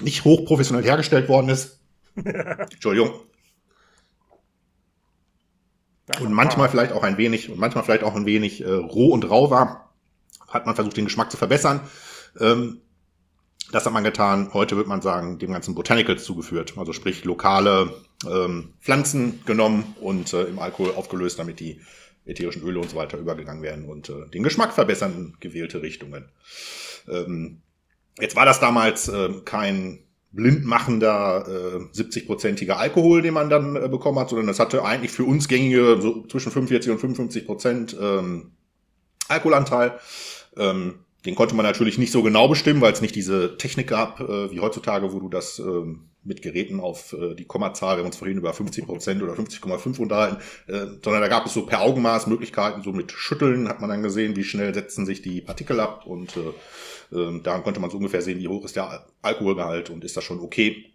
nicht 0.00 0.24
hochprofessionell 0.24 0.84
hergestellt 0.84 1.28
worden 1.28 1.50
ist, 1.50 1.80
Entschuldigung, 2.16 3.12
und 6.20 6.32
manchmal 6.32 6.68
vielleicht 6.68 6.92
auch 6.92 7.02
ein 7.02 7.18
wenig, 7.18 7.50
und 7.50 7.58
manchmal 7.58 7.84
vielleicht 7.84 8.04
auch 8.04 8.14
ein 8.14 8.26
wenig 8.26 8.62
äh, 8.62 8.70
roh 8.70 9.12
und 9.12 9.28
rau 9.28 9.50
war, 9.50 9.92
hat 10.48 10.66
man 10.66 10.74
versucht, 10.74 10.96
den 10.96 11.04
Geschmack 11.04 11.30
zu 11.30 11.36
verbessern. 11.36 11.80
Ähm, 12.40 12.80
das 13.70 13.84
hat 13.84 13.92
man 13.92 14.04
getan. 14.04 14.50
Heute 14.54 14.76
wird 14.76 14.86
man 14.86 15.02
sagen, 15.02 15.38
dem 15.38 15.52
ganzen 15.52 15.74
Botanicals 15.74 16.24
zugeführt. 16.24 16.74
Also 16.76 16.92
sprich 16.92 17.24
lokale 17.24 17.92
ähm, 18.26 18.72
Pflanzen 18.80 19.42
genommen 19.44 19.94
und 20.00 20.32
äh, 20.32 20.44
im 20.44 20.58
Alkohol 20.58 20.94
aufgelöst, 20.94 21.38
damit 21.38 21.60
die 21.60 21.80
ätherischen 22.24 22.62
Öle 22.62 22.80
und 22.80 22.90
so 22.90 22.96
weiter 22.96 23.18
übergegangen 23.18 23.62
werden 23.62 23.86
und 23.86 24.08
äh, 24.08 24.28
den 24.32 24.42
Geschmack 24.42 24.72
verbessern 24.72 25.14
in 25.14 25.36
gewählte 25.40 25.82
Richtungen. 25.82 26.30
Ähm, 27.08 27.60
jetzt 28.18 28.36
war 28.36 28.44
das 28.44 28.60
damals 28.60 29.08
äh, 29.08 29.30
kein 29.44 30.00
blindmachender 30.30 31.46
äh, 31.48 31.98
70-prozentiger 31.98 32.76
Alkohol, 32.76 33.22
den 33.22 33.34
man 33.34 33.48
dann 33.48 33.76
äh, 33.76 33.88
bekommen 33.88 34.18
hat, 34.18 34.28
sondern 34.28 34.46
das 34.46 34.60
hatte 34.60 34.84
eigentlich 34.84 35.10
für 35.10 35.24
uns 35.24 35.48
gängige 35.48 35.98
so 36.00 36.26
zwischen 36.26 36.52
45 36.52 36.92
und 36.92 36.98
55 36.98 37.46
Prozent 37.46 37.96
ähm, 38.00 38.52
Alkoholanteil. 39.28 39.98
Ähm, 40.56 41.00
den 41.24 41.34
konnte 41.34 41.54
man 41.54 41.66
natürlich 41.66 41.98
nicht 41.98 42.12
so 42.12 42.22
genau 42.22 42.48
bestimmen, 42.48 42.80
weil 42.80 42.92
es 42.92 43.00
nicht 43.00 43.14
diese 43.14 43.56
Technik 43.56 43.88
gab, 43.88 44.20
äh, 44.20 44.52
wie 44.52 44.60
heutzutage, 44.60 45.12
wo 45.12 45.18
du 45.18 45.28
das 45.28 45.58
ähm, 45.58 46.10
mit 46.24 46.42
Geräten 46.42 46.78
auf 46.78 47.12
äh, 47.12 47.34
die 47.34 47.46
Kommazahl, 47.46 47.96
wir 47.96 48.00
haben 48.00 48.06
uns 48.06 48.16
vorhin 48.16 48.38
über 48.38 48.52
50 48.52 48.86
Prozent 48.86 49.22
oder 49.22 49.32
50,5 49.32 49.98
unterhalten, 49.98 50.36
äh, 50.68 50.86
sondern 51.02 51.22
da 51.22 51.28
gab 51.28 51.46
es 51.46 51.54
so 51.54 51.66
per 51.66 51.80
Augenmaß 51.80 52.26
Möglichkeiten, 52.28 52.82
so 52.82 52.92
mit 52.92 53.12
Schütteln 53.12 53.68
hat 53.68 53.80
man 53.80 53.90
dann 53.90 54.02
gesehen, 54.02 54.36
wie 54.36 54.44
schnell 54.44 54.72
setzen 54.74 55.06
sich 55.06 55.22
die 55.22 55.40
Partikel 55.40 55.80
ab 55.80 56.06
und 56.06 56.36
äh, 56.36 56.52
äh, 57.12 57.40
daran 57.42 57.62
konnte 57.62 57.80
man 57.80 57.90
so 57.90 57.96
ungefähr 57.96 58.22
sehen, 58.22 58.38
wie 58.38 58.48
hoch 58.48 58.64
ist 58.64 58.76
der 58.76 59.06
Alkoholgehalt 59.22 59.90
und 59.90 60.04
ist 60.04 60.16
das 60.16 60.24
schon 60.24 60.40
okay. 60.40 60.92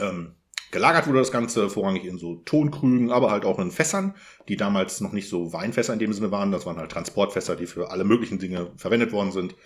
Ähm, 0.00 0.34
Gelagert 0.70 1.08
wurde 1.08 1.18
das 1.18 1.32
Ganze 1.32 1.68
vorrangig 1.68 2.04
in 2.04 2.16
so 2.16 2.36
Tonkrügen, 2.44 3.10
aber 3.10 3.32
halt 3.32 3.44
auch 3.44 3.58
in 3.58 3.72
Fässern, 3.72 4.14
die 4.48 4.56
damals 4.56 5.00
noch 5.00 5.12
nicht 5.12 5.28
so 5.28 5.52
Weinfässer 5.52 5.92
in 5.92 5.98
dem 5.98 6.12
Sinne 6.12 6.30
waren. 6.30 6.52
Das 6.52 6.64
waren 6.64 6.76
halt 6.76 6.92
Transportfässer, 6.92 7.56
die 7.56 7.66
für 7.66 7.90
alle 7.90 8.04
möglichen 8.04 8.38
Dinge 8.38 8.70
verwendet 8.76 9.10
worden 9.10 9.32
sind 9.32 9.56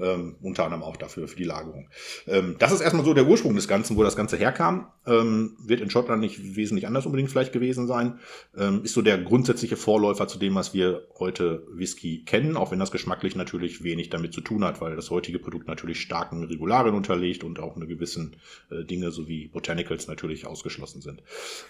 ähm, 0.00 0.36
unter 0.42 0.64
anderem 0.64 0.82
auch 0.82 0.96
dafür, 0.96 1.28
für 1.28 1.36
die 1.36 1.44
Lagerung. 1.44 1.88
Ähm, 2.26 2.56
das 2.58 2.72
ist 2.72 2.80
erstmal 2.80 3.04
so 3.04 3.14
der 3.14 3.26
Ursprung 3.26 3.54
des 3.54 3.68
Ganzen, 3.68 3.96
wo 3.96 4.02
das 4.02 4.16
Ganze 4.16 4.36
herkam. 4.36 4.88
Ähm, 5.06 5.56
wird 5.64 5.80
in 5.80 5.90
Schottland 5.90 6.20
nicht 6.20 6.56
wesentlich 6.56 6.86
anders 6.86 7.06
unbedingt 7.06 7.30
vielleicht 7.30 7.52
gewesen 7.52 7.86
sein. 7.86 8.18
Ähm, 8.56 8.82
ist 8.84 8.94
so 8.94 9.02
der 9.02 9.18
grundsätzliche 9.18 9.76
Vorläufer 9.76 10.28
zu 10.28 10.38
dem, 10.38 10.54
was 10.54 10.74
wir 10.74 11.06
heute 11.18 11.66
Whisky 11.72 12.24
kennen, 12.24 12.56
auch 12.56 12.70
wenn 12.70 12.78
das 12.78 12.90
geschmacklich 12.90 13.36
natürlich 13.36 13.82
wenig 13.82 14.10
damit 14.10 14.32
zu 14.32 14.40
tun 14.40 14.64
hat, 14.64 14.80
weil 14.80 14.96
das 14.96 15.10
heutige 15.10 15.38
Produkt 15.38 15.68
natürlich 15.68 16.00
starken 16.00 16.44
Regularien 16.44 16.94
unterlegt 16.94 17.44
und 17.44 17.60
auch 17.60 17.76
eine 17.76 17.86
gewissen 17.86 18.36
äh, 18.70 18.84
Dinge 18.84 19.10
sowie 19.10 19.48
Botanicals 19.48 20.08
natürlich 20.08 20.46
ausgeschlossen 20.46 21.00
sind. 21.00 21.22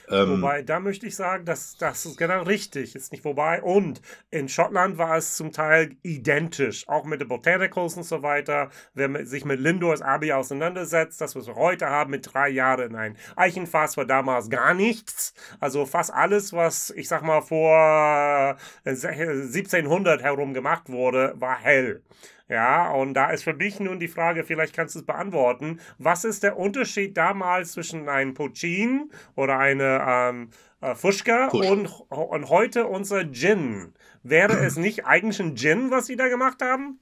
Ähm, 0.09 0.43
wobei, 0.43 0.62
da 0.62 0.81
möchte 0.81 1.07
ich 1.07 1.16
sagen, 1.16 1.45
dass 1.45 1.76
das 1.76 2.07
ist 2.07 2.16
genau 2.16 2.43
richtig 2.43 2.95
ist, 2.95 3.12
nicht 3.12 3.24
wobei. 3.24 3.62
Und 3.62 4.01
in 4.31 4.49
Schottland 4.49 4.99
war 4.99 5.16
es 5.16 5.37
zum 5.37 5.53
Teil 5.53 5.97
identisch, 6.03 6.89
auch 6.89 7.05
mit 7.05 7.20
den 7.20 7.28
Botanicals 7.28 7.97
und 7.97 8.05
so 8.05 8.20
weiter. 8.23 8.71
Wer 8.95 9.27
sich 9.27 9.45
mit 9.45 9.61
Lindors 9.61 10.03
Abi 10.03 10.33
auseinandersetzt, 10.33 11.21
das, 11.21 11.37
was 11.37 11.47
wir 11.47 11.57
heute 11.57 11.89
haben, 11.89 12.11
mit 12.11 12.33
drei 12.33 12.49
Jahren 12.49 12.95
ein 12.95 13.16
Eichenfass 13.37 13.97
war 13.97 14.05
damals 14.05 14.51
gar 14.51 14.75
nichts. 14.75 15.35
Also 15.61 15.87
fast 15.87 16.12
alles, 16.12 16.53
was 16.53 16.91
ich 16.91 17.09
sag 17.09 17.23
mal 17.23 17.41
vor 17.43 18.57
1700 18.85 20.21
äh, 20.21 20.25
herum 20.25 20.55
gemacht 20.55 20.89
wurde, 20.89 21.35
war 21.37 21.59
hell. 21.59 22.03
Ja, 22.51 22.91
und 22.91 23.14
da 23.14 23.31
ist 23.31 23.45
für 23.45 23.55
mich 23.55 23.79
nun 23.79 24.01
die 24.01 24.09
Frage, 24.09 24.43
vielleicht 24.43 24.75
kannst 24.75 24.97
du 24.97 24.99
es 24.99 25.07
beantworten. 25.07 25.79
Was 25.99 26.25
ist 26.25 26.43
der 26.43 26.59
Unterschied 26.59 27.16
damals 27.16 27.73
zwischen 27.73 28.09
einem 28.09 28.35
Puccin 28.35 29.12
oder 29.37 29.57
einer 29.57 30.31
ähm, 30.31 30.51
äh, 30.81 30.97
Fuschka 30.97 31.47
und, 31.47 31.87
und 32.09 32.49
heute 32.49 32.89
unser 32.89 33.31
Gin? 33.31 33.95
Wäre 34.25 34.59
es 34.59 34.77
nicht 34.77 35.07
eigentlich 35.07 35.41
ein 35.41 35.55
Gin, 35.55 35.93
was 35.93 36.07
sie 36.07 36.16
da 36.16 36.27
gemacht 36.27 36.61
haben? 36.61 36.99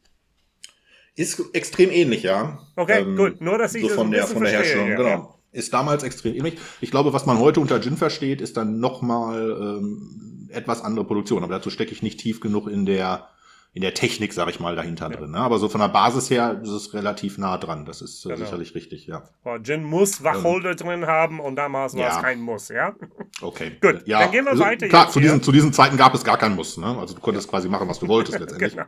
Ist 1.19 1.43
extrem 1.53 1.91
ähnlich, 1.91 2.23
ja. 2.23 2.61
Okay, 2.77 3.01
ähm, 3.01 3.17
gut. 3.17 3.41
Nur, 3.41 3.59
dass 3.59 3.75
ich 3.75 3.83
so 3.83 3.89
von 3.89 4.13
der, 4.13 4.25
von 4.25 4.43
der 4.43 4.53
Herstellung, 4.53 4.89
ja, 4.89 4.97
genau. 4.97 5.09
Ja. 5.09 5.35
Ist 5.51 5.73
damals 5.73 6.05
extrem 6.05 6.35
ähnlich. 6.35 6.59
Ich 6.81 6.93
glaube, 6.93 7.13
was 7.13 7.27
man 7.27 7.41
heute 7.41 7.59
unter 7.59 7.81
Gin 7.81 7.97
versteht, 7.97 8.41
ist 8.41 8.57
dann 8.57 8.79
nochmal 8.79 9.51
ähm, 9.51 10.49
etwas 10.53 10.81
andere 10.81 11.05
Produktion. 11.05 11.43
Aber 11.43 11.55
dazu 11.55 11.71
stecke 11.71 11.91
ich 11.91 12.03
nicht 12.03 12.21
tief 12.21 12.39
genug 12.39 12.69
in 12.69 12.87
der 12.87 13.29
in 13.75 13.83
der 13.83 13.95
Technik, 13.95 14.33
sag 14.33 14.49
ich 14.49 14.61
mal, 14.61 14.77
dahinter 14.77 15.11
ja. 15.11 15.17
drin. 15.17 15.33
Ne? 15.33 15.39
Aber 15.39 15.59
so 15.59 15.69
von 15.69 15.81
der 15.81 15.89
Basis 15.89 16.31
her 16.31 16.61
ist 16.63 16.71
es 16.71 16.95
relativ 16.95 17.37
nah 17.37 17.59
dran. 17.59 17.85
Das 17.85 18.01
ist 18.01 18.25
äh, 18.25 18.31
genau. 18.31 18.45
sicherlich 18.45 18.75
richtig, 18.75 19.07
ja. 19.07 19.25
Oh, 19.45 19.59
Gin 19.63 19.85
muss 19.85 20.23
Wacholder 20.23 20.71
ähm, 20.71 20.77
drin 20.77 21.07
haben 21.07 21.41
und 21.41 21.57
damals 21.57 21.97
war 21.97 22.17
es 22.17 22.23
kein 22.23 22.41
Muss, 22.41 22.69
ja? 22.69 22.95
Okay. 23.41 23.73
Gut, 23.81 24.07
ja. 24.07 24.21
dann 24.21 24.31
gehen 24.31 24.45
wir 24.45 24.53
also, 24.53 24.65
weiter. 24.65 24.89
Klar, 24.89 25.11
zu 25.11 25.21
diesen, 25.21 25.43
zu 25.43 25.53
diesen 25.53 25.73
Zeiten 25.73 25.97
gab 25.97 26.15
es 26.15 26.25
gar 26.25 26.39
kein 26.39 26.55
Muss. 26.55 26.77
Ne? 26.77 26.87
Also 26.99 27.15
du 27.15 27.21
konntest 27.21 27.49
quasi 27.49 27.69
machen, 27.69 27.89
was 27.89 27.99
du 27.99 28.09
wolltest 28.09 28.39
letztendlich. 28.39 28.73
genau. 28.75 28.87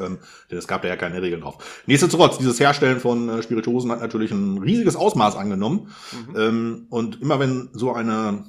Ähm, 0.00 0.18
denn 0.50 0.58
es 0.58 0.68
gab 0.68 0.82
da 0.82 0.88
ja 0.88 0.96
keine 0.96 1.22
Regeln 1.22 1.42
drauf. 1.42 1.82
Nichtsdestotrotz, 1.86 2.38
dieses 2.38 2.60
Herstellen 2.60 3.00
von 3.00 3.28
äh, 3.28 3.42
Spirituosen 3.42 3.90
hat 3.90 4.00
natürlich 4.00 4.30
ein 4.30 4.58
riesiges 4.58 4.96
Ausmaß 4.96 5.36
angenommen. 5.36 5.88
Mhm. 6.12 6.36
Ähm, 6.36 6.86
und 6.90 7.20
immer 7.22 7.40
wenn 7.40 7.70
so 7.72 7.92
eine 7.92 8.44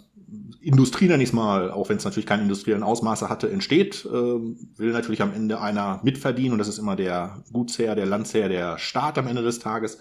Industrie, 0.61 1.07
nenne 1.07 1.23
ich 1.23 1.33
mal, 1.33 1.69
auch 1.69 1.89
wenn 1.89 1.97
es 1.97 2.05
natürlich 2.05 2.25
keine 2.25 2.43
industriellen 2.43 2.83
Ausmaße 2.83 3.29
hatte, 3.29 3.49
entsteht, 3.49 4.05
äh, 4.05 4.09
will 4.09 4.91
natürlich 4.91 5.21
am 5.21 5.33
Ende 5.33 5.61
einer 5.61 6.01
mitverdienen. 6.03 6.53
Und 6.53 6.57
das 6.57 6.67
ist 6.67 6.79
immer 6.79 6.95
der 6.95 7.43
Gutsherr, 7.53 7.95
der 7.95 8.05
Landsherr, 8.05 8.49
der 8.49 8.77
Staat 8.79 9.17
am 9.17 9.27
Ende 9.27 9.43
des 9.43 9.59
Tages. 9.59 9.99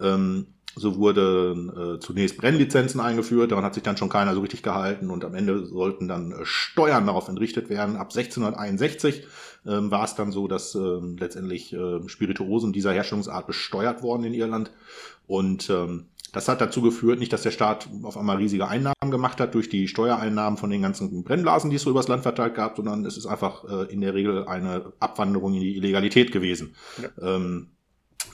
Ähm, 0.00 0.46
so 0.78 0.96
wurden 0.96 1.70
äh, 1.70 2.00
zunächst 2.00 2.36
Brennlizenzen 2.36 3.00
eingeführt, 3.00 3.50
daran 3.50 3.64
hat 3.64 3.72
sich 3.72 3.82
dann 3.82 3.96
schon 3.96 4.10
keiner 4.10 4.34
so 4.34 4.40
richtig 4.40 4.62
gehalten 4.62 5.10
und 5.10 5.24
am 5.24 5.34
Ende 5.34 5.64
sollten 5.64 6.06
dann 6.06 6.32
äh, 6.32 6.44
Steuern 6.44 7.06
darauf 7.06 7.28
entrichtet 7.28 7.70
werden. 7.70 7.96
Ab 7.96 8.10
1661 8.14 9.26
ähm, 9.66 9.90
war 9.90 10.04
es 10.04 10.14
dann 10.14 10.32
so, 10.32 10.48
dass 10.48 10.74
ähm, 10.74 11.16
letztendlich 11.18 11.72
äh, 11.72 12.06
Spirituosen 12.08 12.72
dieser 12.72 12.92
Herstellungsart 12.92 13.46
besteuert 13.46 14.02
worden 14.02 14.24
in 14.24 14.34
Irland 14.34 14.70
und 15.26 15.70
ähm, 15.70 16.06
das 16.32 16.48
hat 16.48 16.60
dazu 16.60 16.82
geführt, 16.82 17.18
nicht, 17.18 17.32
dass 17.32 17.42
der 17.42 17.50
Staat 17.50 17.88
auf 18.02 18.18
einmal 18.18 18.36
riesige 18.36 18.68
Einnahmen 18.68 19.10
gemacht 19.10 19.40
hat 19.40 19.54
durch 19.54 19.70
die 19.70 19.88
Steuereinnahmen 19.88 20.58
von 20.58 20.68
den 20.68 20.82
ganzen 20.82 21.24
Brennblasen, 21.24 21.70
die 21.70 21.76
es 21.76 21.82
so 21.82 21.90
übers 21.90 22.08
Land 22.08 22.24
verteilt 22.24 22.54
gab, 22.54 22.76
sondern 22.76 23.06
es 23.06 23.16
ist 23.16 23.24
einfach 23.24 23.64
äh, 23.64 23.90
in 23.90 24.02
der 24.02 24.12
Regel 24.12 24.46
eine 24.46 24.92
Abwanderung 25.00 25.54
in 25.54 25.60
die 25.60 25.76
Illegalität 25.76 26.32
gewesen. 26.32 26.74
Ja. 27.00 27.36
Ähm, 27.36 27.68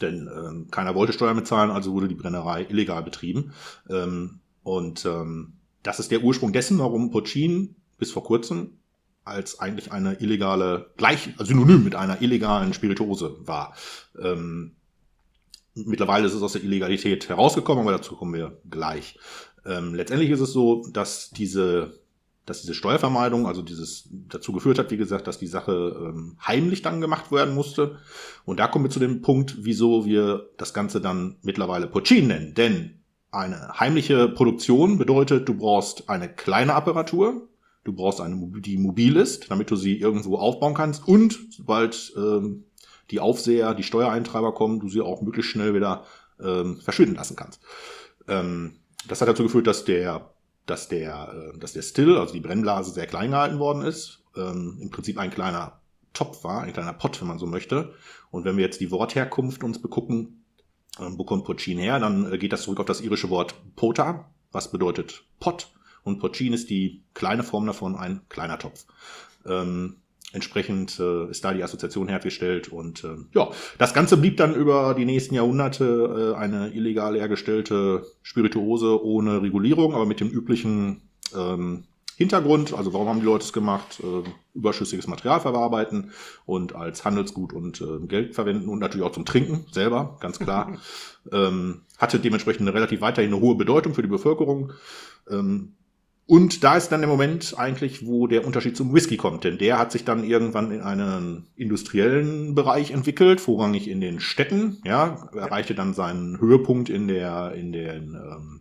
denn 0.01 0.28
ähm, 0.35 0.66
keiner 0.70 0.97
wollte 0.97 1.12
Steuern 1.12 1.37
bezahlen, 1.37 1.70
also 1.70 1.93
wurde 1.93 2.09
die 2.09 2.16
Brennerei 2.16 2.66
illegal 2.68 3.05
betrieben. 3.05 3.53
Ähm, 3.89 4.41
und 4.64 5.05
ähm, 5.05 5.53
das 5.85 6.01
ist 6.01 6.11
der 6.11 6.24
Ursprung 6.24 6.53
dessen, 6.53 6.80
warum 6.80 7.12
Pochin 7.12 7.76
bis 7.99 8.11
vor 8.11 8.24
kurzem 8.24 8.78
als 9.24 9.60
eigentlich 9.60 9.92
eine 9.92 10.14
illegale, 10.20 10.90
gleich 10.96 11.30
also 11.38 11.46
synonym 11.46 11.84
mit 11.84 11.94
einer 11.94 12.22
illegalen 12.22 12.74
Spirituose 12.74 13.36
war. 13.46 13.74
Ähm, 14.20 14.72
mittlerweile 15.74 16.26
ist 16.26 16.34
es 16.34 16.42
aus 16.42 16.52
der 16.52 16.64
Illegalität 16.64 17.28
herausgekommen, 17.28 17.82
aber 17.82 17.96
dazu 17.96 18.16
kommen 18.16 18.34
wir 18.34 18.60
gleich. 18.68 19.18
Ähm, 19.64 19.94
letztendlich 19.94 20.30
ist 20.30 20.40
es 20.40 20.52
so, 20.52 20.86
dass 20.92 21.30
diese 21.30 22.02
dass 22.44 22.62
diese 22.62 22.74
Steuervermeidung, 22.74 23.46
also 23.46 23.62
dieses 23.62 24.08
dazu 24.10 24.52
geführt 24.52 24.78
hat, 24.78 24.90
wie 24.90 24.96
gesagt, 24.96 25.28
dass 25.28 25.38
die 25.38 25.46
Sache 25.46 25.94
ähm, 25.96 26.36
heimlich 26.44 26.82
dann 26.82 27.00
gemacht 27.00 27.30
werden 27.30 27.54
musste. 27.54 27.98
Und 28.44 28.58
da 28.58 28.66
kommen 28.66 28.84
wir 28.84 28.90
zu 28.90 28.98
dem 28.98 29.22
Punkt, 29.22 29.58
wieso 29.60 30.04
wir 30.04 30.50
das 30.56 30.74
Ganze 30.74 31.00
dann 31.00 31.36
mittlerweile 31.42 31.86
Pochin 31.86 32.26
nennen. 32.26 32.54
Denn 32.54 33.00
eine 33.30 33.78
heimliche 33.78 34.28
Produktion 34.28 34.98
bedeutet, 34.98 35.48
du 35.48 35.54
brauchst 35.54 36.08
eine 36.08 36.28
kleine 36.28 36.74
Apparatur, 36.74 37.48
du 37.85 37.93
brauchst 37.93 38.20
eine, 38.20 38.37
die 38.61 38.78
mobil 38.78 39.16
ist, 39.16 39.51
damit 39.51 39.70
du 39.70 39.76
sie 39.76 39.99
irgendwo 39.99 40.37
aufbauen 40.37 40.74
kannst 40.74 41.07
und 41.07 41.39
sobald 41.51 42.12
ähm, 42.16 42.64
die 43.11 43.20
Aufseher, 43.20 43.74
die 43.74 43.83
Steuereintreiber 43.83 44.53
kommen, 44.55 44.80
du 44.80 44.89
sie 44.89 45.01
auch 45.01 45.22
möglichst 45.22 45.51
schnell 45.51 45.74
wieder 45.74 46.05
ähm, 46.41 46.80
verschwinden 46.80 47.16
lassen 47.16 47.37
kannst. 47.37 47.61
Ähm, 48.28 48.76
das 49.09 49.20
hat 49.20 49.28
dazu 49.28 49.43
geführt, 49.43 49.66
dass 49.66 49.85
der 49.85 50.33
dass 50.66 50.89
der, 50.89 51.53
äh, 51.55 51.59
dass 51.59 51.72
der 51.72 51.83
Still, 51.83 52.16
also 52.16 52.33
die 52.33 52.41
Brennblase, 52.41 52.93
sehr 52.93 53.07
klein 53.07 53.30
gehalten 53.30 53.59
worden 53.59 53.83
ist. 53.83 54.22
Ähm, 54.37 54.78
Im 54.80 54.91
Prinzip 54.91 55.18
ein 55.18 55.30
kleiner 55.30 55.80
Topf 56.12 56.45
war, 56.45 56.62
ein 56.62 56.72
kleiner 56.72 56.93
Pott, 56.93 57.20
wenn 57.20 57.28
man 57.28 57.39
so 57.39 57.47
möchte. 57.47 57.95
Und 58.30 58.45
wenn 58.45 58.57
wir 58.57 58.64
jetzt 58.64 58.80
die 58.80 58.91
Wortherkunft 58.91 59.64
uns 59.64 59.80
begucken, 59.80 60.45
äh, 60.99 61.24
kommt 61.24 61.45
Pochin 61.45 61.78
her, 61.78 61.99
dann 61.99 62.33
äh, 62.33 62.39
geht 62.39 62.53
das 62.53 62.62
zurück 62.62 62.80
auf 62.80 62.87
das 62.87 63.01
irische 63.01 63.30
Wort 63.30 63.55
Pota, 63.76 64.30
was 64.53 64.70
bedeutet 64.70 65.24
Pott. 65.41 65.72
Und 66.05 66.18
Pochin 66.18 66.53
ist 66.53 66.70
die 66.70 67.03
kleine 67.14 67.42
Form 67.42 67.66
davon, 67.66 67.96
ein 67.96 68.22
kleiner 68.28 68.59
Topf. 68.59 68.86
Ähm, 69.46 69.96
Entsprechend 70.32 70.98
äh, 70.98 71.30
ist 71.30 71.44
da 71.44 71.53
die 71.53 71.62
Assoziation 71.62 72.09
hergestellt 72.09 72.68
und 72.68 73.05
äh, 73.05 73.16
ja, 73.34 73.50
das 73.76 73.92
Ganze 73.92 74.16
blieb 74.16 74.38
dann 74.38 74.55
über 74.55 74.94
die 74.94 75.05
nächsten 75.05 75.34
Jahrhunderte 75.34 76.32
äh, 76.34 76.38
eine 76.38 76.74
illegal 76.74 77.18
hergestellte 77.18 78.07
Spirituose 78.22 79.05
ohne 79.05 79.42
Regulierung, 79.42 79.94
aber 79.94 80.07
mit 80.07 80.20
dem 80.20 80.30
üblichen 80.30 81.03
ähm, 81.36 81.84
Hintergrund. 82.16 82.72
Also 82.72 82.94
warum 82.94 83.09
haben 83.09 83.20
die 83.20 83.26
Leute 83.26 83.44
es 83.44 83.53
gemacht? 83.53 84.00
Äh, 84.03 84.26
überschüssiges 84.55 85.07
Material 85.07 85.40
verarbeiten 85.40 86.12
und 86.46 86.74
als 86.74 87.05
Handelsgut 87.05 87.53
und 87.53 87.82
äh, 87.82 88.07
Geld 88.07 88.34
verwenden 88.34 88.70
und 88.70 88.78
natürlich 88.78 89.07
auch 89.07 89.12
zum 89.12 89.26
Trinken 89.26 89.66
selber, 89.70 90.16
ganz 90.20 90.38
klar. 90.38 90.78
ähm, 91.32 91.82
hatte 91.98 92.18
dementsprechend 92.18 92.62
eine 92.62 92.74
relativ 92.74 93.03
weiterhin 93.03 93.34
eine 93.34 93.42
hohe 93.42 93.57
Bedeutung 93.57 93.92
für 93.92 94.03
die 94.03 94.09
Bevölkerung. 94.09 94.72
Ähm, 95.30 95.74
und 96.26 96.62
da 96.62 96.76
ist 96.76 96.90
dann 96.90 97.00
der 97.00 97.08
Moment 97.08 97.54
eigentlich, 97.58 98.06
wo 98.06 98.26
der 98.26 98.46
Unterschied 98.46 98.76
zum 98.76 98.94
Whisky 98.94 99.16
kommt, 99.16 99.44
denn 99.44 99.58
der 99.58 99.78
hat 99.78 99.90
sich 99.90 100.04
dann 100.04 100.24
irgendwann 100.24 100.70
in 100.70 100.80
einen 100.80 101.48
industriellen 101.56 102.54
Bereich 102.54 102.92
entwickelt, 102.92 103.40
vorrangig 103.40 103.88
in 103.88 104.00
den 104.00 104.20
Städten, 104.20 104.80
ja, 104.84 105.28
erreichte 105.34 105.74
dann 105.74 105.94
seinen 105.94 106.40
Höhepunkt 106.40 106.90
in 106.90 107.08
der, 107.08 107.52
in 107.54 107.72
den, 107.72 108.14
ähm, 108.14 108.60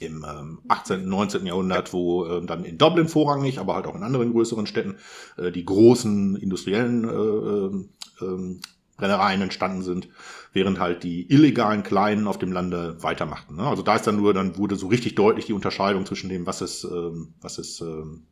im 0.00 0.24
ähm, 0.28 0.60
18., 0.68 1.06
19. 1.06 1.44
Jahrhundert, 1.46 1.92
wo 1.92 2.24
ähm, 2.26 2.46
dann 2.46 2.64
in 2.64 2.78
Dublin 2.78 3.08
vorrangig, 3.08 3.58
aber 3.58 3.74
halt 3.74 3.86
auch 3.86 3.94
in 3.94 4.02
anderen 4.02 4.32
größeren 4.32 4.66
Städten, 4.66 4.96
äh, 5.36 5.52
die 5.52 5.64
großen 5.64 6.36
industriellen 6.36 7.04
äh, 7.04 8.24
äh, 8.24 8.60
Brennereien 8.98 9.40
entstanden 9.40 9.82
sind, 9.82 10.08
während 10.52 10.78
halt 10.78 11.04
die 11.04 11.30
illegalen 11.32 11.82
Kleinen 11.82 12.26
auf 12.26 12.38
dem 12.38 12.52
Lande 12.52 13.02
weitermachten. 13.02 13.56
Ne? 13.56 13.62
Also 13.62 13.82
da 13.82 13.94
ist 13.96 14.06
dann 14.06 14.16
nur, 14.16 14.34
dann 14.34 14.58
wurde 14.58 14.76
so 14.76 14.88
richtig 14.88 15.14
deutlich 15.14 15.46
die 15.46 15.54
Unterscheidung 15.54 16.04
zwischen 16.04 16.28
dem, 16.28 16.46
was 16.46 16.60
ist, 16.60 16.84
ähm, 16.84 17.32
was 17.40 17.58
ist 17.58 17.80
ähm, 17.80 18.26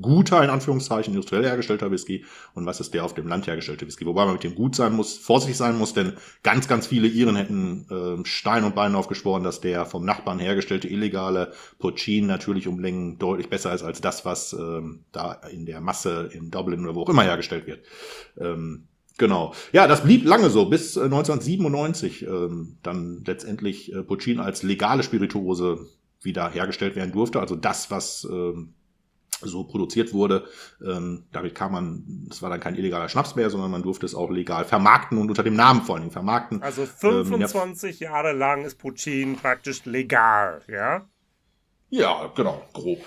guter, 0.00 0.44
in 0.44 0.50
Anführungszeichen, 0.50 1.14
industriell 1.14 1.44
hergestellter 1.44 1.90
Whisky 1.90 2.24
und 2.54 2.66
was 2.66 2.78
ist 2.80 2.94
der 2.94 3.04
auf 3.04 3.14
dem 3.14 3.26
Land 3.26 3.46
hergestellte 3.46 3.86
Whisky. 3.86 4.06
Wobei 4.06 4.24
man 4.24 4.34
mit 4.34 4.44
dem 4.44 4.54
gut 4.54 4.76
sein 4.76 4.94
muss, 4.94 5.16
vorsichtig 5.16 5.56
sein 5.56 5.76
muss, 5.76 5.94
denn 5.94 6.12
ganz, 6.42 6.68
ganz 6.68 6.86
viele 6.86 7.08
Iren 7.08 7.36
hätten 7.36 7.86
äh, 7.90 8.24
Stein 8.26 8.64
und 8.64 8.74
Bein 8.74 8.94
aufgeschworen, 8.94 9.42
dass 9.42 9.60
der 9.60 9.86
vom 9.86 10.04
Nachbarn 10.04 10.38
hergestellte 10.38 10.88
illegale 10.88 11.52
Pochin 11.78 12.26
natürlich 12.26 12.68
um 12.68 12.78
Längen 12.78 13.18
deutlich 13.18 13.48
besser 13.48 13.74
ist 13.74 13.82
als 13.82 14.00
das, 14.00 14.24
was 14.24 14.52
ähm, 14.52 15.04
da 15.10 15.32
in 15.32 15.66
der 15.66 15.80
Masse 15.80 16.30
in 16.32 16.50
Dublin 16.50 16.84
oder 16.84 16.94
wo 16.94 17.02
auch 17.02 17.08
immer 17.08 17.22
hergestellt 17.22 17.66
wird. 17.66 17.84
Ähm, 18.38 18.84
Genau. 19.20 19.52
Ja, 19.72 19.86
das 19.86 20.02
blieb 20.02 20.24
lange 20.24 20.48
so, 20.48 20.64
bis 20.70 20.96
1997 20.96 22.22
äh, 22.22 22.26
ähm, 22.26 22.78
dann 22.82 23.22
letztendlich 23.26 23.92
äh, 23.92 24.02
Pochin 24.02 24.40
als 24.40 24.62
legale 24.62 25.02
Spirituose 25.02 25.86
wieder 26.22 26.48
hergestellt 26.48 26.96
werden 26.96 27.12
durfte. 27.12 27.38
Also 27.38 27.54
das, 27.54 27.90
was 27.90 28.26
ähm, 28.30 28.72
so 29.42 29.64
produziert 29.64 30.14
wurde. 30.14 30.46
Ähm, 30.82 31.24
damit 31.32 31.54
kam 31.54 31.72
man, 31.72 32.28
es 32.30 32.40
war 32.40 32.48
dann 32.48 32.60
kein 32.60 32.76
illegaler 32.76 33.10
Schnaps 33.10 33.36
mehr, 33.36 33.50
sondern 33.50 33.70
man 33.70 33.82
durfte 33.82 34.06
es 34.06 34.14
auch 34.14 34.30
legal 34.30 34.64
vermarkten 34.64 35.18
und 35.18 35.28
unter 35.28 35.42
dem 35.42 35.54
Namen 35.54 35.82
vor 35.82 35.96
allen 35.96 36.04
Dingen 36.04 36.12
vermarkten. 36.12 36.62
Also 36.62 36.86
25 36.86 37.90
ähm, 37.90 37.96
ja, 38.06 38.10
Jahre 38.10 38.32
lang 38.32 38.64
ist 38.64 38.78
Puccin 38.78 39.36
praktisch 39.36 39.84
legal, 39.84 40.62
ja? 40.66 41.06
Ja, 41.90 42.32
genau, 42.34 42.62
grob. 42.72 43.04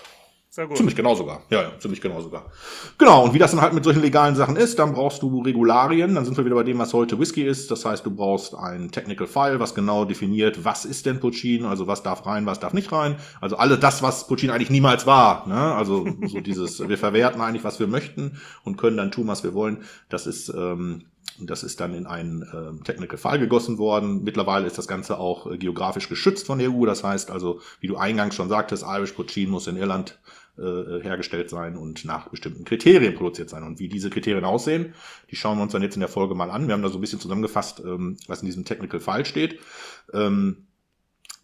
Sehr 0.53 0.67
gut. 0.67 0.77
Ziemlich 0.77 0.95
genau 0.95 1.15
sogar. 1.15 1.41
Ja, 1.49 1.63
ja, 1.63 1.71
ziemlich 1.79 1.99
genau 1.99 2.21
sogar. 2.21 2.51
Genau, 2.99 3.23
und 3.23 3.33
wie 3.33 3.39
das 3.39 3.49
dann 3.49 3.61
halt 3.61 3.73
mit 3.73 3.83
solchen 3.83 4.03
legalen 4.03 4.35
Sachen 4.35 4.55
ist, 4.55 4.77
dann 4.77 4.93
brauchst 4.93 5.23
du 5.23 5.41
Regularien, 5.41 6.13
dann 6.13 6.25
sind 6.25 6.37
wir 6.37 6.45
wieder 6.45 6.53
bei 6.53 6.61
dem, 6.61 6.77
was 6.77 6.93
heute 6.93 7.17
Whisky 7.17 7.41
ist. 7.41 7.71
Das 7.71 7.85
heißt, 7.85 8.05
du 8.05 8.11
brauchst 8.11 8.53
ein 8.53 8.91
Technical 8.91 9.25
File, 9.25 9.59
was 9.59 9.73
genau 9.73 10.05
definiert, 10.05 10.63
was 10.63 10.85
ist 10.85 11.07
denn 11.07 11.19
Puccin, 11.19 11.65
also 11.65 11.87
was 11.87 12.03
darf 12.03 12.27
rein, 12.27 12.45
was 12.45 12.59
darf 12.59 12.73
nicht 12.73 12.91
rein. 12.91 13.15
Also 13.41 13.57
alles 13.57 13.79
das, 13.79 14.03
was 14.03 14.27
Puccin 14.27 14.51
eigentlich 14.51 14.69
niemals 14.69 15.07
war. 15.07 15.47
Ne? 15.47 15.55
Also 15.55 16.05
so 16.27 16.39
dieses, 16.39 16.87
wir 16.87 16.99
verwerten 16.99 17.41
eigentlich, 17.41 17.63
was 17.63 17.79
wir 17.79 17.87
möchten 17.87 18.39
und 18.63 18.77
können 18.77 18.97
dann 18.97 19.09
tun, 19.09 19.25
was 19.25 19.43
wir 19.43 19.55
wollen. 19.55 19.81
Das 20.09 20.27
ist 20.27 20.49
ähm, 20.49 21.05
das 21.39 21.63
ist 21.63 21.79
dann 21.79 21.95
in 21.95 22.05
einen 22.05 22.43
äh, 22.43 22.83
Technical 22.83 23.17
File 23.17 23.39
gegossen 23.39 23.79
worden. 23.79 24.23
Mittlerweile 24.23 24.67
ist 24.67 24.77
das 24.77 24.87
Ganze 24.87 25.17
auch 25.17 25.49
äh, 25.49 25.57
geografisch 25.57 26.09
geschützt 26.09 26.45
von 26.45 26.59
der 26.59 26.71
EU. 26.71 26.85
Das 26.85 27.03
heißt 27.03 27.31
also, 27.31 27.59
wie 27.79 27.87
du 27.87 27.97
eingangs 27.97 28.35
schon 28.35 28.49
sagtest, 28.49 28.83
Irish 28.87 29.13
Puccin 29.13 29.49
muss 29.49 29.67
in 29.67 29.77
Irland 29.77 30.19
äh, 30.57 31.01
hergestellt 31.01 31.49
sein 31.49 31.77
und 31.77 32.05
nach 32.05 32.29
bestimmten 32.29 32.65
Kriterien 32.65 33.15
produziert 33.15 33.49
sein. 33.49 33.63
Und 33.63 33.79
wie 33.79 33.87
diese 33.87 34.09
Kriterien 34.09 34.45
aussehen, 34.45 34.93
die 35.31 35.35
schauen 35.35 35.57
wir 35.57 35.63
uns 35.63 35.71
dann 35.71 35.81
jetzt 35.81 35.95
in 35.95 35.99
der 35.99 36.09
Folge 36.09 36.35
mal 36.35 36.51
an. 36.51 36.67
Wir 36.67 36.73
haben 36.73 36.83
da 36.83 36.89
so 36.89 36.97
ein 36.97 37.01
bisschen 37.01 37.19
zusammengefasst, 37.19 37.81
ähm, 37.85 38.17
was 38.27 38.41
in 38.41 38.45
diesem 38.45 38.65
Technical 38.65 38.99
File 38.99 39.25
steht. 39.25 39.59
Ähm, 40.13 40.67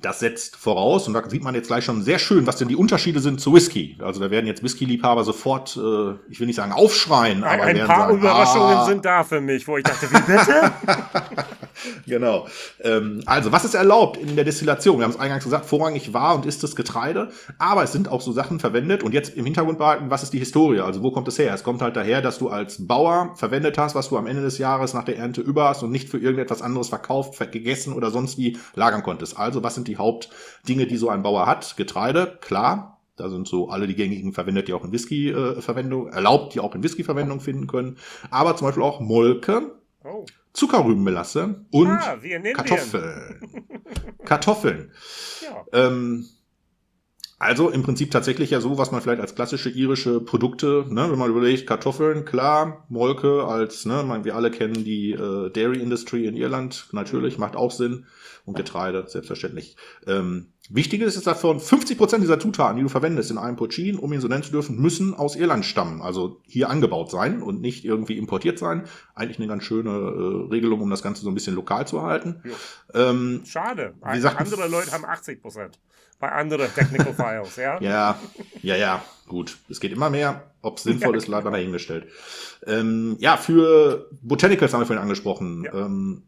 das 0.01 0.19
setzt 0.19 0.55
voraus, 0.55 1.07
und 1.07 1.13
da 1.13 1.29
sieht 1.29 1.43
man 1.43 1.55
jetzt 1.55 1.67
gleich 1.67 1.83
schon 1.83 2.03
sehr 2.03 2.19
schön, 2.19 2.47
was 2.47 2.55
denn 2.55 2.69
die 2.69 2.77
Unterschiede 2.77 3.19
sind 3.19 3.41
zu 3.41 3.53
Whisky. 3.53 3.97
Also 3.99 4.21
da 4.21 4.31
werden 4.31 4.47
jetzt 4.47 4.63
Whisky-Liebhaber 4.63 5.25
sofort, 5.25 5.75
äh, 5.75 6.13
ich 6.29 6.39
will 6.39 6.47
nicht 6.47 6.55
sagen 6.55 6.71
aufschreien, 6.71 7.43
aber 7.43 7.63
ein, 7.63 7.79
ein 7.81 7.85
paar 7.85 8.07
sagen, 8.07 8.17
Überraschungen 8.19 8.77
ah. 8.77 8.85
sind 8.85 9.03
da 9.03 9.23
für 9.25 9.41
mich, 9.41 9.67
wo 9.67 9.77
ich 9.77 9.83
dachte, 9.83 10.09
wie 10.09 10.21
bitte? 10.21 10.71
genau. 12.05 12.47
Ähm, 12.81 13.21
also 13.25 13.51
was 13.51 13.65
ist 13.65 13.73
erlaubt 13.73 14.17
in 14.17 14.35
der 14.35 14.45
Destillation? 14.45 14.97
Wir 14.99 15.05
haben 15.05 15.11
es 15.11 15.19
eingangs 15.19 15.43
gesagt, 15.43 15.65
vorrangig 15.65 16.13
war 16.13 16.35
und 16.35 16.45
ist 16.45 16.63
das 16.63 16.75
Getreide, 16.75 17.29
aber 17.57 17.83
es 17.83 17.91
sind 17.91 18.09
auch 18.09 18.21
so 18.21 18.31
Sachen 18.31 18.59
verwendet 18.59 19.03
und 19.03 19.13
jetzt 19.13 19.35
im 19.35 19.45
Hintergrund 19.45 19.77
behalten, 19.77 20.09
was 20.09 20.23
ist 20.23 20.33
die 20.33 20.39
Historie? 20.39 20.81
Also 20.81 21.03
wo 21.03 21.11
kommt 21.11 21.27
es 21.27 21.39
her? 21.39 21.53
Es 21.53 21.63
kommt 21.63 21.81
halt 21.81 21.95
daher, 21.95 22.21
dass 22.21 22.39
du 22.39 22.49
als 22.49 22.87
Bauer 22.87 23.33
verwendet 23.35 23.77
hast, 23.77 23.95
was 23.95 24.09
du 24.09 24.17
am 24.17 24.27
Ende 24.27 24.41
des 24.41 24.57
Jahres 24.57 24.93
nach 24.93 25.03
der 25.03 25.17
Ernte 25.17 25.41
über 25.41 25.69
hast 25.69 25.83
und 25.83 25.91
nicht 25.91 26.09
für 26.09 26.17
irgendetwas 26.17 26.61
anderes 26.61 26.89
verkauft, 26.89 27.39
gegessen 27.51 27.93
oder 27.93 28.11
sonst 28.11 28.37
wie 28.37 28.57
lagern 28.75 29.03
konntest. 29.03 29.37
Also 29.37 29.63
was 29.63 29.75
sind 29.75 29.87
die 29.87 29.97
Hauptdinge, 29.97 30.87
die 30.87 30.97
so 30.97 31.09
ein 31.09 31.23
Bauer 31.23 31.45
hat. 31.45 31.77
Getreide, 31.77 32.37
klar. 32.41 32.99
Da 33.15 33.27
sind 33.27 33.49
so 33.49 33.69
alle 33.69 33.85
die 33.85 33.95
gängigen 33.95 34.31
verwendet, 34.31 34.69
die 34.69 34.73
auch 34.73 34.85
in 34.85 34.93
Whisky-Verwendung, 34.93 36.07
äh, 36.07 36.11
erlaubt, 36.11 36.53
die 36.53 36.61
auch 36.61 36.73
in 36.73 36.83
Whisky-Verwendung 36.83 37.41
finden 37.41 37.67
können. 37.67 37.97
Aber 38.31 38.55
zum 38.55 38.67
Beispiel 38.67 38.83
auch 38.83 39.01
Molke, 39.01 39.71
oh. 40.11 40.25
Zuckerrübenmelasse 40.53 41.65
und 41.71 41.87
ah, 41.87 42.17
Kartoffeln. 42.53 43.67
Kartoffeln. 44.25 44.91
Ja. 45.41 45.65
Ähm, 45.73 46.27
also 47.39 47.69
im 47.69 47.83
Prinzip 47.83 48.11
tatsächlich 48.11 48.49
ja 48.51 48.59
so, 48.59 48.77
was 48.77 48.91
man 48.91 49.01
vielleicht 49.01 49.21
als 49.21 49.33
klassische 49.33 49.69
irische 49.69 50.19
Produkte, 50.19 50.85
ne, 50.89 51.09
wenn 51.09 51.17
man 51.17 51.29
überlegt, 51.29 51.65
Kartoffeln, 51.65 52.25
klar, 52.25 52.85
Molke 52.89 53.45
als, 53.45 53.85
ne, 53.85 54.03
man, 54.03 54.25
wir 54.25 54.35
alle 54.35 54.51
kennen 54.51 54.83
die 54.83 55.13
äh, 55.13 55.49
Dairy 55.49 55.79
Industry 55.79 56.25
in 56.25 56.35
Irland, 56.35 56.89
natürlich, 56.91 57.37
macht 57.37 57.55
auch 57.55 57.71
Sinn. 57.71 58.05
Und 58.45 58.55
Getreide, 58.55 59.05
selbstverständlich. 59.05 59.75
Ähm, 60.07 60.53
wichtig 60.69 61.01
ist 61.01 61.27
davon, 61.27 61.59
50 61.59 61.99
Prozent 61.99 62.23
dieser 62.23 62.39
Zutaten, 62.39 62.77
die 62.77 62.81
du 62.81 62.89
verwendest 62.89 63.29
in 63.29 63.37
einem 63.37 63.57
Pocchin, 63.57 63.99
um 63.99 64.11
ihn 64.11 64.21
so 64.21 64.27
nennen 64.27 64.41
zu 64.41 64.51
dürfen, 64.51 64.81
müssen 64.81 65.13
aus 65.13 65.35
Irland 65.35 65.65
stammen. 65.65 66.01
Also 66.01 66.41
hier 66.47 66.69
angebaut 66.71 67.11
sein 67.11 67.43
und 67.43 67.61
nicht 67.61 67.85
irgendwie 67.85 68.17
importiert 68.17 68.57
sein. 68.57 68.87
Eigentlich 69.13 69.37
eine 69.37 69.47
ganz 69.47 69.65
schöne 69.65 69.91
äh, 69.91 70.51
Regelung, 70.51 70.81
um 70.81 70.89
das 70.89 71.03
Ganze 71.03 71.21
so 71.21 71.29
ein 71.29 71.35
bisschen 71.35 71.53
lokal 71.53 71.85
zu 71.85 72.01
halten. 72.01 72.41
Ähm, 72.95 73.41
Schade. 73.45 73.93
Wie 74.03 74.15
gesagt, 74.15 74.39
andere 74.39 74.67
Leute 74.67 74.93
haben 74.93 75.05
80 75.05 75.41
Prozent 75.43 75.77
bei 76.19 76.31
anderen 76.31 76.73
Technical 76.73 77.13
Files, 77.13 77.55
ja? 77.55 77.79
ja, 77.81 78.19
ja, 78.61 78.75
ja, 78.75 79.03
gut. 79.27 79.57
Es 79.69 79.79
geht 79.79 79.91
immer 79.93 80.09
mehr. 80.09 80.51
Ob 80.61 80.77
es 80.77 80.83
sinnvoll 80.83 81.13
ja, 81.13 81.17
ist, 81.17 81.27
leider 81.27 81.51
dahingestellt. 81.51 82.07
Ähm, 82.67 83.15
ja, 83.19 83.37
für 83.37 84.09
Botanicals 84.21 84.73
haben 84.73 84.81
wir 84.81 84.85
vorhin 84.85 85.01
angesprochen. 85.01 85.63
Ja. 85.63 85.85
Ähm, 85.85 86.23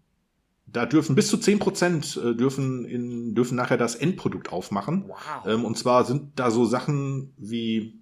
da 0.67 0.85
dürfen 0.85 1.15
bis 1.15 1.27
zu 1.27 1.37
zehn 1.37 1.59
Prozent 1.59 2.17
äh, 2.23 2.33
dürfen, 2.33 2.85
in, 2.85 3.35
dürfen 3.35 3.55
nachher 3.55 3.77
das 3.77 3.95
Endprodukt 3.95 4.53
aufmachen. 4.53 5.05
Wow. 5.09 5.45
Ähm, 5.45 5.65
und 5.65 5.77
zwar 5.77 6.05
sind 6.05 6.39
da 6.39 6.49
so 6.49 6.63
Sachen 6.63 7.33
wie 7.37 7.99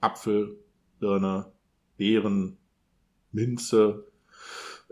Apfel, 0.00 0.56
Birne, 0.98 1.52
Beeren, 1.96 2.56
Minze, 3.30 4.06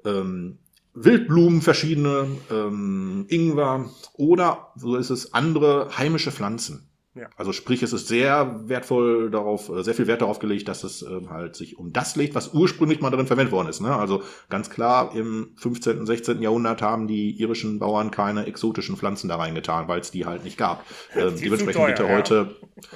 ähm, 0.05 0.59
Wildblumen, 1.05 1.63
verschiedene, 1.63 2.27
ähm, 2.51 3.27
Ingwer 3.29 3.91
oder, 4.15 4.73
so 4.77 4.97
ist 4.97 5.11
es, 5.11 5.35
andere 5.35 5.91
heimische 5.97 6.33
Pflanzen. 6.33 6.89
Ja. 7.15 7.29
Also 7.37 7.53
sprich, 7.53 7.83
es 7.83 7.93
ist 7.93 8.07
sehr 8.07 8.69
wertvoll 8.69 9.31
darauf, 9.31 9.71
äh, 9.71 9.83
sehr 9.83 9.95
viel 9.95 10.07
Wert 10.07 10.23
darauf 10.23 10.39
gelegt, 10.39 10.69
dass 10.69 10.85
es 10.85 11.03
ähm, 11.03 11.31
halt 11.31 11.57
sich 11.57 11.77
um 11.77 11.93
das 11.93 12.15
legt, 12.15 12.37
was 12.37 12.55
ursprünglich 12.55 13.01
mal 13.01 13.11
darin 13.11 13.27
verwendet 13.27 13.51
worden 13.53 13.69
ist. 13.69 13.81
Ne? 13.81 13.95
Also 13.95 14.23
ganz 14.49 14.71
klar, 14.71 15.15
im 15.17 15.51
15., 15.57 15.99
und 15.99 16.07
16. 16.07 16.41
Jahrhundert 16.41 16.81
haben 16.81 17.09
die 17.09 17.31
irischen 17.41 17.81
Bauern 17.81 18.13
keine 18.13 18.47
exotischen 18.47 18.97
Pflanzen 18.97 19.29
da 19.29 19.37
reingetan, 19.37 19.89
weil 19.89 20.01
es 20.01 20.13
die 20.13 20.27
halt 20.27 20.45
nicht 20.45 20.59
gab. 20.59 20.85
Ähm, 21.17 21.35
dementsprechend 21.41 21.75
teuer, 21.75 21.87
bitte 21.87 22.09
heute 22.09 22.35
ja, 22.35 22.89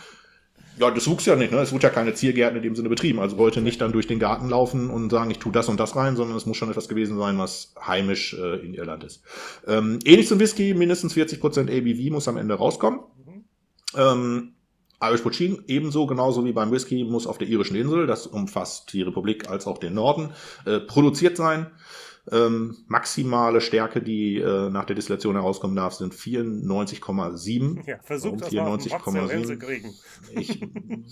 das 0.79 1.09
wuchs 1.09 1.27
ja 1.27 1.37
nicht, 1.37 1.53
ne? 1.53 1.59
Es 1.59 1.73
wurde 1.73 1.85
ja 1.85 1.91
keine 1.91 2.15
Ziergärten 2.15 2.57
in 2.57 2.63
dem 2.63 2.75
Sinne 2.75 2.89
betrieben. 2.89 3.21
Also 3.21 3.39
wollte 3.39 3.61
nicht 3.61 3.81
dann 3.81 3.93
durch 3.93 4.07
den 4.07 4.19
Garten 4.19 4.49
laufen 4.49 4.91
und 4.91 5.11
sagen, 5.11 5.31
ich 5.31 5.39
tue 5.39 5.53
das 5.53 5.69
und 5.69 5.79
das 5.79 5.97
rein, 5.97 6.17
sondern 6.17 6.37
es 6.37 6.47
muss 6.47 6.57
schon 6.57 6.71
etwas 6.71 6.89
gewesen 6.89 7.19
sein, 7.19 7.39
was 7.39 7.75
heimisch 7.87 8.35
äh, 8.35 8.65
in 8.65 8.75
Irland 8.75 9.05
ist. 9.05 9.23
Ähm, 9.67 9.99
ähnlich 10.05 10.29
zum 10.29 10.41
Whisky, 10.41 10.75
mindestens 10.75 11.15
40% 11.15 11.69
ABV 11.71 12.13
muss 12.13 12.29
am 12.29 12.37
Ende 12.37 12.55
rauskommen. 12.55 13.01
Ähm, 13.97 14.55
Irish 15.03 15.23
Puccin 15.23 15.65
ebenso, 15.67 16.07
genauso 16.07 16.45
wie 16.45 16.53
beim 16.53 16.71
Whisky, 16.71 17.05
muss 17.05 17.27
auf 17.27 17.39
der 17.39 17.49
irischen 17.49 17.77
Insel, 17.77 18.07
das 18.07 18.27
umfasst 18.27 18.93
die 18.93 19.03
Republik 19.03 19.51
als 19.51 19.67
auch 19.67 19.79
den 19.79 19.95
Norden, 19.95 20.31
äh, 20.65 20.79
produziert 20.79 21.37
sein. 21.37 21.67
Ähm, 22.31 22.77
maximale 22.87 23.61
Stärke, 23.61 24.01
die 24.01 24.39
äh, 24.39 24.71
nach 24.71 24.85
der 24.85 24.95
Destillation 24.95 25.35
herauskommen 25.35 25.75
darf, 25.75 25.95
sind 25.95 26.15
94,7. 26.15 27.83
Ja, 27.87 27.99
versucht 28.03 28.43
das 28.43 28.53
94,7 28.53 29.59
kriegen. 29.59 29.93
Ich, 30.35 30.65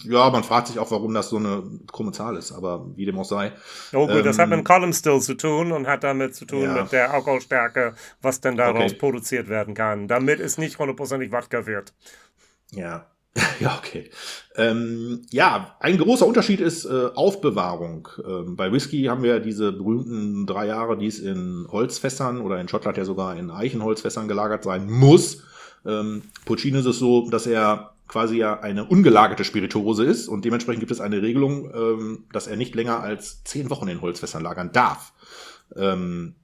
ja, 0.05 0.31
man 0.31 0.45
fragt 0.45 0.69
sich 0.69 0.79
auch, 0.79 0.91
warum 0.93 1.13
das 1.13 1.31
so 1.31 1.37
eine 1.37 1.65
krumme 1.91 2.13
Zahl 2.13 2.37
ist, 2.37 2.53
aber 2.53 2.97
wie 2.97 3.07
dem 3.07 3.19
auch 3.19 3.25
sei. 3.25 3.53
Oh 3.93 4.07
gut, 4.07 4.19
ähm, 4.19 4.25
das 4.25 4.39
hat 4.39 4.49
mit 4.51 4.65
Column 4.65 4.93
Still 4.93 5.21
zu 5.21 5.35
tun 5.35 5.73
und 5.73 5.89
hat 5.89 6.05
damit 6.05 6.37
zu 6.37 6.45
tun 6.45 6.63
ja. 6.63 6.83
mit 6.83 6.93
der 6.93 7.13
Alkoholstärke, 7.13 7.95
was 8.23 8.41
denn 8.41 8.57
daraus 8.57 8.93
okay. 8.93 9.01
produziert 9.01 9.49
werden 9.49 9.75
kann, 9.75 10.07
damit 10.07 10.39
es 10.39 10.59
nicht 10.59 10.79
hundertprozentig 10.79 11.33
Wodka 11.33 11.67
wird. 11.67 11.93
Ja. 12.71 13.11
ja, 13.61 13.79
okay. 13.79 14.11
Ähm, 14.57 15.23
ja, 15.31 15.77
ein 15.79 15.99
großer 15.99 16.27
Unterschied 16.27 16.61
ist 16.61 16.85
äh, 16.85 17.11
Aufbewahrung. 17.15 18.09
Ähm, 18.25 18.57
bei 18.57 18.73
Whisky 18.73 19.05
haben 19.05 19.23
wir 19.23 19.39
diese 19.39 19.73
berühmten 19.73 20.47
drei 20.47 20.67
Jahre, 20.67 20.99
die 20.99 21.07
es 21.07 21.21
in 21.21 21.67
Holzfässern 21.71 22.41
oder 22.41 22.61
in 22.61 22.69
Schottland 22.69 22.99
ja 22.99 23.05
sogar 23.05 23.37
in 23.37 23.51
Eichenholzfässern 23.51 24.27
gelagert 24.27 24.65
sein 24.65 24.91
muss. 24.91 25.45
Ähm, 25.87 26.23
Puccini 26.45 26.79
ist 26.79 26.87
es 26.87 26.99
so, 26.99 27.31
dass 27.31 27.47
er 27.47 27.95
quasi 28.09 28.39
ja 28.39 28.59
eine 28.59 28.85
ungelagerte 28.85 29.45
Spirituose 29.45 30.05
ist 30.05 30.27
und 30.27 30.45
dementsprechend 30.45 30.81
gibt 30.81 30.91
es 30.91 31.01
eine 31.01 31.23
Regelung, 31.23 31.73
ähm, 31.73 32.25
dass 32.33 32.49
er 32.49 32.57
nicht 32.57 32.75
länger 32.75 33.01
als 33.01 33.45
zehn 33.45 33.71
Wochen 33.71 33.87
in 33.87 34.01
Holzfässern 34.01 34.43
lagern 34.43 34.73
darf. 34.73 35.13
Ähm, 35.77 36.35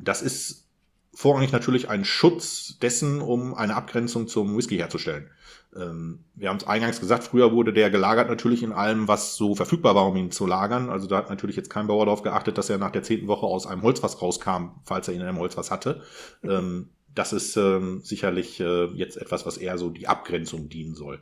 das 0.00 0.20
ist 0.20 0.66
vorrangig 1.14 1.52
natürlich 1.52 1.88
ein 1.88 2.04
Schutz 2.04 2.78
dessen, 2.80 3.20
um 3.20 3.54
eine 3.54 3.76
Abgrenzung 3.76 4.26
zum 4.26 4.56
Whisky 4.56 4.78
herzustellen. 4.78 5.30
Ähm, 5.74 6.24
wir 6.34 6.48
haben 6.48 6.58
es 6.58 6.66
eingangs 6.66 7.00
gesagt, 7.00 7.24
früher 7.24 7.52
wurde 7.52 7.72
der 7.72 7.90
gelagert 7.90 8.28
natürlich 8.28 8.62
in 8.62 8.72
allem, 8.72 9.08
was 9.08 9.36
so 9.36 9.54
verfügbar 9.54 9.94
war, 9.94 10.06
um 10.06 10.16
ihn 10.16 10.30
zu 10.30 10.46
lagern. 10.46 10.90
Also 10.90 11.06
da 11.06 11.16
hat 11.16 11.30
natürlich 11.30 11.56
jetzt 11.56 11.70
kein 11.70 11.86
Bauer 11.86 12.04
darauf 12.04 12.22
geachtet, 12.22 12.58
dass 12.58 12.70
er 12.70 12.78
nach 12.78 12.90
der 12.90 13.02
zehnten 13.02 13.28
Woche 13.28 13.46
aus 13.46 13.66
einem 13.66 13.82
Holzfass 13.82 14.20
rauskam, 14.20 14.80
falls 14.84 15.08
er 15.08 15.14
ihn 15.14 15.20
in 15.20 15.26
einem 15.26 15.38
Holzfass 15.38 15.70
hatte. 15.70 16.02
Ähm, 16.42 16.90
das 17.14 17.32
ist 17.32 17.56
ähm, 17.56 18.00
sicherlich 18.02 18.58
äh, 18.60 18.86
jetzt 18.94 19.16
etwas, 19.16 19.44
was 19.44 19.58
eher 19.58 19.76
so 19.76 19.90
die 19.90 20.08
Abgrenzung 20.08 20.68
dienen 20.68 20.94
soll. 20.94 21.20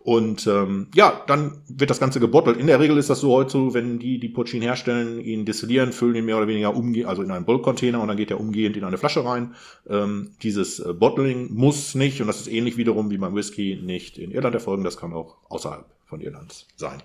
Und 0.00 0.46
ähm, 0.46 0.88
ja, 0.94 1.22
dann 1.26 1.62
wird 1.68 1.90
das 1.90 2.00
Ganze 2.00 2.20
gebottelt. 2.20 2.58
In 2.58 2.66
der 2.66 2.80
Regel 2.80 2.98
ist 2.98 3.08
das 3.08 3.20
so 3.20 3.32
heute 3.32 3.50
so, 3.50 3.74
wenn 3.74 3.98
die 3.98 4.18
die 4.18 4.28
Purchin 4.28 4.62
herstellen, 4.62 5.20
ihn 5.20 5.44
destillieren, 5.44 5.92
füllen 5.92 6.16
ihn 6.16 6.24
mehr 6.26 6.36
oder 6.36 6.48
weniger 6.48 6.76
umgehend, 6.76 7.08
also 7.08 7.22
in 7.22 7.30
einen 7.30 7.46
Bulk-Container 7.46 8.00
und 8.00 8.08
dann 8.08 8.16
geht 8.16 8.30
er 8.30 8.40
umgehend 8.40 8.76
in 8.76 8.84
eine 8.84 8.98
Flasche 8.98 9.24
rein. 9.24 9.54
Ähm, 9.88 10.32
dieses 10.42 10.80
äh, 10.80 10.92
Bottling 10.92 11.52
muss 11.54 11.94
nicht, 11.94 12.20
und 12.20 12.26
das 12.26 12.40
ist 12.40 12.48
ähnlich 12.48 12.76
wiederum 12.76 13.10
wie 13.10 13.18
beim 13.18 13.34
Whisky, 13.34 13.80
nicht 13.82 14.18
in 14.18 14.32
Irland 14.32 14.54
erfolgen. 14.54 14.84
Das 14.84 14.96
kann 14.96 15.12
auch 15.12 15.38
außerhalb 15.48 15.86
von 16.04 16.20
Irland 16.20 16.66
sein. 16.76 17.02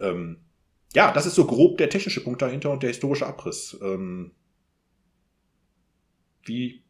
Ähm, 0.00 0.36
ja, 0.92 1.12
das 1.12 1.24
ist 1.24 1.36
so 1.36 1.46
grob 1.46 1.78
der 1.78 1.88
technische 1.88 2.22
Punkt 2.22 2.42
dahinter 2.42 2.70
und 2.70 2.82
der 2.82 2.90
historische 2.90 3.26
Abriss. 3.26 3.78
Ähm, 3.80 4.32
wie 6.44 6.82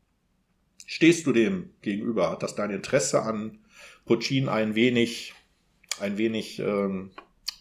stehst 0.91 1.25
du 1.27 1.33
dem 1.33 1.71
gegenüber? 1.83 2.31
Hat 2.31 2.43
das 2.43 2.57
dein 2.57 2.71
Interesse 2.71 3.23
an 3.23 3.59
Puccin 4.07 4.49
ein 4.49 4.75
wenig, 4.75 5.33
ein 6.01 6.19
wenig 6.19 6.59
ähm, 6.59 7.13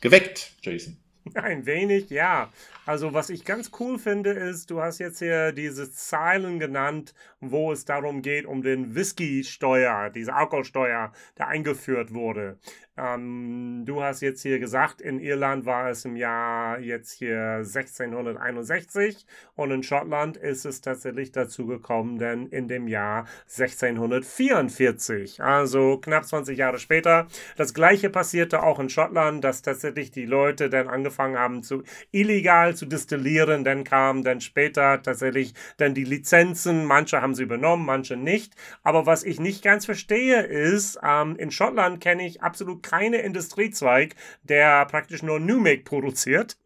geweckt, 0.01 0.53
Jason? 0.63 0.97
Ein 1.35 1.65
wenig, 1.67 2.09
ja. 2.09 2.51
Also 2.89 3.13
was 3.13 3.29
ich 3.29 3.45
ganz 3.45 3.69
cool 3.79 3.99
finde, 3.99 4.31
ist, 4.31 4.71
du 4.71 4.81
hast 4.81 4.97
jetzt 4.97 5.19
hier 5.19 5.51
diese 5.51 5.91
Zeilen 5.91 6.57
genannt, 6.57 7.13
wo 7.39 7.71
es 7.71 7.85
darum 7.85 8.23
geht, 8.23 8.47
um 8.47 8.63
den 8.63 8.95
Whisky-Steuer, 8.95 10.09
diese 10.09 10.33
Alkoholsteuer, 10.33 11.11
der 11.37 11.47
eingeführt 11.49 12.15
wurde. 12.15 12.57
Ähm, 12.99 13.83
du 13.85 14.03
hast 14.03 14.21
jetzt 14.21 14.41
hier 14.41 14.59
gesagt, 14.59 14.99
in 15.01 15.19
Irland 15.19 15.65
war 15.65 15.89
es 15.89 16.03
im 16.03 16.17
Jahr 16.17 16.79
jetzt 16.79 17.11
hier 17.11 17.59
1661 17.59 19.25
und 19.55 19.71
in 19.71 19.83
Schottland 19.83 20.35
ist 20.35 20.65
es 20.65 20.81
tatsächlich 20.81 21.31
dazu 21.31 21.65
gekommen, 21.65 22.17
denn 22.17 22.47
in 22.47 22.67
dem 22.67 22.87
Jahr 22.87 23.25
1644, 23.47 25.41
also 25.41 25.97
knapp 25.97 26.25
20 26.25 26.57
Jahre 26.57 26.79
später. 26.79 27.27
Das 27.55 27.73
gleiche 27.73 28.09
passierte 28.09 28.63
auch 28.63 28.79
in 28.79 28.89
Schottland, 28.89 29.43
dass 29.43 29.61
tatsächlich 29.61 30.11
die 30.11 30.25
Leute 30.25 30.69
dann 30.69 30.89
angefangen 30.89 31.37
haben 31.37 31.63
zu 31.63 31.83
illegal 32.11 32.75
zu 32.79 32.87
destillieren. 32.87 33.63
Dann 33.63 33.83
kamen 33.83 34.23
dann 34.23 34.41
später 34.41 35.01
tatsächlich 35.03 35.53
dann 35.77 35.93
die 35.93 36.03
Lizenzen. 36.03 36.85
Manche 36.85 37.21
haben 37.21 37.35
sie 37.35 37.43
übernommen, 37.43 37.85
manche 37.85 38.17
nicht. 38.17 38.55
Aber 38.81 39.05
was 39.05 39.23
ich 39.23 39.39
nicht 39.39 39.63
ganz 39.63 39.85
verstehe 39.85 40.41
ist, 40.41 40.99
ähm, 41.03 41.35
in 41.37 41.51
Schottland 41.51 42.01
kenne 42.01 42.25
ich 42.25 42.41
absolut 42.41 42.81
keine 42.81 43.17
Industriezweig, 43.17 44.15
der 44.43 44.85
praktisch 44.85 45.21
nur 45.21 45.39
Make 45.39 45.83
produziert. 45.83 46.57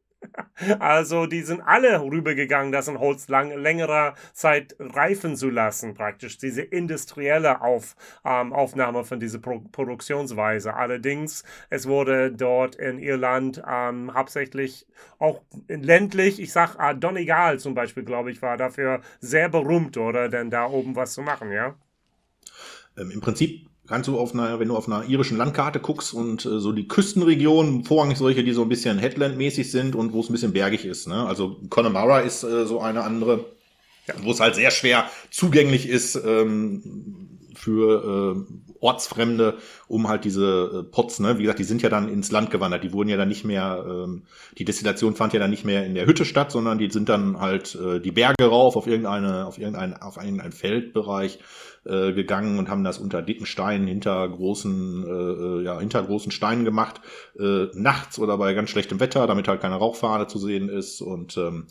Also 0.79 1.25
die 1.25 1.41
sind 1.41 1.61
alle 1.61 2.01
rübergegangen, 2.01 2.71
das 2.71 2.87
in 2.87 2.99
Holz 2.99 3.27
lang, 3.27 3.51
längerer 3.51 4.13
Zeit 4.33 4.75
reifen 4.79 5.35
zu 5.35 5.49
lassen, 5.49 5.93
praktisch 5.93 6.37
diese 6.37 6.61
industrielle 6.61 7.61
Auf, 7.61 7.95
ähm, 8.25 8.53
Aufnahme 8.53 9.03
von 9.03 9.19
dieser 9.19 9.39
Pro 9.39 9.59
Produktionsweise. 9.71 10.73
Allerdings, 10.73 11.43
es 11.69 11.87
wurde 11.87 12.31
dort 12.31 12.75
in 12.75 12.99
Irland 12.99 13.61
ähm, 13.67 14.13
hauptsächlich 14.13 14.87
auch 15.19 15.41
ländlich, 15.67 16.39
ich 16.39 16.51
sag, 16.51 16.75
äh, 16.79 16.95
Donegal 16.95 17.59
zum 17.59 17.73
Beispiel, 17.73 18.03
glaube 18.03 18.31
ich, 18.31 18.41
war 18.41 18.57
dafür 18.57 19.01
sehr 19.19 19.49
berühmt, 19.49 19.97
oder? 19.97 20.29
Denn 20.29 20.49
da 20.49 20.65
oben 20.65 20.95
was 20.95 21.13
zu 21.13 21.21
machen, 21.21 21.51
ja? 21.51 21.75
Ähm, 22.97 23.11
Im 23.11 23.21
Prinzip 23.21 23.67
kannst 23.93 24.07
du 24.07 24.17
auf 24.17 24.33
einer, 24.33 24.59
wenn 24.59 24.69
du 24.69 24.75
auf 24.75 24.87
einer 24.87 25.07
irischen 25.07 25.37
Landkarte 25.37 25.79
guckst 25.79 26.15
und 26.15 26.43
äh, 26.47 26.59
so 26.59 26.71
die 26.71 26.87
Küstenregionen, 26.87 27.83
vorrangig 27.83 28.17
solche, 28.17 28.43
die 28.43 28.51
so 28.51 28.63
ein 28.63 28.69
bisschen 28.69 28.97
Headland-mäßig 28.97 29.69
sind 29.69 29.95
und 29.95 30.13
wo 30.13 30.21
es 30.21 30.29
ein 30.29 30.33
bisschen 30.33 30.51
bergig 30.51 30.83
ist. 30.83 31.07
Ne? 31.07 31.27
Also 31.27 31.57
Connemara 31.69 32.21
ist 32.21 32.43
äh, 32.43 32.65
so 32.65 32.81
eine 32.81 33.03
andere, 33.03 33.45
ja. 34.07 34.15
wo 34.23 34.31
es 34.31 34.39
halt 34.39 34.55
sehr 34.55 34.71
schwer 34.71 35.11
zugänglich 35.29 35.87
ist 35.87 36.15
ähm, 36.15 37.37
für 37.53 38.35
äh, 38.35 38.72
Ortsfremde, 38.83 39.57
um 39.87 40.07
halt 40.07 40.25
diese 40.25 40.81
äh, 40.81 40.83
Pots, 40.83 41.19
ne, 41.19 41.37
wie 41.37 41.43
gesagt, 41.43 41.59
die 41.59 41.63
sind 41.63 41.81
ja 41.81 41.89
dann 41.89 42.09
ins 42.09 42.31
Land 42.31 42.51
gewandert, 42.51 42.83
die 42.83 42.93
wurden 42.93 43.09
ja 43.09 43.17
dann 43.17 43.29
nicht 43.29 43.45
mehr, 43.45 43.85
ähm, 43.87 44.23
die 44.57 44.65
Destillation 44.65 45.15
fand 45.15 45.33
ja 45.33 45.39
dann 45.39 45.49
nicht 45.49 45.65
mehr 45.65 45.85
in 45.85 45.95
der 45.95 46.05
Hütte 46.05 46.25
statt, 46.25 46.51
sondern 46.51 46.77
die 46.77 46.91
sind 46.91 47.09
dann 47.09 47.39
halt 47.39 47.75
äh, 47.75 47.99
die 47.99 48.11
Berge 48.11 48.45
rauf 48.45 48.75
auf 48.75 48.87
irgendeine, 48.87 49.45
auf 49.45 49.57
irgendein, 49.57 49.95
auf 49.95 50.17
irgendein 50.17 50.51
Feldbereich 50.51 51.39
äh, 51.85 52.13
gegangen 52.13 52.59
und 52.59 52.69
haben 52.69 52.83
das 52.83 52.97
unter 52.97 53.21
dicken 53.21 53.45
Steinen 53.45 53.87
hinter 53.87 54.27
großen, 54.27 55.03
äh, 55.05 55.09
äh, 55.09 55.63
ja, 55.63 55.79
hinter 55.79 56.03
großen 56.03 56.31
Steinen 56.31 56.65
gemacht, 56.65 57.01
äh, 57.37 57.67
nachts 57.73 58.19
oder 58.19 58.37
bei 58.37 58.53
ganz 58.53 58.69
schlechtem 58.69 58.99
Wetter, 58.99 59.27
damit 59.27 59.47
halt 59.47 59.61
keine 59.61 59.75
Rauchfahne 59.75 60.27
zu 60.27 60.39
sehen 60.39 60.69
ist 60.69 61.01
und 61.01 61.37
ähm, 61.37 61.67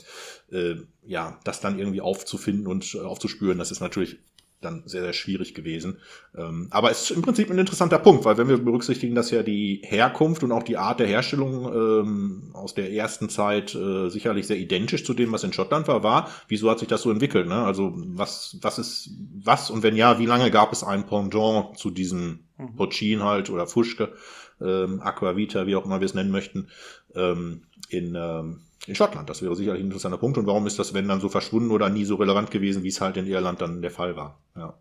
äh, 0.51 0.75
ja, 1.07 1.39
das 1.45 1.61
dann 1.61 1.79
irgendwie 1.79 2.01
aufzufinden 2.01 2.67
und 2.67 2.95
äh, 2.95 3.01
aufzuspüren, 3.01 3.59
das 3.59 3.71
ist 3.71 3.81
natürlich 3.81 4.19
dann 4.65 4.83
sehr, 4.87 5.03
sehr 5.03 5.13
schwierig 5.13 5.55
gewesen. 5.55 5.99
Ähm, 6.37 6.69
aber 6.71 6.91
es 6.91 7.03
ist 7.03 7.11
im 7.11 7.23
Prinzip 7.23 7.51
ein 7.51 7.59
interessanter 7.59 7.99
Punkt, 7.99 8.25
weil 8.25 8.39
wenn 8.39 8.49
wir 8.49 8.59
berücksichtigen, 8.59 9.15
dass 9.15 9.31
ja 9.31 9.43
die 9.43 9.83
Herkunft 9.85 10.43
und 10.43 10.53
auch 10.53 10.63
die 10.63 10.77
Art 10.77 11.01
der 11.01 11.07
Herstellung 11.07 11.73
ähm, 11.73 12.51
aus 12.53 12.75
der 12.75 12.93
ersten 12.93 13.29
Zeit 13.29 13.75
äh, 13.75 14.09
sicherlich 14.09 14.47
sehr 14.47 14.59
identisch 14.59 15.05
zu 15.05 15.15
dem, 15.15 15.33
was 15.33 15.45
in 15.45 15.53
Schottland 15.53 15.89
war, 15.89 16.03
war, 16.03 16.31
wieso 16.49 16.71
hat 16.71 16.79
sich 16.79 16.89
das 16.89 17.03
so 17.03 17.11
entwickelt? 17.11 17.47
Ne? 17.47 17.65
Also 17.65 17.93
was, 17.95 18.57
was 18.61 18.79
ist 18.79 19.11
was 19.45 19.71
und 19.71 19.83
wenn 19.83 19.97
ja, 19.97 20.19
wie 20.19 20.27
lange 20.27 20.51
gab 20.51 20.73
es 20.73 20.85
ein 20.85 21.07
Pendant 21.07 21.79
zu 21.79 21.91
diesen 21.91 22.47
mhm. 22.59 22.77
Pochin 22.77 23.23
halt 23.23 23.51
oder 23.51 23.67
Fuschke, 23.67 24.13
ähm, 24.61 25.01
Aquavita, 25.01 25.67
wie 25.67 25.77
auch 25.77 25.85
immer 25.85 26.01
wir 26.01 26.07
es 26.07 26.15
nennen 26.15 26.31
möchten, 26.31 26.69
ähm, 27.15 27.63
in 27.89 28.15
ähm, 28.15 28.61
in 28.87 28.95
Schottland. 28.95 29.31
Das 29.31 29.43
wäre 29.43 29.55
sicherlich 29.55 29.83
ein 29.83 29.87
interessanter 29.87 30.19
Punkt. 30.19 30.39
Und 30.39 30.47
warum 30.47 30.67
ist 30.67 30.79
das, 30.79 30.95
wenn 30.95 31.09
dann 31.09 31.21
so 31.21 31.29
verschwunden 31.29 31.71
oder 31.71 31.89
nie 31.89 32.05
so 32.05 32.17
relevant 32.17 32.51
gewesen, 32.51 32.83
wie 32.83 32.89
es 32.89 33.01
halt 33.01 33.17
in 33.17 33.27
Irland 33.27 33.61
dann 33.61 33.83
der 33.83 33.91
Fall 33.91 34.17
war? 34.17 34.39
Ja. 34.57 34.75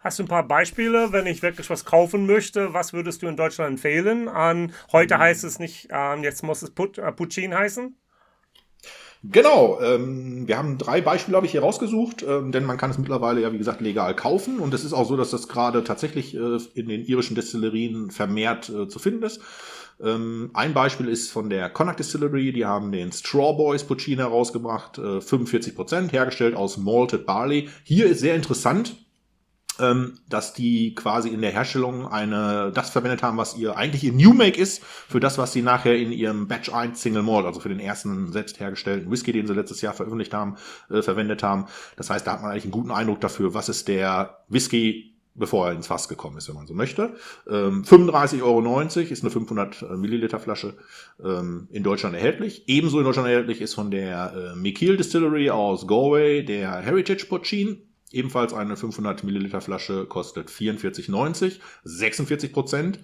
Hast 0.00 0.18
du 0.18 0.24
ein 0.24 0.28
paar 0.28 0.46
Beispiele, 0.46 1.12
wenn 1.12 1.26
ich 1.26 1.42
wirklich 1.42 1.68
was 1.70 1.84
kaufen 1.84 2.26
möchte? 2.26 2.72
Was 2.72 2.92
würdest 2.92 3.22
du 3.22 3.26
in 3.26 3.36
Deutschland 3.36 3.72
empfehlen? 3.72 4.28
An, 4.28 4.72
heute 4.92 5.16
mhm. 5.16 5.20
heißt 5.20 5.44
es 5.44 5.58
nicht, 5.58 5.88
ähm, 5.90 6.22
jetzt 6.22 6.42
muss 6.42 6.62
es 6.62 6.70
Put, 6.70 6.98
äh, 6.98 7.12
Puccin 7.12 7.54
heißen? 7.54 7.96
Genau, 9.22 9.78
ähm, 9.82 10.48
wir 10.48 10.56
haben 10.56 10.78
drei 10.78 11.02
Beispiele, 11.02 11.36
habe 11.36 11.44
ich 11.44 11.52
hier 11.52 11.60
rausgesucht, 11.60 12.24
ähm, 12.26 12.52
denn 12.52 12.64
man 12.64 12.78
kann 12.78 12.90
es 12.90 12.96
mittlerweile 12.96 13.42
ja, 13.42 13.52
wie 13.52 13.58
gesagt, 13.58 13.82
legal 13.82 14.16
kaufen. 14.16 14.58
Und 14.60 14.72
es 14.72 14.82
ist 14.82 14.94
auch 14.94 15.06
so, 15.06 15.16
dass 15.16 15.30
das 15.30 15.46
gerade 15.46 15.84
tatsächlich 15.84 16.34
äh, 16.34 16.58
in 16.74 16.88
den 16.88 17.04
irischen 17.04 17.34
Destillerien 17.34 18.10
vermehrt 18.10 18.70
äh, 18.70 18.88
zu 18.88 18.98
finden 18.98 19.22
ist. 19.24 19.40
Ähm, 20.02 20.50
ein 20.54 20.72
Beispiel 20.72 21.06
ist 21.06 21.30
von 21.30 21.50
der 21.50 21.68
Connacht 21.68 21.98
Distillery, 21.98 22.52
die 22.52 22.64
haben 22.64 22.92
den 22.92 23.12
Straw 23.12 23.52
Boys 23.54 23.84
Puccini 23.84 24.22
rausgebracht, 24.22 24.96
äh, 24.96 25.20
45 25.20 25.76
Prozent, 25.76 26.12
hergestellt 26.12 26.54
aus 26.54 26.78
Malted 26.78 27.26
Barley. 27.26 27.68
Hier 27.84 28.06
ist 28.06 28.20
sehr 28.20 28.34
interessant, 28.34 28.96
dass 29.78 30.52
die 30.52 30.94
quasi 30.94 31.30
in 31.30 31.40
der 31.40 31.52
Herstellung 31.52 32.06
eine, 32.06 32.70
das 32.74 32.90
verwendet 32.90 33.22
haben, 33.22 33.38
was 33.38 33.56
ihr 33.56 33.76
eigentlich 33.76 34.04
ihr 34.04 34.12
New 34.12 34.34
Make 34.34 34.60
ist, 34.60 34.84
für 34.84 35.20
das, 35.20 35.38
was 35.38 35.52
sie 35.52 35.62
nachher 35.62 35.96
in 35.96 36.12
ihrem 36.12 36.48
Batch 36.48 36.70
1 36.70 37.00
Single 37.00 37.22
Malt, 37.22 37.46
also 37.46 37.60
für 37.60 37.70
den 37.70 37.80
ersten 37.80 38.30
selbst 38.30 38.60
hergestellten 38.60 39.10
Whisky, 39.10 39.32
den 39.32 39.46
sie 39.46 39.54
letztes 39.54 39.80
Jahr 39.80 39.94
veröffentlicht 39.94 40.34
haben, 40.34 40.56
äh, 40.90 41.00
verwendet 41.00 41.42
haben. 41.42 41.66
Das 41.96 42.10
heißt, 42.10 42.26
da 42.26 42.32
hat 42.32 42.42
man 42.42 42.50
eigentlich 42.50 42.64
einen 42.64 42.72
guten 42.72 42.90
Eindruck 42.90 43.20
dafür, 43.20 43.54
was 43.54 43.70
ist 43.70 43.88
der 43.88 44.44
Whisky 44.48 45.10
bevor 45.34 45.68
er 45.68 45.74
ins 45.74 45.86
Fass 45.86 46.08
gekommen 46.08 46.36
ist, 46.38 46.48
wenn 46.48 46.54
man 46.54 46.66
so 46.66 46.74
möchte. 46.74 47.14
Ähm, 47.48 47.82
35,90 47.82 48.42
Euro 48.42 48.80
ist 48.82 49.22
eine 49.22 49.30
500 49.30 49.82
äh, 49.82 49.96
Milliliter 49.96 50.38
Flasche 50.38 50.74
ähm, 51.24 51.68
in 51.70 51.82
Deutschland 51.82 52.14
erhältlich. 52.14 52.64
Ebenso 52.68 52.98
in 52.98 53.04
Deutschland 53.04 53.28
erhältlich 53.28 53.60
ist 53.60 53.74
von 53.74 53.90
der 53.90 54.52
äh, 54.54 54.56
Mikil 54.56 54.96
Distillery 54.96 55.50
aus 55.50 55.86
Galway 55.86 56.44
der 56.44 56.80
Heritage 56.80 57.26
Pochin. 57.26 57.82
Ebenfalls 58.12 58.52
eine 58.52 58.76
500 58.76 59.22
Milliliter 59.22 59.60
Flasche 59.60 60.04
kostet 60.04 60.50
44,90, 60.50 61.60
46 61.84 62.52
Prozent. 62.52 62.98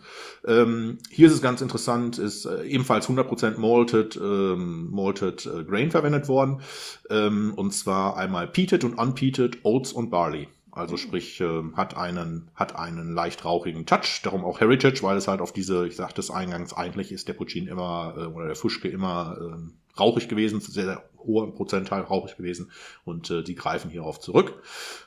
Ähm, 0.45 0.99
hier 1.11 1.29
ist 1.29 1.35
es 1.35 1.43
ganz 1.43 1.61
interessant, 1.61 2.19
ist 2.19 2.45
äh, 2.45 2.65
ebenfalls 2.65 3.05
100 3.05 3.29
Prozent 3.29 3.59
malted, 3.59 4.17
ähm, 4.17 4.91
malted 4.91 5.47
äh, 5.47 5.65
Grain 5.65 5.91
verwendet 5.93 6.27
worden. 6.29 6.61
Ähm, 7.09 7.55
und 7.55 7.73
zwar 7.73 8.17
einmal 8.17 8.49
peated 8.49 8.83
und 8.83 8.95
unpeated 8.95 9.65
Oats 9.65 9.93
und 9.93 10.11
Barley. 10.11 10.49
Also 10.77 10.99
sprich, 10.99 11.41
äh, 11.41 11.63
hat 11.75 11.97
einen, 11.97 12.51
hat 12.55 12.77
einen 12.77 13.15
leicht 13.15 13.47
rauchigen 13.47 13.87
Touch, 13.87 14.21
darum 14.23 14.45
auch 14.45 14.61
Heritage, 14.61 15.03
weil 15.03 15.17
es 15.17 15.27
halt 15.27 15.41
auf 15.41 15.51
diese, 15.51 15.87
ich 15.87 15.97
sagte 15.97 16.21
es 16.21 16.31
eingangs, 16.31 16.75
eigentlich 16.75 17.13
ist 17.13 17.29
der 17.29 17.33
Puccin 17.33 17.67
immer, 17.67 18.15
äh, 18.15 18.25
oder 18.27 18.49
der 18.49 18.57
Fuschke 18.57 18.89
immer 18.89 19.39
äh, 19.41 19.99
rauchig 19.99 20.29
gewesen, 20.29 20.61
sehr, 20.61 20.85
sehr 20.85 21.03
hoher 21.17 21.55
Prozentteil 21.55 22.03
rauchig 22.03 22.37
gewesen 22.37 22.71
und 23.07 23.31
äh, 23.31 23.43
die 23.43 23.55
greifen 23.55 23.91
hierauf 23.91 24.21
zurück. 24.21 24.63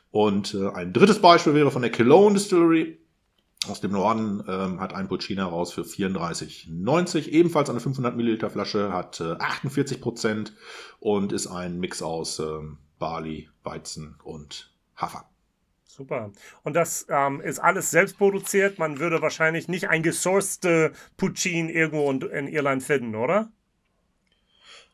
Und 0.09 0.55
äh, 0.55 0.69
ein 0.69 0.91
drittes 0.91 1.19
Beispiel 1.19 1.53
wäre 1.53 1.69
von 1.69 1.83
der 1.83 1.91
Cologne 1.91 2.33
Distillery, 2.33 2.97
aus 3.67 3.79
dem 3.79 3.91
Norden 3.91 4.43
ähm, 4.47 4.79
hat 4.79 4.93
ein 4.93 5.07
Puccina 5.07 5.45
raus 5.45 5.71
für 5.71 5.81
34,90. 5.81 7.27
Ebenfalls 7.27 7.69
eine 7.69 7.79
500 7.79 8.15
Milliliter 8.15 8.49
Flasche, 8.49 8.91
hat 8.91 9.19
äh, 9.19 9.33
48 9.33 10.01
Prozent 10.01 10.53
und 10.99 11.31
ist 11.31 11.45
ein 11.45 11.79
Mix 11.79 12.01
aus 12.01 12.39
ähm, 12.39 12.79
Barley, 12.97 13.49
Weizen 13.63 14.15
und 14.23 14.73
Hafer. 14.95 15.28
Super. 15.99 16.31
Und 16.63 16.77
das 16.77 17.07
ähm, 17.09 17.41
ist 17.41 17.59
alles 17.59 17.91
selbst 17.91 18.17
produziert. 18.17 18.79
Man 18.79 18.99
würde 18.99 19.21
wahrscheinlich 19.21 19.67
nicht 19.67 19.89
ein 19.89 20.01
gesourcete 20.01 20.93
Puccin 21.17 21.67
irgendwo 21.67 22.09
in, 22.09 22.21
in 22.21 22.47
Irland 22.47 22.83
finden, 22.83 23.15
oder? 23.15 23.51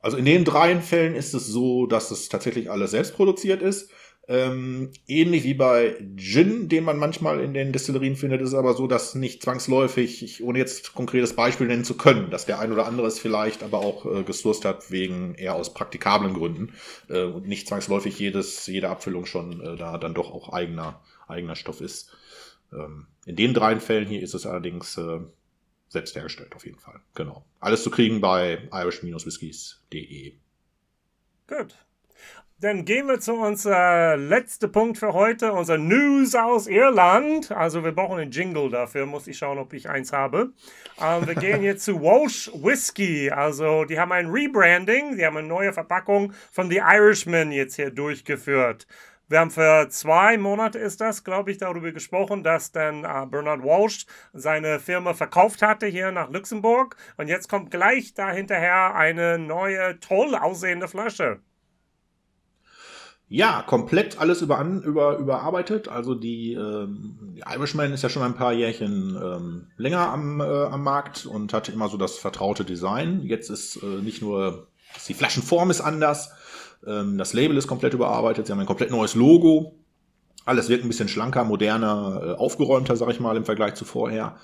Also 0.02 0.18
in 0.18 0.26
den 0.26 0.46
dreien 0.46 0.82
Fällen 0.82 1.14
ist 1.14 1.36
es 1.36 1.46
so, 1.46 1.86
dass 1.86 2.10
es 2.10 2.28
tatsächlich 2.28 2.72
alles 2.72 2.90
selbst 2.90 3.14
produziert 3.14 3.62
ist. 3.62 3.92
Ähm, 4.28 4.92
ähnlich 5.08 5.44
wie 5.44 5.54
bei 5.54 5.98
Gin, 6.16 6.68
den 6.68 6.84
man 6.84 6.98
manchmal 6.98 7.42
in 7.42 7.54
den 7.54 7.72
Destillerien 7.72 8.16
findet, 8.16 8.42
ist 8.42 8.50
es 8.50 8.56
aber 8.56 8.74
so, 8.74 8.88
dass 8.88 9.14
nicht 9.14 9.44
zwangsläufig, 9.44 10.24
ich, 10.24 10.42
ohne 10.42 10.58
jetzt 10.58 10.96
konkretes 10.96 11.36
Beispiel 11.36 11.68
nennen 11.68 11.84
zu 11.84 11.96
können, 11.96 12.32
dass 12.32 12.48
der 12.48 12.60
ein 12.60 12.72
oder 12.72 12.88
andere 12.88 13.06
es 13.06 13.20
vielleicht 13.20 13.62
aber 13.62 13.80
auch 13.80 14.06
äh, 14.06 14.24
gesourced 14.24 14.66
hat, 14.66 14.90
wegen 14.90 15.36
eher 15.36 15.54
aus 15.54 15.76
praktikablen 15.76 16.34
Gründen 16.34 16.74
äh, 17.08 17.24
und 17.24 17.48
nicht 17.48 17.68
zwangsläufig 17.68 18.18
jedes, 18.18 18.66
jede 18.66 18.90
Abfüllung 18.90 19.28
schon 19.28 19.62
äh, 19.62 19.76
da 19.76 20.00
dann 20.00 20.16
doch 20.16 20.32
auch 20.32 20.50
eigener, 20.50 21.02
eigener 21.28 21.56
Stoff 21.56 21.80
ist. 21.80 22.12
Ähm, 22.74 23.06
in 23.28 23.36
den 23.36 23.54
dreien 23.54 23.80
Fällen 23.80 24.08
hier 24.08 24.22
ist 24.22 24.34
es 24.34 24.48
allerdings 24.48 24.98
äh, 24.98 25.20
selbst 25.88 26.16
hergestellt, 26.16 26.56
auf 26.56 26.66
jeden 26.66 26.80
Fall. 26.80 27.00
Genau. 27.14 27.46
Alles 27.60 27.84
zu 27.84 27.92
kriegen 27.92 28.22
bei 28.22 28.68
irish-whiskies.de. 28.72 30.34
Gut. 31.48 31.76
Dann 32.62 32.86
gehen 32.86 33.08
wir 33.08 33.20
zu 33.20 33.34
unserem 33.34 34.30
letzten 34.30 34.72
Punkt 34.72 34.98
für 34.98 35.12
heute, 35.12 35.52
unser 35.52 35.78
News 35.78 36.36
aus 36.36 36.68
Irland. 36.68 37.52
Also 37.52 37.84
wir 37.84 37.92
brauchen 37.92 38.18
einen 38.18 38.32
Jingle 38.32 38.70
dafür, 38.70 39.06
muss 39.06 39.28
ich 39.28 39.38
schauen, 39.38 39.58
ob 39.58 39.74
ich 39.74 39.90
eins 39.90 40.14
habe. 40.14 40.54
Ähm, 41.02 41.28
wir 41.28 41.36
gehen 41.36 41.64
jetzt 41.64 41.84
zu 41.84 42.00
Walsh 42.02 42.50
Whisky. 42.54 43.30
Also 43.30 43.84
die 43.84 44.00
haben 44.00 44.14
ein 44.14 44.28
Rebranding, 44.28 45.18
die 45.18 45.26
haben 45.26 45.36
eine 45.36 45.50
neue 45.50 45.74
Verpackung 45.74 46.32
von 46.52 46.72
The 46.72 46.78
Irishman 46.78 47.52
jetzt 47.52 47.76
hier 47.76 47.92
durchgeführt. 47.92 48.88
Wir 49.28 49.40
haben 49.40 49.52
für 49.52 49.90
zwei 49.90 50.38
Monate 50.38 50.80
ist 50.80 51.02
das, 51.02 51.26
glaube 51.26 51.52
ich, 51.52 51.58
darüber 51.58 51.92
gesprochen, 51.92 52.42
dass 52.42 52.72
dann 52.72 53.04
äh, 53.04 53.26
Bernard 53.26 53.64
Walsh 53.64 54.06
seine 54.32 54.80
Firma 54.80 55.14
verkauft 55.14 55.62
hatte 55.62 55.88
hier 55.88 56.12
nach 56.12 56.30
Luxemburg. 56.30 56.96
Und 57.18 57.28
jetzt 57.28 57.50
kommt 57.50 57.70
gleich 57.70 58.14
dahinterher 58.14 58.96
eine 58.96 59.40
neue, 59.40 60.00
toll 60.00 60.36
aussehende 60.36 60.88
Flasche. 60.88 61.42
Ja, 63.28 63.64
komplett 63.64 64.20
alles 64.20 64.42
über, 64.42 64.62
über, 64.62 65.18
überarbeitet. 65.18 65.88
Also 65.88 66.14
die, 66.14 66.54
ähm, 66.54 67.34
die 67.36 67.42
Irishman 67.42 67.92
ist 67.92 68.04
ja 68.04 68.10
schon 68.10 68.22
ein 68.22 68.36
paar 68.36 68.54
Jährchen 68.54 69.18
ähm, 69.22 69.68
länger 69.78 70.10
am, 70.10 70.42
äh, 70.42 70.44
am 70.44 70.84
Markt 70.84 71.26
und 71.26 71.52
hatte 71.52 71.72
immer 71.72 71.90
so 71.90 71.98
das 71.98 72.18
vertraute 72.18 72.64
Design. 72.64 73.24
Jetzt 73.24 73.50
ist 73.50 73.78
äh, 73.82 74.02
nicht 74.04 74.22
nur, 74.22 74.68
die 75.08 75.16
Flaschenform 75.16 75.72
ist 75.72 75.82
anders, 75.82 76.34
ähm, 76.86 77.18
das 77.18 77.34
Label 77.34 77.58
ist 77.58 77.68
komplett 77.68 77.96
überarbeitet, 77.96 78.46
sie 78.46 78.52
haben 78.52 78.60
ein 78.60 78.68
komplett 78.68 78.92
neues 78.92 79.16
Logo. 79.16 79.76
Alles 80.46 80.70
wirkt 80.70 80.86
ein 80.86 80.90
bisschen 80.90 81.08
schlanker, 81.08 81.44
moderner, 81.44 82.22
äh, 82.24 82.32
aufgeräumter, 82.34 82.96
sag 82.96 83.10
ich 83.10 83.20
mal, 83.20 83.36
im 83.36 83.46
Vergleich 83.46 83.74
zu 83.74 83.86
vorher. 83.86 84.38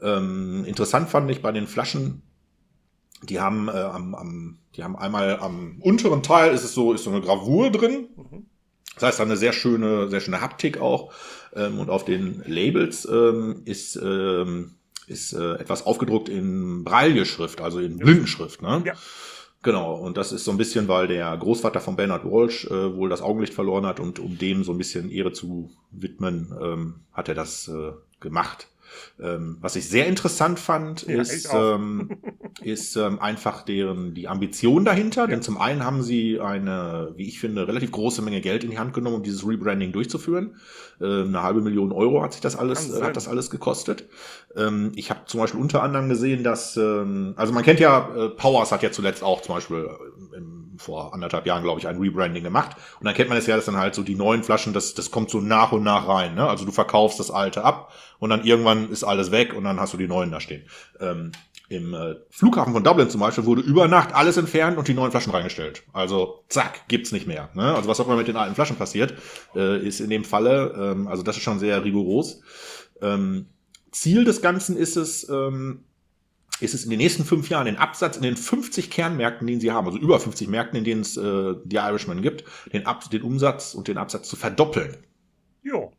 Ähm, 0.00 0.64
interessant 0.66 1.08
fand 1.08 1.28
ich 1.32 1.42
bei 1.42 1.50
den 1.50 1.66
Flaschen, 1.66 2.22
die 3.22 3.40
haben 3.40 3.68
äh, 3.68 3.72
am, 3.72 4.14
am, 4.14 4.58
die 4.76 4.84
haben 4.84 4.96
einmal 4.96 5.38
am 5.38 5.78
unteren 5.80 6.22
Teil 6.22 6.54
ist 6.54 6.64
es 6.64 6.74
so, 6.74 6.92
ist 6.92 7.04
so 7.04 7.10
eine 7.10 7.20
Gravur 7.20 7.70
drin. 7.70 8.08
Das 8.94 9.04
heißt, 9.04 9.20
eine 9.20 9.36
sehr 9.36 9.52
schöne, 9.52 10.08
sehr 10.08 10.20
schöne 10.20 10.40
Haptik 10.40 10.80
auch. 10.80 11.12
Ähm, 11.54 11.78
und 11.78 11.90
auf 11.90 12.04
den 12.04 12.42
Labels 12.46 13.06
ähm, 13.10 13.62
ist, 13.64 13.96
ähm, 13.96 14.72
ist 15.06 15.32
äh, 15.32 15.54
etwas 15.54 15.86
aufgedruckt 15.86 16.28
in 16.28 16.84
Braille-Schrift, 16.84 17.60
also 17.60 17.78
in 17.78 17.98
Blindenschrift. 17.98 18.62
Ne? 18.62 18.82
Ja. 18.84 18.94
Genau, 19.62 19.94
und 19.94 20.16
das 20.16 20.32
ist 20.32 20.44
so 20.44 20.50
ein 20.52 20.56
bisschen, 20.56 20.88
weil 20.88 21.06
der 21.06 21.36
Großvater 21.36 21.80
von 21.80 21.96
Bernard 21.96 22.24
Walsh 22.24 22.64
äh, 22.66 22.96
wohl 22.96 23.10
das 23.10 23.20
Augenlicht 23.20 23.52
verloren 23.52 23.84
hat 23.84 24.00
und 24.00 24.18
um 24.18 24.38
dem 24.38 24.64
so 24.64 24.72
ein 24.72 24.78
bisschen 24.78 25.10
Ehre 25.10 25.32
zu 25.32 25.70
widmen, 25.90 26.54
ähm, 26.62 26.94
hat 27.12 27.28
er 27.28 27.34
das 27.34 27.68
äh, 27.68 27.92
gemacht. 28.20 28.68
Ähm, 29.20 29.58
was 29.60 29.76
ich 29.76 29.88
sehr 29.88 30.06
interessant 30.06 30.58
fand, 30.58 31.06
ja, 31.06 31.20
ist, 31.20 31.48
ähm, 31.52 32.18
ist 32.62 32.96
ähm, 32.96 33.18
einfach 33.18 33.62
deren 33.62 34.14
die 34.14 34.28
Ambition 34.28 34.84
dahinter. 34.84 35.22
Ja. 35.22 35.26
Denn 35.28 35.42
zum 35.42 35.58
einen 35.58 35.84
haben 35.84 36.02
sie 36.02 36.40
eine, 36.40 37.12
wie 37.16 37.28
ich 37.28 37.40
finde, 37.40 37.68
relativ 37.68 37.92
große 37.92 38.22
Menge 38.22 38.40
Geld 38.40 38.64
in 38.64 38.70
die 38.70 38.78
Hand 38.78 38.94
genommen, 38.94 39.16
um 39.16 39.22
dieses 39.22 39.46
Rebranding 39.46 39.92
durchzuführen. 39.92 40.56
Äh, 41.00 41.22
eine 41.22 41.42
halbe 41.42 41.60
Million 41.60 41.92
Euro 41.92 42.22
hat 42.22 42.32
sich 42.32 42.40
das 42.40 42.56
alles, 42.56 42.90
äh, 42.92 43.02
hat 43.02 43.16
das 43.16 43.28
alles 43.28 43.50
gekostet. 43.50 44.08
Ähm, 44.56 44.92
ich 44.96 45.10
habe 45.10 45.20
zum 45.26 45.40
Beispiel 45.40 45.60
unter 45.60 45.82
anderem 45.82 46.08
gesehen, 46.08 46.42
dass, 46.42 46.76
ähm, 46.76 47.34
also 47.36 47.52
man 47.52 47.62
kennt 47.62 47.80
ja, 47.80 48.08
äh, 48.14 48.28
Powers 48.30 48.72
hat 48.72 48.82
ja 48.82 48.90
zuletzt 48.90 49.22
auch 49.22 49.42
zum 49.42 49.54
Beispiel 49.54 49.88
äh, 49.88 50.36
im 50.36 50.69
vor 50.80 51.14
anderthalb 51.14 51.46
Jahren, 51.46 51.62
glaube 51.62 51.78
ich, 51.78 51.86
ein 51.86 51.98
Rebranding 51.98 52.42
gemacht. 52.42 52.76
Und 52.98 53.06
dann 53.06 53.14
kennt 53.14 53.28
man 53.28 53.38
es 53.38 53.46
ja, 53.46 53.56
dass 53.56 53.66
dann 53.66 53.76
halt 53.76 53.94
so 53.94 54.02
die 54.02 54.14
neuen 54.14 54.42
Flaschen, 54.42 54.72
das, 54.72 54.94
das 54.94 55.10
kommt 55.10 55.30
so 55.30 55.40
nach 55.40 55.72
und 55.72 55.82
nach 55.82 56.08
rein. 56.08 56.34
Ne? 56.34 56.48
Also 56.48 56.64
du 56.64 56.72
verkaufst 56.72 57.20
das 57.20 57.30
alte 57.30 57.64
ab 57.64 57.92
und 58.18 58.30
dann 58.30 58.44
irgendwann 58.44 58.90
ist 58.90 59.04
alles 59.04 59.30
weg 59.30 59.54
und 59.54 59.64
dann 59.64 59.78
hast 59.78 59.92
du 59.92 59.98
die 59.98 60.08
neuen 60.08 60.30
da 60.30 60.40
stehen. 60.40 60.64
Ähm, 60.98 61.32
Im 61.68 61.94
äh, 61.94 62.16
Flughafen 62.30 62.72
von 62.72 62.82
Dublin 62.82 63.10
zum 63.10 63.20
Beispiel 63.20 63.44
wurde 63.44 63.60
über 63.60 63.88
Nacht 63.88 64.14
alles 64.14 64.36
entfernt 64.36 64.78
und 64.78 64.88
die 64.88 64.94
neuen 64.94 65.10
Flaschen 65.10 65.32
reingestellt. 65.32 65.82
Also 65.92 66.44
zack, 66.48 66.88
gibt's 66.88 67.12
nicht 67.12 67.26
mehr. 67.26 67.50
Ne? 67.54 67.74
Also 67.74 67.88
was 67.88 68.00
auch 68.00 68.06
immer 68.06 68.16
mit 68.16 68.28
den 68.28 68.36
alten 68.36 68.54
Flaschen 68.54 68.76
passiert, 68.76 69.14
äh, 69.54 69.78
ist 69.86 70.00
in 70.00 70.10
dem 70.10 70.24
Falle, 70.24 70.74
ähm, 70.76 71.08
also 71.08 71.22
das 71.22 71.36
ist 71.36 71.42
schon 71.42 71.58
sehr 71.58 71.84
rigoros. 71.84 72.40
Ähm, 73.02 73.46
Ziel 73.92 74.24
des 74.24 74.40
Ganzen 74.40 74.76
ist 74.76 74.96
es, 74.96 75.28
ähm, 75.28 75.84
ist 76.60 76.74
es 76.74 76.84
in 76.84 76.90
den 76.90 76.98
nächsten 76.98 77.24
fünf 77.24 77.48
Jahren 77.48 77.66
den 77.66 77.76
Absatz 77.76 78.16
in 78.16 78.22
den 78.22 78.36
50 78.36 78.90
Kernmärkten, 78.90 79.46
den 79.46 79.60
sie 79.60 79.70
haben, 79.70 79.86
also 79.86 79.98
über 79.98 80.20
50 80.20 80.48
Märkten, 80.48 80.78
in 80.78 80.84
denen 80.84 81.00
es 81.02 81.16
äh, 81.16 81.54
die 81.64 81.76
Irishman 81.76 82.22
gibt, 82.22 82.44
den, 82.72 82.86
Ab 82.86 83.08
den 83.10 83.22
Umsatz 83.22 83.74
und 83.74 83.88
den 83.88 83.98
Absatz 83.98 84.28
zu 84.28 84.36
verdoppeln. 84.36 84.96
Jo, 85.62 85.92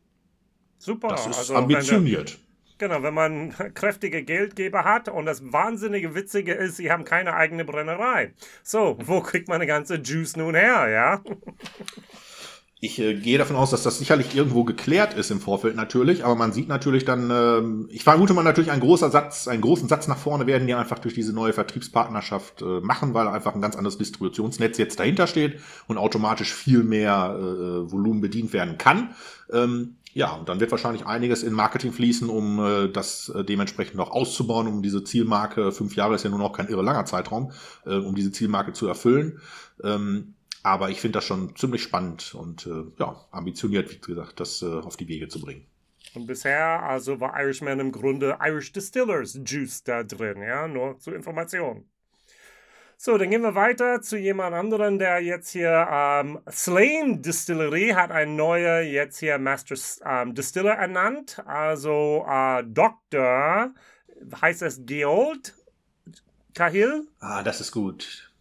super. 0.78 1.08
Das 1.08 1.26
ist 1.26 1.38
also, 1.38 1.54
ambitioniert. 1.56 2.38
Genau, 2.78 3.02
wenn 3.02 3.14
man 3.14 3.50
kräftige 3.74 4.24
Geldgeber 4.24 4.84
hat 4.84 5.08
und 5.08 5.26
das 5.26 5.52
wahnsinnige 5.52 6.14
Witzige 6.14 6.52
ist, 6.52 6.78
sie 6.78 6.90
haben 6.90 7.04
keine 7.04 7.34
eigene 7.34 7.64
Brennerei. 7.64 8.34
So, 8.62 8.98
wo 9.00 9.20
kriegt 9.20 9.48
man 9.48 9.56
eine 9.56 9.66
ganze 9.66 9.96
Juice 9.96 10.36
nun 10.36 10.54
her, 10.54 10.88
ja? 10.88 11.22
Ich 12.84 12.98
äh, 12.98 13.14
gehe 13.14 13.38
davon 13.38 13.54
aus, 13.54 13.70
dass 13.70 13.84
das 13.84 14.00
sicherlich 14.00 14.34
irgendwo 14.34 14.64
geklärt 14.64 15.14
ist 15.14 15.30
im 15.30 15.38
Vorfeld 15.38 15.76
natürlich, 15.76 16.24
aber 16.24 16.34
man 16.34 16.52
sieht 16.52 16.66
natürlich 16.66 17.04
dann, 17.04 17.30
äh, 17.30 17.92
ich 17.92 18.02
vermute 18.02 18.34
mal 18.34 18.42
natürlich 18.42 18.72
ein 18.72 18.80
großer 18.80 19.08
Satz, 19.08 19.46
einen 19.46 19.62
großen 19.62 19.88
Satz 19.88 20.08
nach 20.08 20.18
vorne 20.18 20.48
werden 20.48 20.66
die 20.66 20.74
einfach 20.74 20.98
durch 20.98 21.14
diese 21.14 21.32
neue 21.32 21.52
Vertriebspartnerschaft 21.52 22.60
äh, 22.60 22.80
machen, 22.80 23.14
weil 23.14 23.28
einfach 23.28 23.54
ein 23.54 23.60
ganz 23.60 23.76
anderes 23.76 23.98
Distributionsnetz 23.98 24.78
jetzt 24.78 24.98
dahinter 24.98 25.28
steht 25.28 25.60
und 25.86 25.96
automatisch 25.96 26.52
viel 26.52 26.82
mehr 26.82 27.36
äh, 27.38 27.92
Volumen 27.92 28.20
bedient 28.20 28.52
werden 28.52 28.78
kann. 28.78 29.14
Ähm, 29.52 29.94
ja, 30.12 30.32
und 30.32 30.48
dann 30.48 30.58
wird 30.58 30.72
wahrscheinlich 30.72 31.06
einiges 31.06 31.44
in 31.44 31.52
Marketing 31.52 31.92
fließen, 31.92 32.28
um 32.28 32.58
äh, 32.58 32.88
das 32.88 33.28
äh, 33.28 33.44
dementsprechend 33.44 33.94
noch 33.94 34.10
auszubauen, 34.10 34.66
um 34.66 34.82
diese 34.82 35.04
Zielmarke, 35.04 35.70
fünf 35.70 35.94
Jahre 35.94 36.16
ist 36.16 36.24
ja 36.24 36.30
nur 36.30 36.40
noch 36.40 36.52
kein 36.52 36.66
irre 36.66 36.82
langer 36.82 37.04
Zeitraum, 37.04 37.52
äh, 37.86 37.94
um 37.94 38.16
diese 38.16 38.32
Zielmarke 38.32 38.72
zu 38.72 38.88
erfüllen. 38.88 39.40
Ähm, 39.84 40.34
aber 40.62 40.90
ich 40.90 41.00
finde 41.00 41.18
das 41.18 41.24
schon 41.24 41.56
ziemlich 41.56 41.82
spannend 41.82 42.34
und 42.34 42.66
äh, 42.66 42.84
ja, 42.98 43.16
ambitioniert, 43.30 43.90
wie 43.92 43.98
gesagt, 43.98 44.40
das 44.40 44.62
äh, 44.62 44.66
auf 44.66 44.96
die 44.96 45.08
Wege 45.08 45.28
zu 45.28 45.40
bringen. 45.40 45.66
Und 46.14 46.26
bisher 46.26 46.82
also 46.82 47.20
war 47.20 47.38
Irishman 47.40 47.80
im 47.80 47.92
Grunde 47.92 48.38
Irish 48.40 48.72
Distillers 48.72 49.38
Juice 49.44 49.82
da 49.84 50.02
drin, 50.02 50.42
ja, 50.42 50.68
nur 50.68 50.98
zur 50.98 51.14
Information. 51.14 51.86
So, 53.04 53.18
dann 53.18 53.30
gehen 53.30 53.42
wir 53.42 53.56
weiter 53.56 54.00
zu 54.00 54.16
jemand 54.16 54.54
anderen, 54.54 55.00
der 55.00 55.20
jetzt 55.20 55.50
hier 55.50 55.88
ähm, 55.90 56.38
Slane 56.48 57.18
Distillery 57.18 57.88
hat 57.88 58.12
ein 58.12 58.36
neuer 58.36 58.80
jetzt 58.80 59.18
hier 59.18 59.38
Master 59.38 59.74
ähm, 60.04 60.36
Distiller 60.36 60.74
ernannt. 60.74 61.42
Also 61.44 62.24
äh, 62.28 62.62
Dr. 62.64 63.74
heißt 64.40 64.62
es 64.62 64.86
Geold 64.86 65.56
Cahill? 66.54 67.08
Ah, 67.18 67.42
das 67.42 67.60
ist 67.60 67.72
gut. 67.72 68.31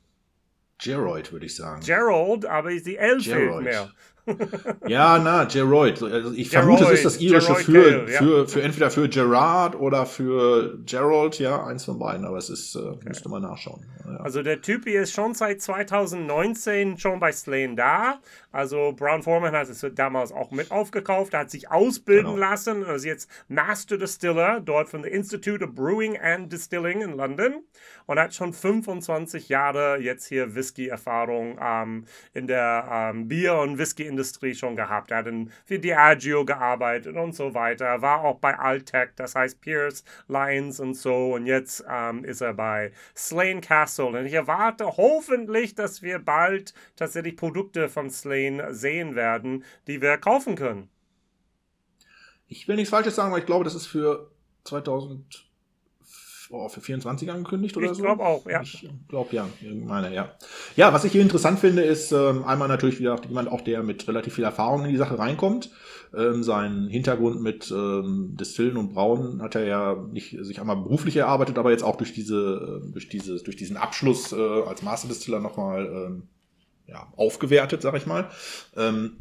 Gerald, 0.82 1.32
würde 1.32 1.46
ich 1.46 1.56
sagen. 1.56 1.82
Gerald, 1.86 2.46
aber 2.46 2.72
ist 2.72 2.88
die 2.88 2.98
L 2.98 3.20
fehlt 3.20 3.62
mehr. 3.62 3.92
ja, 4.88 5.20
na, 5.20 5.46
Geroid. 5.46 6.02
Also 6.02 6.34
ich 6.34 6.50
Geroid, 6.50 6.80
vermute, 6.80 6.84
es 6.86 6.92
ist 7.00 7.06
das 7.06 7.18
irische 7.20 7.56
für, 7.56 7.72
Gale, 7.74 8.12
ja. 8.12 8.20
für, 8.20 8.48
für 8.48 8.62
entweder 8.62 8.92
für 8.92 9.10
Gerard 9.10 9.76
oder 9.76 10.06
für 10.06 10.78
Gerald, 10.86 11.40
ja, 11.40 11.66
eins 11.66 11.86
von 11.86 11.98
beiden, 11.98 12.26
aber 12.26 12.38
es 12.38 12.50
ist, 12.50 12.76
äh, 12.76 12.80
okay. 12.80 13.10
müsste 13.10 13.30
man 13.30 13.42
nachschauen. 13.42 13.86
Ja. 14.06 14.18
Also 14.18 14.44
der 14.44 14.62
Typ 14.62 14.84
hier 14.84 15.02
ist 15.02 15.14
schon 15.14 15.34
seit 15.34 15.62
2019 15.62 16.98
schon 16.98 17.20
bei 17.20 17.32
Slane 17.32 17.76
da. 17.76 18.20
Also 18.52 18.94
Brown 18.94 19.24
Foreman 19.24 19.54
hat 19.54 19.70
es 19.70 19.86
damals 19.96 20.32
auch 20.32 20.52
mit 20.52 20.72
aufgekauft, 20.72 21.34
hat 21.34 21.50
sich 21.50 21.72
ausbilden 21.72 22.36
genau. 22.36 22.38
lassen, 22.38 22.86
also 22.86 23.08
jetzt 23.08 23.30
Master 23.48 23.98
Distiller 23.98 24.60
dort 24.60 24.90
von 24.90 25.02
der 25.02 25.12
Institute 25.12 25.64
of 25.64 25.74
Brewing 25.74 26.18
and 26.18 26.52
Distilling 26.52 27.02
in 27.02 27.18
London 27.18 27.64
und 28.08 28.20
hat 28.20 28.34
schon 28.34 28.54
25 28.54 29.49
Jahre 29.49 29.99
jetzt 29.99 30.26
hier 30.28 30.56
Whisky-Erfahrung 30.56 31.58
ähm, 31.62 32.06
in 32.34 32.47
der 32.47 32.88
ähm, 32.91 33.28
Bier- 33.28 33.60
und 33.60 33.78
Whisky 33.78 34.02
Whisky-Industrie 34.02 34.56
schon 34.56 34.76
gehabt. 34.76 35.12
Er 35.12 35.18
hat 35.18 35.28
für 35.66 35.80
Diageo 35.80 36.45
gearbeitet 36.45 37.16
und 37.16 37.34
so 37.34 37.54
weiter. 37.54 37.86
Er 37.86 38.02
war 38.02 38.22
auch 38.22 38.39
bei 38.39 38.58
Altec, 38.58 39.16
das 39.16 39.36
heißt 39.36 39.62
Pierce, 39.62 40.04
Lions 40.28 40.80
und 40.80 40.95
so. 40.95 41.34
Und 41.34 41.45
jetzt 41.45 41.84
ähm, 41.89 42.24
ist 42.24 42.41
er 42.41 42.54
bei 42.54 42.91
Slane 43.16 43.62
Castle. 43.62 44.08
Und 44.08 44.26
ich 44.26 44.34
erwarte 44.34 44.97
hoffentlich, 44.97 45.76
dass 45.76 46.02
wir 46.02 46.20
bald 46.20 46.74
tatsächlich 46.95 47.36
Produkte 47.36 47.89
von 47.89 48.10
Slane 48.10 48.74
sehen 48.74 49.16
werden, 49.16 49.64
die 49.88 50.02
wir 50.02 50.18
kaufen 50.18 50.56
können. 50.56 50.89
Ich 52.47 52.68
will 52.68 52.76
nichts 52.76 52.89
Falsches 52.89 53.16
sagen, 53.16 53.30
aber 53.30 53.39
ich 53.39 53.45
glaube, 53.45 53.64
das 53.64 53.76
ist 53.76 53.88
für 53.88 54.32
2000 54.66 55.51
oh, 56.52 56.70
für 56.70 56.82
24 56.82 57.32
angekündigt 57.32 57.76
oder 57.78 57.88
ich 57.88 57.91
so. 57.93 57.97
Ich 57.97 58.04
glaube 58.04 58.24
auch, 58.24 58.45
ja. 58.45 58.62
Ich 58.62 58.88
glaube 59.08 59.36
ja, 59.36 59.47
meine, 59.62 60.14
ja. 60.14 60.32
Ja, 60.76 60.93
was 60.93 61.04
ich 61.04 61.12
hier 61.12 61.22
interessant 61.22 61.60
finde, 61.60 61.82
ist 61.84 62.12
ähm, 62.12 62.43
einmal 62.43 62.68
natürlich 62.68 62.99
wieder 62.99 63.20
jemand 63.28 63.52
auch, 63.52 63.62
der 63.62 63.84
mit 63.84 64.08
relativ 64.08 64.36
viel 64.36 64.43
Erfahrung 64.43 64.86
in 64.86 64.91
die 64.91 64.97
Sache 64.97 65.18
reinkommt. 65.18 65.72
Ähm, 66.16 66.43
sein 66.43 66.88
Hintergrund 66.89 67.41
mit 67.41 67.72
ähm, 67.72 68.36
Distillen 68.38 68.76
und 68.76 68.93
Brauen 68.93 69.41
hat 69.41 69.56
er 69.56 69.66
ja 69.66 69.95
nicht 70.12 70.38
sich 70.41 70.60
einmal 70.60 70.76
beruflich 70.76 71.16
erarbeitet, 71.16 71.58
aber 71.58 71.72
jetzt 71.72 71.84
auch 71.84 71.95
durch 71.95 72.14
diese, 72.14 72.82
äh, 72.84 72.91
durch 72.91 73.08
diese, 73.08 73.41
durch 73.41 73.56
diesen 73.56 73.78
Abschluss 73.78 74.34
äh, 74.34 74.36
als 74.36 74.82
Master 74.82 75.08
Distiller 75.08 75.39
nochmal 75.39 75.86
ähm, 75.86 76.24
ja, 76.88 77.08
aufgewertet, 77.16 77.82
sag 77.82 77.95
ich 77.95 78.06
mal. 78.06 78.30
Ähm, 78.76 79.14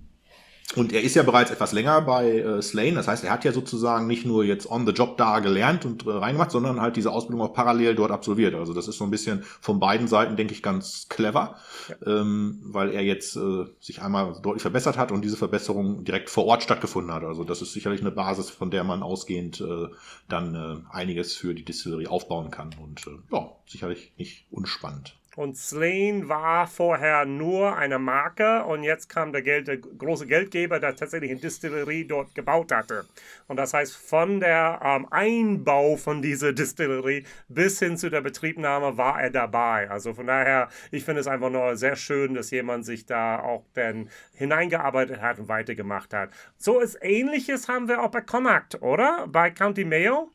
und 0.76 0.92
er 0.92 1.02
ist 1.02 1.16
ja 1.16 1.24
bereits 1.24 1.50
etwas 1.50 1.72
länger 1.72 2.00
bei 2.02 2.38
äh, 2.38 2.62
Slane, 2.62 2.94
das 2.94 3.08
heißt, 3.08 3.24
er 3.24 3.32
hat 3.32 3.44
ja 3.44 3.52
sozusagen 3.52 4.06
nicht 4.06 4.24
nur 4.24 4.44
jetzt 4.44 4.70
on 4.70 4.86
the 4.86 4.92
job 4.92 5.16
da 5.16 5.40
gelernt 5.40 5.84
und 5.84 6.06
äh, 6.06 6.10
reingemacht, 6.10 6.52
sondern 6.52 6.80
halt 6.80 6.94
diese 6.94 7.10
Ausbildung 7.10 7.42
auch 7.42 7.52
parallel 7.52 7.96
dort 7.96 8.12
absolviert. 8.12 8.54
Also 8.54 8.72
das 8.72 8.86
ist 8.86 8.98
so 8.98 9.04
ein 9.04 9.10
bisschen 9.10 9.42
von 9.60 9.80
beiden 9.80 10.06
Seiten, 10.06 10.36
denke 10.36 10.54
ich, 10.54 10.62
ganz 10.62 11.08
clever, 11.08 11.56
ja. 11.88 12.20
ähm, 12.20 12.60
weil 12.62 12.90
er 12.92 13.02
jetzt 13.02 13.34
äh, 13.36 13.64
sich 13.80 14.00
einmal 14.00 14.40
deutlich 14.42 14.62
verbessert 14.62 14.96
hat 14.96 15.10
und 15.10 15.24
diese 15.24 15.36
Verbesserung 15.36 16.04
direkt 16.04 16.30
vor 16.30 16.46
Ort 16.46 16.62
stattgefunden 16.62 17.12
hat. 17.12 17.24
Also 17.24 17.42
das 17.42 17.62
ist 17.62 17.72
sicherlich 17.72 18.00
eine 18.00 18.12
Basis, 18.12 18.48
von 18.48 18.70
der 18.70 18.84
man 18.84 19.02
ausgehend 19.02 19.60
äh, 19.60 19.88
dann 20.28 20.54
äh, 20.54 20.94
einiges 20.94 21.34
für 21.34 21.52
die 21.52 21.64
Distillerie 21.64 22.06
aufbauen 22.06 22.52
kann. 22.52 22.70
Und 22.80 23.06
äh, 23.08 23.18
ja, 23.32 23.50
sicherlich 23.66 24.12
nicht 24.16 24.46
unspannend. 24.52 25.19
Und 25.40 25.56
Slane 25.56 26.28
war 26.28 26.66
vorher 26.66 27.24
nur 27.24 27.74
eine 27.74 27.98
Marke 27.98 28.62
und 28.64 28.82
jetzt 28.82 29.08
kam 29.08 29.32
der, 29.32 29.40
Geld, 29.40 29.68
der 29.68 29.78
große 29.78 30.26
Geldgeber, 30.26 30.80
der 30.80 30.94
tatsächlich 30.94 31.30
eine 31.30 31.40
Distillerie 31.40 32.04
dort 32.04 32.34
gebaut 32.34 32.70
hatte. 32.72 33.06
Und 33.48 33.56
das 33.56 33.72
heißt, 33.72 33.96
von 33.96 34.40
der 34.40 34.80
ähm, 34.84 35.06
Einbau 35.10 35.96
von 35.96 36.20
dieser 36.20 36.52
Distillerie 36.52 37.24
bis 37.48 37.78
hin 37.78 37.96
zu 37.96 38.10
der 38.10 38.20
Betriebnahme 38.20 38.98
war 38.98 39.18
er 39.18 39.30
dabei. 39.30 39.88
Also 39.88 40.12
von 40.12 40.26
daher, 40.26 40.68
ich 40.90 41.06
finde 41.06 41.22
es 41.22 41.26
einfach 41.26 41.48
nur 41.48 41.74
sehr 41.74 41.96
schön, 41.96 42.34
dass 42.34 42.50
jemand 42.50 42.84
sich 42.84 43.06
da 43.06 43.40
auch 43.40 43.64
dann 43.72 44.10
hineingearbeitet 44.34 45.22
hat 45.22 45.38
und 45.38 45.48
weitergemacht 45.48 46.12
hat. 46.12 46.28
So 46.58 46.82
etwas 46.82 46.98
Ähnliches 47.00 47.66
haben 47.66 47.88
wir 47.88 48.02
auch 48.02 48.10
bei 48.10 48.20
Connacht, 48.20 48.82
oder? 48.82 49.26
Bei 49.26 49.50
County 49.50 49.86
Mayo? 49.86 50.30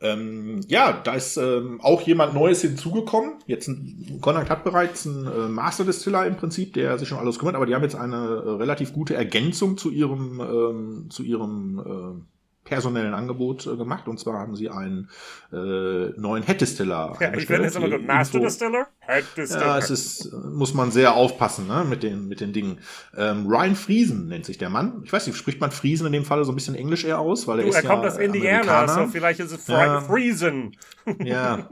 Ähm, 0.00 0.60
ja, 0.68 0.92
da 0.92 1.14
ist 1.14 1.38
ähm, 1.38 1.80
auch 1.80 2.02
jemand 2.02 2.34
Neues 2.34 2.60
hinzugekommen. 2.60 3.34
Jetzt 3.46 3.68
ein, 3.68 4.18
Connacht 4.20 4.50
hat 4.50 4.62
bereits 4.62 5.06
einen 5.06 5.26
äh, 5.26 5.48
Master 5.48 5.84
Distiller 5.84 6.26
im 6.26 6.36
Prinzip, 6.36 6.74
der 6.74 6.98
sich 6.98 7.08
schon 7.08 7.18
alles 7.18 7.38
kümmert, 7.38 7.54
aber 7.54 7.64
die 7.64 7.74
haben 7.74 7.82
jetzt 7.82 7.96
eine 7.96 8.16
äh, 8.16 8.50
relativ 8.50 8.92
gute 8.92 9.14
Ergänzung 9.14 9.78
zu 9.78 9.90
ihrem 9.90 10.40
ähm, 10.40 11.06
zu 11.08 11.22
ihrem 11.22 11.78
äh, 11.78 12.22
personellen 12.66 13.14
Angebot 13.14 13.66
äh, 13.66 13.76
gemacht. 13.76 14.06
Und 14.08 14.20
zwar 14.20 14.38
haben 14.38 14.54
sie 14.54 14.68
einen 14.68 15.08
äh, 15.52 16.10
neuen 16.20 16.42
Head 16.42 16.60
Distiller. 16.60 17.16
Ja, 17.18 17.32
ich 17.32 17.46
bin 17.46 17.62
jetzt 17.62 17.76
immer 17.76 17.98
Master 17.98 18.40
Distiller, 18.40 18.88
Distiller. 19.36 19.66
Ja, 19.66 19.78
es 19.78 19.90
ist, 19.90 20.32
muss 20.32 20.74
man 20.74 20.90
sehr 20.90 21.14
aufpassen 21.14 21.66
ne, 21.66 21.84
mit, 21.88 22.02
den, 22.02 22.28
mit 22.28 22.40
den 22.40 22.52
Dingen. 22.52 22.78
Ähm, 23.16 23.46
Ryan 23.46 23.76
Friesen 23.76 24.28
nennt 24.28 24.44
sich 24.44 24.58
der 24.58 24.70
Mann. 24.70 25.02
Ich 25.04 25.12
weiß 25.12 25.26
nicht, 25.26 25.36
spricht 25.36 25.60
man 25.60 25.70
Friesen 25.70 26.06
in 26.06 26.12
dem 26.12 26.24
Falle 26.24 26.44
so 26.44 26.52
ein 26.52 26.54
bisschen 26.54 26.74
Englisch 26.74 27.04
eher 27.04 27.18
aus? 27.18 27.46
Weil 27.46 27.60
er, 27.60 27.62
du, 27.64 27.68
ist 27.70 27.76
er 27.76 27.82
kommt 27.82 28.04
aus 28.04 28.18
Indiana, 28.18 28.88
so 28.88 29.06
vielleicht 29.06 29.40
ist 29.40 29.52
es 29.52 29.66
ja. 29.66 30.00
Friesen. 30.00 30.76
Ja, 31.22 31.68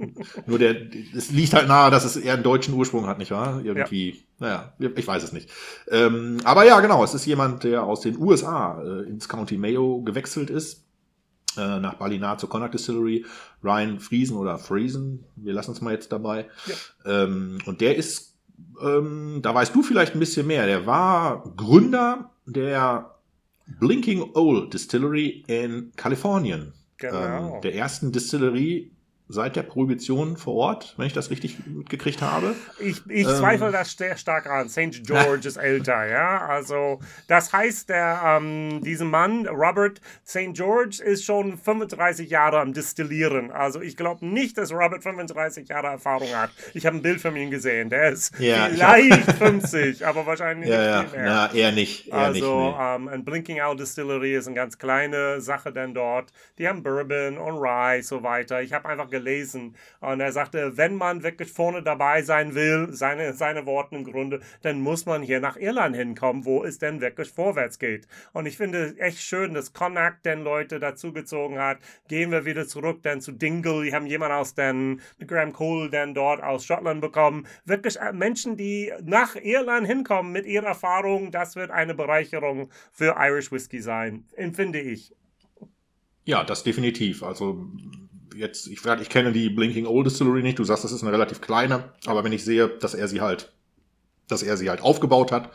nur 0.46 0.58
der, 0.58 0.76
es 1.16 1.30
liegt 1.30 1.54
halt 1.54 1.68
nahe, 1.68 1.90
dass 1.90 2.04
es 2.04 2.16
eher 2.16 2.34
einen 2.34 2.42
deutschen 2.42 2.74
Ursprung 2.74 3.06
hat, 3.06 3.18
nicht 3.18 3.32
wahr? 3.32 3.60
Irgendwie. 3.64 4.10
Ja. 4.10 4.72
Naja, 4.78 4.90
ich 4.96 5.06
weiß 5.06 5.22
es 5.22 5.32
nicht. 5.32 5.50
Ähm, 5.90 6.38
aber 6.44 6.64
ja, 6.64 6.80
genau, 6.80 7.02
es 7.02 7.14
ist 7.14 7.26
jemand, 7.26 7.64
der 7.64 7.84
aus 7.84 8.00
den 8.00 8.18
USA 8.18 8.82
äh, 8.82 9.08
ins 9.08 9.28
County 9.28 9.56
Mayo 9.56 10.02
gewechselt 10.02 10.50
ist 10.50 10.84
äh, 11.56 11.80
nach 11.80 11.94
Balinar 11.94 12.38
zur 12.38 12.48
Connacht 12.48 12.74
Distillery, 12.74 13.24
Ryan 13.62 14.00
Friesen 14.00 14.36
oder 14.36 14.58
Friesen, 14.58 15.24
wir 15.36 15.52
lassen 15.52 15.72
es 15.72 15.80
mal 15.80 15.92
jetzt 15.92 16.12
dabei. 16.12 16.46
Ja. 16.66 17.24
Ähm, 17.24 17.58
und 17.66 17.80
der 17.80 17.96
ist, 17.96 18.36
ähm, 18.82 19.40
da 19.42 19.54
weißt 19.54 19.74
du 19.74 19.82
vielleicht 19.82 20.14
ein 20.14 20.20
bisschen 20.20 20.46
mehr, 20.46 20.66
der 20.66 20.86
war 20.86 21.44
Gründer 21.56 22.30
der 22.46 23.14
Blinking 23.66 24.34
Owl 24.34 24.68
Distillery 24.68 25.44
in 25.46 25.92
Kalifornien. 25.96 26.72
Genau. 26.98 27.56
Ähm, 27.56 27.60
der 27.62 27.74
ersten 27.74 28.12
Distillerie 28.12 28.93
seit 29.34 29.56
der 29.56 29.64
Prohibition 29.64 30.36
vor 30.36 30.54
Ort, 30.54 30.94
wenn 30.96 31.06
ich 31.06 31.12
das 31.12 31.30
richtig 31.30 31.66
mitgekriegt 31.66 32.22
habe. 32.22 32.54
Ich, 32.78 33.02
ich 33.08 33.26
ähm, 33.26 33.34
zweifle 33.34 33.72
das 33.72 33.92
sehr 33.92 34.16
stark 34.16 34.46
an. 34.46 34.68
St. 34.68 35.04
George 35.04 35.46
ist 35.46 35.56
älter, 35.64 36.06
ja. 36.06 36.46
Also, 36.46 37.00
das 37.28 37.52
heißt, 37.52 37.88
der, 37.88 38.20
ähm, 38.24 38.80
diesen 38.82 39.10
Mann, 39.10 39.46
Robert 39.46 40.00
St. 40.26 40.52
George, 40.52 41.02
ist 41.04 41.24
schon 41.24 41.58
35 41.58 42.30
Jahre 42.30 42.60
am 42.60 42.72
Distillieren. 42.72 43.50
Also, 43.50 43.80
ich 43.80 43.96
glaube 43.96 44.24
nicht, 44.26 44.56
dass 44.56 44.72
Robert 44.72 45.02
35 45.02 45.68
Jahre 45.68 45.88
Erfahrung 45.88 46.28
hat. 46.34 46.50
Ich 46.72 46.86
habe 46.86 46.96
ein 46.96 47.02
Bild 47.02 47.20
von 47.20 47.34
ihm 47.36 47.50
gesehen. 47.50 47.90
Der 47.90 48.10
ist 48.10 48.38
ja, 48.38 48.68
vielleicht 48.70 49.32
50, 49.32 50.06
aber 50.06 50.24
wahrscheinlich 50.26 50.70
ja, 50.70 51.02
nicht 51.02 51.10
viel 51.10 51.20
mehr. 51.20 51.28
Ja, 51.28 51.52
eher 51.52 51.72
nicht. 51.72 52.08
Eher 52.08 52.14
also, 52.14 52.66
nicht, 52.66 52.78
nee. 52.78 52.84
ähm, 52.94 53.08
ein 53.08 53.24
Blinking 53.24 53.60
Owl 53.60 53.76
Distillery 53.76 54.34
ist 54.34 54.46
eine 54.46 54.56
ganz 54.56 54.78
kleine 54.78 55.40
Sache 55.40 55.72
denn 55.72 55.94
dort. 55.94 56.32
Die 56.58 56.68
haben 56.68 56.82
Bourbon 56.82 57.38
und 57.38 57.56
Rye, 57.56 58.02
so 58.02 58.22
weiter. 58.22 58.62
Ich 58.62 58.72
habe 58.72 58.88
einfach 58.88 59.10
gelesen. 59.24 59.74
Und 60.00 60.20
er 60.20 60.32
sagte, 60.32 60.76
wenn 60.76 60.96
man 60.96 61.22
wirklich 61.22 61.50
vorne 61.50 61.82
dabei 61.82 62.22
sein 62.22 62.54
will, 62.54 62.88
seine, 62.92 63.32
seine 63.32 63.66
Worte 63.66 63.96
im 63.96 64.04
Grunde, 64.04 64.40
dann 64.62 64.80
muss 64.80 65.06
man 65.06 65.22
hier 65.22 65.40
nach 65.40 65.56
Irland 65.56 65.96
hinkommen, 65.96 66.44
wo 66.44 66.64
es 66.64 66.78
denn 66.78 67.00
wirklich 67.00 67.30
vorwärts 67.30 67.78
geht. 67.78 68.06
Und 68.32 68.46
ich 68.46 68.56
finde 68.56 68.94
echt 68.98 69.20
schön, 69.20 69.54
dass 69.54 69.72
Connacht 69.72 70.24
den 70.24 70.42
Leute 70.42 70.78
dazugezogen 70.78 71.58
hat. 71.58 71.78
Gehen 72.08 72.30
wir 72.30 72.44
wieder 72.44 72.66
zurück 72.66 73.02
dann 73.02 73.20
zu 73.20 73.32
Dingle. 73.32 73.84
Die 73.84 73.94
haben 73.94 74.06
jemanden 74.06 74.36
aus 74.36 74.54
den 74.54 75.00
Graham 75.26 75.52
Cole 75.52 75.90
dann 75.90 76.14
dort 76.14 76.42
aus 76.42 76.66
Schottland 76.66 77.00
bekommen. 77.00 77.46
Wirklich 77.64 77.96
äh, 77.96 78.12
Menschen, 78.12 78.56
die 78.56 78.92
nach 79.02 79.36
Irland 79.36 79.86
hinkommen 79.86 80.32
mit 80.32 80.46
ihrer 80.46 80.66
Erfahrung, 80.66 81.30
das 81.30 81.56
wird 81.56 81.70
eine 81.70 81.94
Bereicherung 81.94 82.68
für 82.92 83.16
Irish 83.18 83.50
Whiskey 83.50 83.80
sein, 83.80 84.24
empfinde 84.36 84.80
ich. 84.80 85.12
Ja, 86.24 86.42
das 86.42 86.62
definitiv. 86.62 87.22
Also 87.22 87.66
jetzt, 88.34 88.66
ich, 88.66 88.84
ich 88.84 89.08
kenne 89.08 89.32
die 89.32 89.50
Blinking 89.50 89.86
Old 89.86 90.06
Distillery 90.06 90.42
nicht, 90.42 90.58
du 90.58 90.64
sagst, 90.64 90.84
das 90.84 90.92
ist 90.92 91.02
eine 91.02 91.12
relativ 91.12 91.40
kleine, 91.40 91.92
aber 92.06 92.24
wenn 92.24 92.32
ich 92.32 92.44
sehe, 92.44 92.68
dass 92.68 92.94
er 92.94 93.08
sie 93.08 93.20
halt, 93.20 93.52
dass 94.28 94.42
er 94.42 94.56
sie 94.56 94.70
halt 94.70 94.82
aufgebaut 94.82 95.32
hat, 95.32 95.50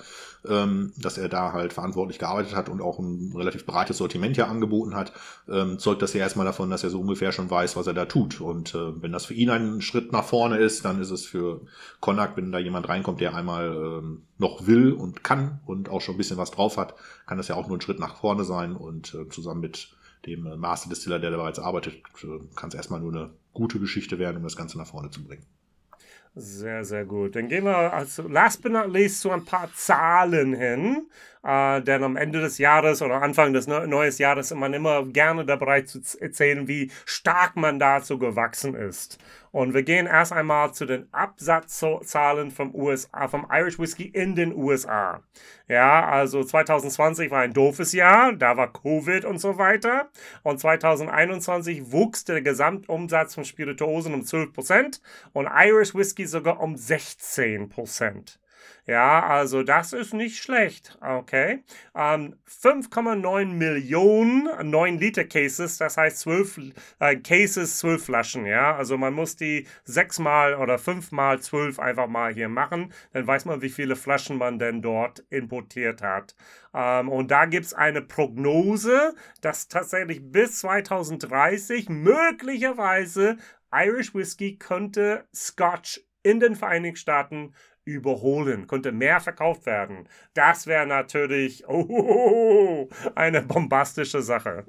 ähm, 0.48 0.94
dass 0.98 1.18
er 1.18 1.28
da 1.28 1.52
halt 1.52 1.74
verantwortlich 1.74 2.20
gearbeitet 2.20 2.56
hat 2.56 2.70
und 2.70 2.82
auch 2.82 3.00
ein 3.00 3.34
relativ 3.36 3.66
breites 3.66 3.98
Sortiment 3.98 4.38
ja 4.38 4.48
angeboten 4.48 4.96
hat, 4.96 5.12
ähm, 5.50 5.80
zeugt 5.80 6.02
das 6.02 6.14
ja 6.14 6.22
erstmal 6.22 6.46
davon, 6.46 6.70
dass 6.70 6.84
er 6.84 6.90
so 6.90 7.00
ungefähr 7.00 7.32
schon 7.32 7.50
weiß, 7.50 7.76
was 7.76 7.88
er 7.88 7.94
da 7.94 8.06
tut. 8.06 8.40
Und 8.40 8.74
äh, 8.74 9.02
wenn 9.02 9.12
das 9.12 9.26
für 9.26 9.34
ihn 9.34 9.50
ein 9.50 9.82
Schritt 9.82 10.12
nach 10.12 10.24
vorne 10.24 10.58
ist, 10.58 10.86
dann 10.86 11.02
ist 11.02 11.12
es 11.12 11.26
für 11.26 11.62
Konak, 12.00 12.38
wenn 12.38 12.52
da 12.52 12.60
jemand 12.60 12.88
reinkommt, 12.88 13.20
der 13.20 13.36
einmal 13.36 13.76
ähm, 13.76 14.24
noch 14.38 14.66
will 14.66 14.94
und 14.94 15.24
kann 15.24 15.60
und 15.66 15.90
auch 15.90 16.02
schon 16.02 16.16
ein 16.16 16.20
bisschen 16.20 16.38
was 16.38 16.52
drauf 16.52 16.78
hat, 16.78 16.96
kann 17.26 17.38
das 17.38 17.50
ja 17.50 17.56
auch 17.56 17.68
nur 17.68 17.78
ein 17.78 17.82
Schritt 17.82 18.00
nach 18.00 18.18
vorne 18.18 18.46
sein 18.46 18.76
und 18.76 19.14
äh, 19.16 19.28
zusammen 19.30 19.62
mit 19.62 19.90
dem 20.26 20.46
äh, 20.46 20.56
Master 20.56 20.90
Distiller, 20.90 21.20
der 21.20 21.32
da 21.32 21.38
bereits 21.38 21.60
arbeitet, 21.60 21.96
äh, 22.24 22.56
kann 22.56 22.70
es 22.70 22.76
erstmal 22.76 23.00
nur 23.00 23.14
eine 23.14 23.30
gute 23.54 23.80
Geschichte 23.80 24.20
werden, 24.20 24.38
um 24.38 24.44
das 24.44 24.56
Ganze 24.56 24.78
nach 24.78 24.88
vorne 24.88 25.10
zu 25.10 25.24
bringen. 25.24 25.46
Sehr, 26.36 26.86
sehr 26.86 27.06
gut. 27.06 27.36
Dann 27.36 27.48
gehen 27.48 27.66
wir 27.66 27.92
als 27.92 28.22
last 28.30 28.62
but 28.62 28.72
not 28.72 28.88
least 28.94 29.22
zu 29.22 29.32
ein 29.32 29.46
paar 29.46 29.70
Zahlen 29.74 30.54
hin. 30.54 31.10
Äh, 31.44 31.82
denn 31.82 32.04
am 32.04 32.16
Ende 32.16 32.40
des 32.40 32.60
Jahres 32.60 33.02
oder 33.02 33.22
Anfang 33.22 33.52
des 33.52 33.68
ne 33.68 33.88
neuen 33.88 34.14
Jahres 34.16 34.52
ist 34.52 34.58
man 34.58 34.74
immer 34.74 35.06
gerne 35.06 35.46
dabei 35.46 35.82
zu 35.82 36.02
erzählen, 36.20 36.68
wie 36.68 36.92
stark 37.06 37.56
man 37.56 37.80
dazu 37.80 38.20
gewachsen 38.20 38.76
ist. 38.76 39.18
Und 39.52 39.74
wir 39.74 39.84
gehen 39.84 40.06
erst 40.06 40.32
einmal 40.32 40.74
zu 40.74 40.86
den 40.86 41.12
Absatzzahlen 41.12 42.52
vom 42.52 42.76
USA, 42.76 43.28
vom 43.28 43.48
Irish 43.52 43.80
Whiskey 43.80 44.06
in 44.06 44.36
den 44.36 44.54
USA. 44.54 45.24
Ja, 45.70 46.10
also 46.10 46.44
2020 46.44 47.30
war 47.30 47.42
ein 47.42 47.54
doofes 47.54 47.94
Jahr, 47.94 48.34
da 48.34 48.58
war 48.58 48.74
Covid 48.74 49.24
und 49.24 49.38
so 49.38 49.60
weiter. 49.60 50.10
Und 50.42 50.60
2021 50.60 51.92
wuchs 51.92 52.26
der 52.26 52.42
Gesamtumsatz 52.42 53.36
von 53.36 53.46
Spirituosen 53.46 54.16
um 54.16 54.22
12% 54.22 55.00
und 55.32 55.48
Irish 55.48 55.94
Whiskey 55.94 56.26
sogar 56.26 56.60
um 56.60 56.74
16%. 56.74 58.40
Ja, 58.86 59.26
also 59.28 59.62
das 59.64 59.94
ist 59.94 60.14
nicht 60.14 60.42
schlecht. 60.42 60.98
Okay. 61.02 61.64
Ähm, 61.96 62.36
5,9 62.48 63.46
Millionen 63.46 64.50
9 64.70 64.98
Liter 64.98 65.26
Cases, 65.26 65.78
das 65.78 65.98
heißt 65.98 66.20
12 66.20 66.74
äh, 67.00 67.16
Cases, 67.18 67.78
12 67.78 68.04
Flaschen. 68.04 68.46
Ja, 68.46 68.76
also 68.76 68.98
man 68.98 69.14
muss 69.14 69.36
die 69.36 69.68
sechsmal 69.84 70.56
oder 70.56 70.80
fünfmal 70.80 71.40
12 71.40 71.80
einfach 71.80 72.08
mal 72.08 72.34
hier 72.34 72.50
machen. 72.50 72.92
Dann 73.14 73.28
weiß 73.28 73.46
man, 73.46 73.62
wie 73.62 73.70
viele 73.70 73.96
Flaschen 73.96 74.38
man 74.38 74.58
denn 74.58 74.82
dort 74.82 75.24
importiert 75.30 76.02
hat. 76.02 76.36
Ähm, 76.74 77.10
und 77.10 77.30
da 77.32 77.46
gibt 77.46 77.68
es 77.68 77.74
eine 77.74 78.02
Prognose, 78.02 79.14
dass 79.42 79.68
tatsächlich 79.68 80.32
bis 80.32 80.60
2030 80.60 81.90
möglicherweise 81.90 83.38
Irish 83.72 84.16
Whiskey 84.16 84.58
könnte 84.58 85.28
Scotch 85.34 86.02
in 86.24 86.40
den 86.40 86.56
Vereinigten 86.56 86.98
Staaten 86.98 87.54
überholen, 87.94 88.68
könnte 88.68 88.92
mehr 88.92 89.20
verkauft 89.20 89.66
werden. 89.66 90.08
Das 90.34 90.68
wäre 90.68 90.88
natürlich 90.88 91.64
oh, 91.68 92.90
eine 93.16 93.42
bombastische 93.42 94.22
Sache. 94.22 94.66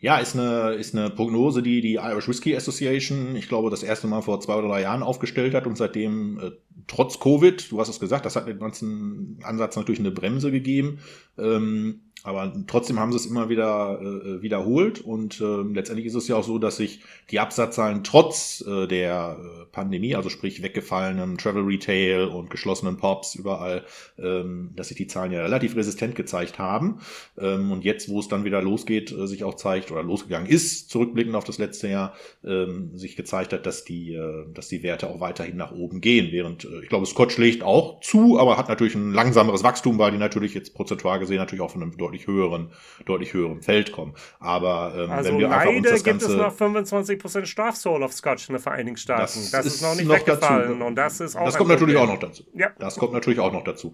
Ja, 0.00 0.18
ist 0.18 0.36
eine, 0.36 0.74
ist 0.74 0.94
eine 0.94 1.10
Prognose, 1.10 1.60
die 1.60 1.80
die 1.80 1.94
Irish 1.94 2.28
Whiskey 2.28 2.54
Association, 2.54 3.34
ich 3.34 3.48
glaube, 3.48 3.68
das 3.68 3.82
erste 3.82 4.06
Mal 4.06 4.22
vor 4.22 4.40
zwei 4.40 4.54
oder 4.54 4.68
drei 4.68 4.82
Jahren 4.82 5.02
aufgestellt 5.02 5.54
hat 5.54 5.66
und 5.66 5.76
seitdem 5.76 6.38
äh, 6.38 6.50
trotz 6.86 7.18
Covid, 7.18 7.68
du 7.72 7.80
hast 7.80 7.88
es 7.88 7.98
gesagt, 7.98 8.24
das 8.24 8.36
hat 8.36 8.46
den 8.46 8.60
ganzen 8.60 9.40
Ansatz 9.42 9.74
natürlich 9.74 9.98
eine 9.98 10.12
Bremse 10.12 10.52
gegeben. 10.52 11.00
Ähm, 11.36 12.02
aber 12.24 12.52
trotzdem 12.66 12.98
haben 12.98 13.12
sie 13.12 13.16
es 13.16 13.26
immer 13.26 13.48
wieder 13.48 14.00
äh, 14.00 14.42
wiederholt 14.42 15.00
und 15.00 15.40
äh, 15.40 15.62
letztendlich 15.72 16.06
ist 16.06 16.14
es 16.14 16.26
ja 16.26 16.36
auch 16.36 16.44
so, 16.44 16.58
dass 16.58 16.76
sich 16.76 17.00
die 17.30 17.38
Absatzzahlen 17.38 18.02
trotz 18.02 18.64
äh, 18.66 18.86
der 18.86 19.38
äh, 19.38 19.64
Pandemie, 19.66 20.16
also 20.16 20.28
sprich 20.28 20.62
weggefallenem 20.62 21.38
Travel 21.38 21.62
Retail 21.62 22.24
und 22.24 22.50
geschlossenen 22.50 22.96
Pops 22.96 23.36
überall, 23.36 23.84
ähm, 24.18 24.72
dass 24.74 24.88
sich 24.88 24.96
die 24.96 25.06
Zahlen 25.06 25.30
ja 25.32 25.42
relativ 25.42 25.76
resistent 25.76 26.16
gezeigt 26.16 26.58
haben. 26.58 27.00
Ähm, 27.38 27.70
und 27.70 27.84
jetzt, 27.84 28.08
wo 28.08 28.18
es 28.18 28.28
dann 28.28 28.44
wieder 28.44 28.62
losgeht, 28.62 29.12
äh, 29.12 29.26
sich 29.26 29.44
auch 29.44 29.54
zeigt 29.54 29.92
oder 29.92 30.02
losgegangen 30.02 30.48
ist, 30.48 30.90
zurückblickend 30.90 31.36
auf 31.36 31.44
das 31.44 31.58
letzte 31.58 31.88
Jahr, 31.88 32.14
ähm, 32.44 32.96
sich 32.96 33.14
gezeigt 33.14 33.52
hat, 33.52 33.64
dass 33.64 33.84
die, 33.84 34.14
äh, 34.14 34.46
dass 34.52 34.68
die 34.68 34.82
Werte 34.82 35.08
auch 35.08 35.20
weiterhin 35.20 35.56
nach 35.56 35.72
oben 35.72 36.00
gehen. 36.00 36.32
Während 36.32 36.64
äh, 36.64 36.80
ich 36.82 36.88
glaube, 36.88 37.06
Scotch 37.06 37.38
legt 37.38 37.62
auch 37.62 38.00
zu, 38.00 38.38
aber 38.40 38.56
hat 38.56 38.68
natürlich 38.68 38.96
ein 38.96 39.12
langsameres 39.12 39.62
Wachstum, 39.62 39.98
weil 39.98 40.10
die 40.10 40.18
natürlich 40.18 40.54
jetzt 40.54 40.74
prozentual 40.74 41.20
gesehen 41.20 41.38
natürlich 41.38 41.62
auch 41.62 41.70
von 41.70 41.82
einem 41.82 41.92
deutlich 42.08 42.26
höheren, 42.26 42.72
deutlich 43.04 43.34
höheren 43.34 43.62
Feld 43.62 43.92
kommen. 43.92 44.14
Aber 44.40 44.94
ähm, 44.96 45.10
also 45.10 45.30
wenn 45.30 45.38
wir 45.38 45.50
einfach 45.50 45.74
uns 45.74 45.82
das 45.88 46.04
gibt 46.04 46.20
Ganze, 46.20 46.32
es 46.32 46.36
noch 46.36 46.56
25% 46.56 47.46
Strafzoll 47.46 48.02
auf 48.02 48.12
Scotch 48.12 48.48
in 48.48 48.54
den 48.54 48.62
Vereinigten 48.62 48.96
Staaten. 48.96 49.22
Das, 49.22 49.50
das 49.50 49.66
ist, 49.66 49.74
ist, 49.76 49.82
noch 49.82 49.94
nicht 49.94 50.06
noch 50.06 50.16
weggefallen 50.16 50.78
dazu. 50.78 50.84
und 50.86 50.94
das 50.96 51.20
ist 51.20 51.36
auch 51.36 51.44
Das 51.44 51.56
kommt 51.56 51.70
natürlich 51.70 51.94
Problem. 51.96 52.10
auch 52.10 52.20
noch 52.20 52.28
dazu. 52.28 52.44
Ja. 52.54 52.70
Das 52.78 52.96
kommt 52.96 53.12
natürlich 53.12 53.40
auch 53.40 53.52
noch 53.52 53.64
dazu. 53.64 53.92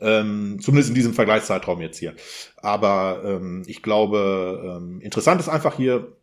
Ähm, 0.00 0.58
zumindest 0.60 0.90
in 0.90 0.94
diesem 0.94 1.14
Vergleichszeitraum 1.14 1.80
jetzt 1.80 1.98
hier. 1.98 2.14
Aber 2.56 3.22
ähm, 3.24 3.62
ich 3.66 3.82
glaube, 3.82 4.78
ähm, 4.78 5.00
interessant 5.00 5.40
ist 5.40 5.48
einfach 5.48 5.76
hier, 5.76 6.16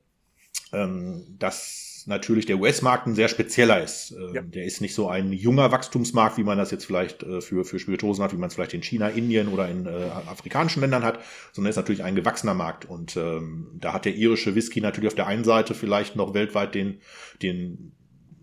ähm, 0.74 1.36
dass 1.38 1.85
natürlich 2.06 2.46
der 2.46 2.60
US-Markt 2.60 3.08
ein 3.08 3.16
sehr 3.16 3.28
spezieller 3.28 3.84
ist. 3.84 4.12
Ähm, 4.12 4.34
ja. 4.34 4.42
Der 4.42 4.66
ist 4.66 4.82
nicht 4.82 4.94
so 4.94 5.10
ein 5.10 5.34
junger 5.34 5.72
Wachstumsmarkt, 5.72 6.38
wie 6.38 6.44
man 6.44 6.58
das 6.58 6.72
jetzt 6.72 6.86
vielleicht 6.86 7.24
äh, 7.24 7.42
für, 7.42 7.66
für 7.66 7.80
Spirituosen 7.80 8.24
hat, 8.24 8.34
wie 8.34 8.38
man 8.38 8.48
es 8.48 8.56
vielleicht 8.56 8.74
in 8.74 8.84
China, 8.84 9.10
Indien 9.10 9.48
oder 9.48 9.70
in 9.70 9.86
äh, 9.86 10.10
afrikanischen 10.28 10.82
Ländern 10.82 11.04
hat, 11.04 11.20
sondern 11.52 11.70
ist 11.70 11.76
natürlich 11.78 12.04
ein 12.04 12.16
gewachsener 12.16 12.54
Markt. 12.54 12.86
Und 12.86 13.18
ähm, 13.18 13.68
da 13.80 13.94
hat 13.94 14.06
der 14.06 14.16
irische 14.16 14.56
Whisky 14.56 14.82
natürlich 14.82 15.08
auf 15.08 15.16
der 15.16 15.28
einen 15.28 15.44
Seite 15.44 15.74
vielleicht 15.74 16.16
noch 16.16 16.34
weltweit 16.34 16.76
den, 16.76 17.00
den 17.42 17.92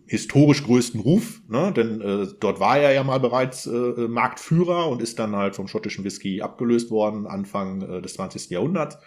historisch 0.06 0.62
größten 0.64 1.00
Ruf, 1.00 1.40
ne? 1.48 1.72
denn 1.74 2.02
äh, 2.02 2.26
dort 2.38 2.60
war 2.60 2.78
er 2.78 2.92
ja 2.92 3.02
mal 3.02 3.18
bereits 3.18 3.66
äh, 3.66 3.70
Marktführer 3.70 4.88
und 4.88 5.00
ist 5.00 5.18
dann 5.18 5.34
halt 5.34 5.56
vom 5.56 5.68
schottischen 5.68 6.04
Whisky 6.04 6.42
abgelöst 6.42 6.90
worden, 6.90 7.26
Anfang 7.26 7.80
äh, 7.80 8.02
des 8.02 8.14
20. 8.14 8.50
Jahrhunderts. 8.50 8.98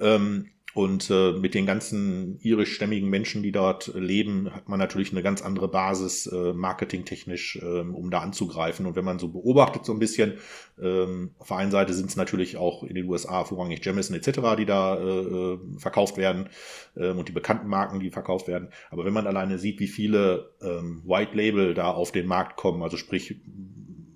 Ähm, 0.00 0.50
und 0.74 1.08
äh, 1.08 1.32
mit 1.32 1.54
den 1.54 1.66
ganzen 1.66 2.38
irischstämmigen 2.40 3.08
Menschen, 3.08 3.44
die 3.44 3.52
dort 3.52 3.92
leben, 3.94 4.52
hat 4.52 4.68
man 4.68 4.80
natürlich 4.80 5.12
eine 5.12 5.22
ganz 5.22 5.40
andere 5.40 5.68
Basis 5.68 6.26
äh, 6.26 6.52
marketingtechnisch, 6.52 7.60
äh, 7.62 7.80
um 7.80 8.10
da 8.10 8.18
anzugreifen. 8.18 8.84
Und 8.84 8.96
wenn 8.96 9.04
man 9.04 9.20
so 9.20 9.28
beobachtet 9.28 9.84
so 9.84 9.92
ein 9.92 10.00
bisschen, 10.00 10.34
ähm, 10.82 11.30
auf 11.38 11.48
der 11.48 11.58
einen 11.58 11.70
Seite 11.70 11.94
sind 11.94 12.10
es 12.10 12.16
natürlich 12.16 12.56
auch 12.56 12.82
in 12.82 12.96
den 12.96 13.08
USA 13.08 13.44
vorrangig 13.44 13.84
Jamison 13.84 14.16
etc., 14.16 14.40
die 14.58 14.66
da 14.66 14.96
äh, 14.96 15.20
äh, 15.20 15.58
verkauft 15.78 16.16
werden 16.16 16.48
ähm, 16.96 17.18
und 17.18 17.28
die 17.28 17.32
bekannten 17.32 17.68
Marken, 17.68 18.00
die 18.00 18.10
verkauft 18.10 18.48
werden. 18.48 18.68
Aber 18.90 19.04
wenn 19.04 19.12
man 19.12 19.28
alleine 19.28 19.58
sieht, 19.58 19.78
wie 19.78 19.86
viele 19.86 20.50
ähm, 20.60 21.02
White 21.06 21.36
Label 21.36 21.74
da 21.74 21.92
auf 21.92 22.10
den 22.10 22.26
Markt 22.26 22.56
kommen, 22.56 22.82
also 22.82 22.96
sprich 22.96 23.36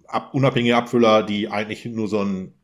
ab, 0.09 0.35
unabhängige 0.35 0.77
Abfüller, 0.77 1.23
die 1.23 1.49
eigentlich 1.49 1.85
nur 1.85 2.09
so 2.09 2.21
ein 2.21 2.55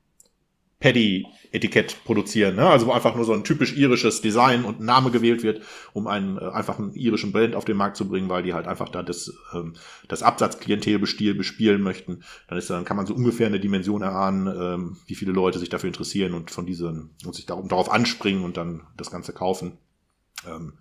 Paddy-Etikett 0.85 2.05
produzieren. 2.05 2.57
Ne? 2.57 2.68
Also 2.68 2.87
wo 2.87 2.93
einfach 2.93 3.14
nur 3.14 3.24
so 3.24 3.32
ein 3.32 3.43
typisch 3.43 3.74
irisches 3.74 4.20
Design 4.20 4.66
und 4.66 4.80
Name 4.80 5.11
gewählt 5.11 5.43
wird, 5.43 5.62
um 5.95 6.07
einen 6.07 6.37
äh, 6.37 6.45
einfach 6.45 6.78
einen 6.78 6.93
irischen 6.93 7.32
Brand 7.32 7.55
auf 7.55 7.64
den 7.64 7.78
Markt 7.78 7.97
zu 7.97 8.07
bringen, 8.07 8.28
weil 8.28 8.43
die 8.43 8.53
halt 8.53 8.66
einfach 8.66 8.91
da 8.91 9.03
das, 9.03 9.32
ähm, 9.55 9.72
das 10.09 10.22
Absatzklientel 10.22 10.99
bespielen 10.99 11.80
möchten. 11.80 12.22
Dann 12.49 12.59
ist 12.59 12.68
dann 12.68 12.85
kann 12.85 12.99
man 12.99 13.07
so 13.07 13.14
ungefähr 13.14 13.47
eine 13.47 13.61
Dimension 13.61 14.03
erahnen, 14.03 14.47
ähm, 14.47 14.97
wie 15.07 15.14
viele 15.14 15.32
Leute 15.32 15.59
sich 15.59 15.70
dafür 15.70 15.89
interessieren 15.89 16.35
und 16.35 16.51
von 16.51 16.66
diesen 16.66 17.14
und 17.24 17.35
sich 17.35 17.47
darum, 17.47 17.66
darauf 17.68 17.91
anspringen 17.91 18.45
und 18.45 18.59
dann 18.59 18.82
das 18.99 19.11
Ganze 19.11 19.32
kaufen. 19.32 19.78
Ähm, 20.47 20.74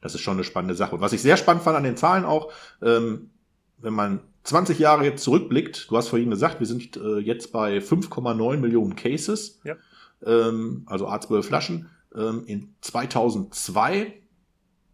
das 0.00 0.14
ist 0.14 0.22
schon 0.22 0.38
eine 0.38 0.44
spannende 0.44 0.74
Sache. 0.74 0.94
Und 0.94 1.02
was 1.02 1.12
ich 1.12 1.20
sehr 1.20 1.36
spannend 1.36 1.64
fand 1.64 1.76
an 1.76 1.84
den 1.84 1.98
Zahlen 1.98 2.24
auch, 2.24 2.50
ähm, 2.82 3.28
wenn 3.80 3.94
man 3.94 4.20
20 4.44 4.78
Jahre 4.78 5.04
jetzt 5.04 5.22
zurückblickt, 5.22 5.90
du 5.90 5.96
hast 5.96 6.08
vorhin 6.08 6.30
gesagt, 6.30 6.60
wir 6.60 6.66
sind 6.66 6.96
äh, 6.96 7.18
jetzt 7.18 7.52
bei 7.52 7.78
5,9 7.78 8.56
Millionen 8.56 8.96
Cases, 8.96 9.60
ja. 9.64 9.76
ähm, 10.24 10.82
also 10.86 11.08
A12 11.08 11.42
Flaschen. 11.42 11.90
Ähm, 12.14 12.44
in 12.46 12.74
2002, 12.80 14.20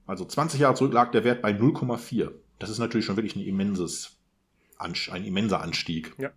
also 0.07 0.25
20 0.25 0.61
Jahre 0.61 0.75
zurück, 0.75 0.93
lag 0.93 1.11
der 1.13 1.25
Wert 1.25 1.43
bei 1.43 1.53
0,4. 1.53 2.31
Das 2.59 2.71
ist 2.71 2.79
natürlich 2.79 3.07
schon 3.07 3.17
wirklich 3.17 3.37
ein 3.37 3.45
immenses, 3.45 4.19
ein 4.79 5.25
immenser 5.25 5.63
Anstieg. 5.63 6.15
Ja. 6.19 6.31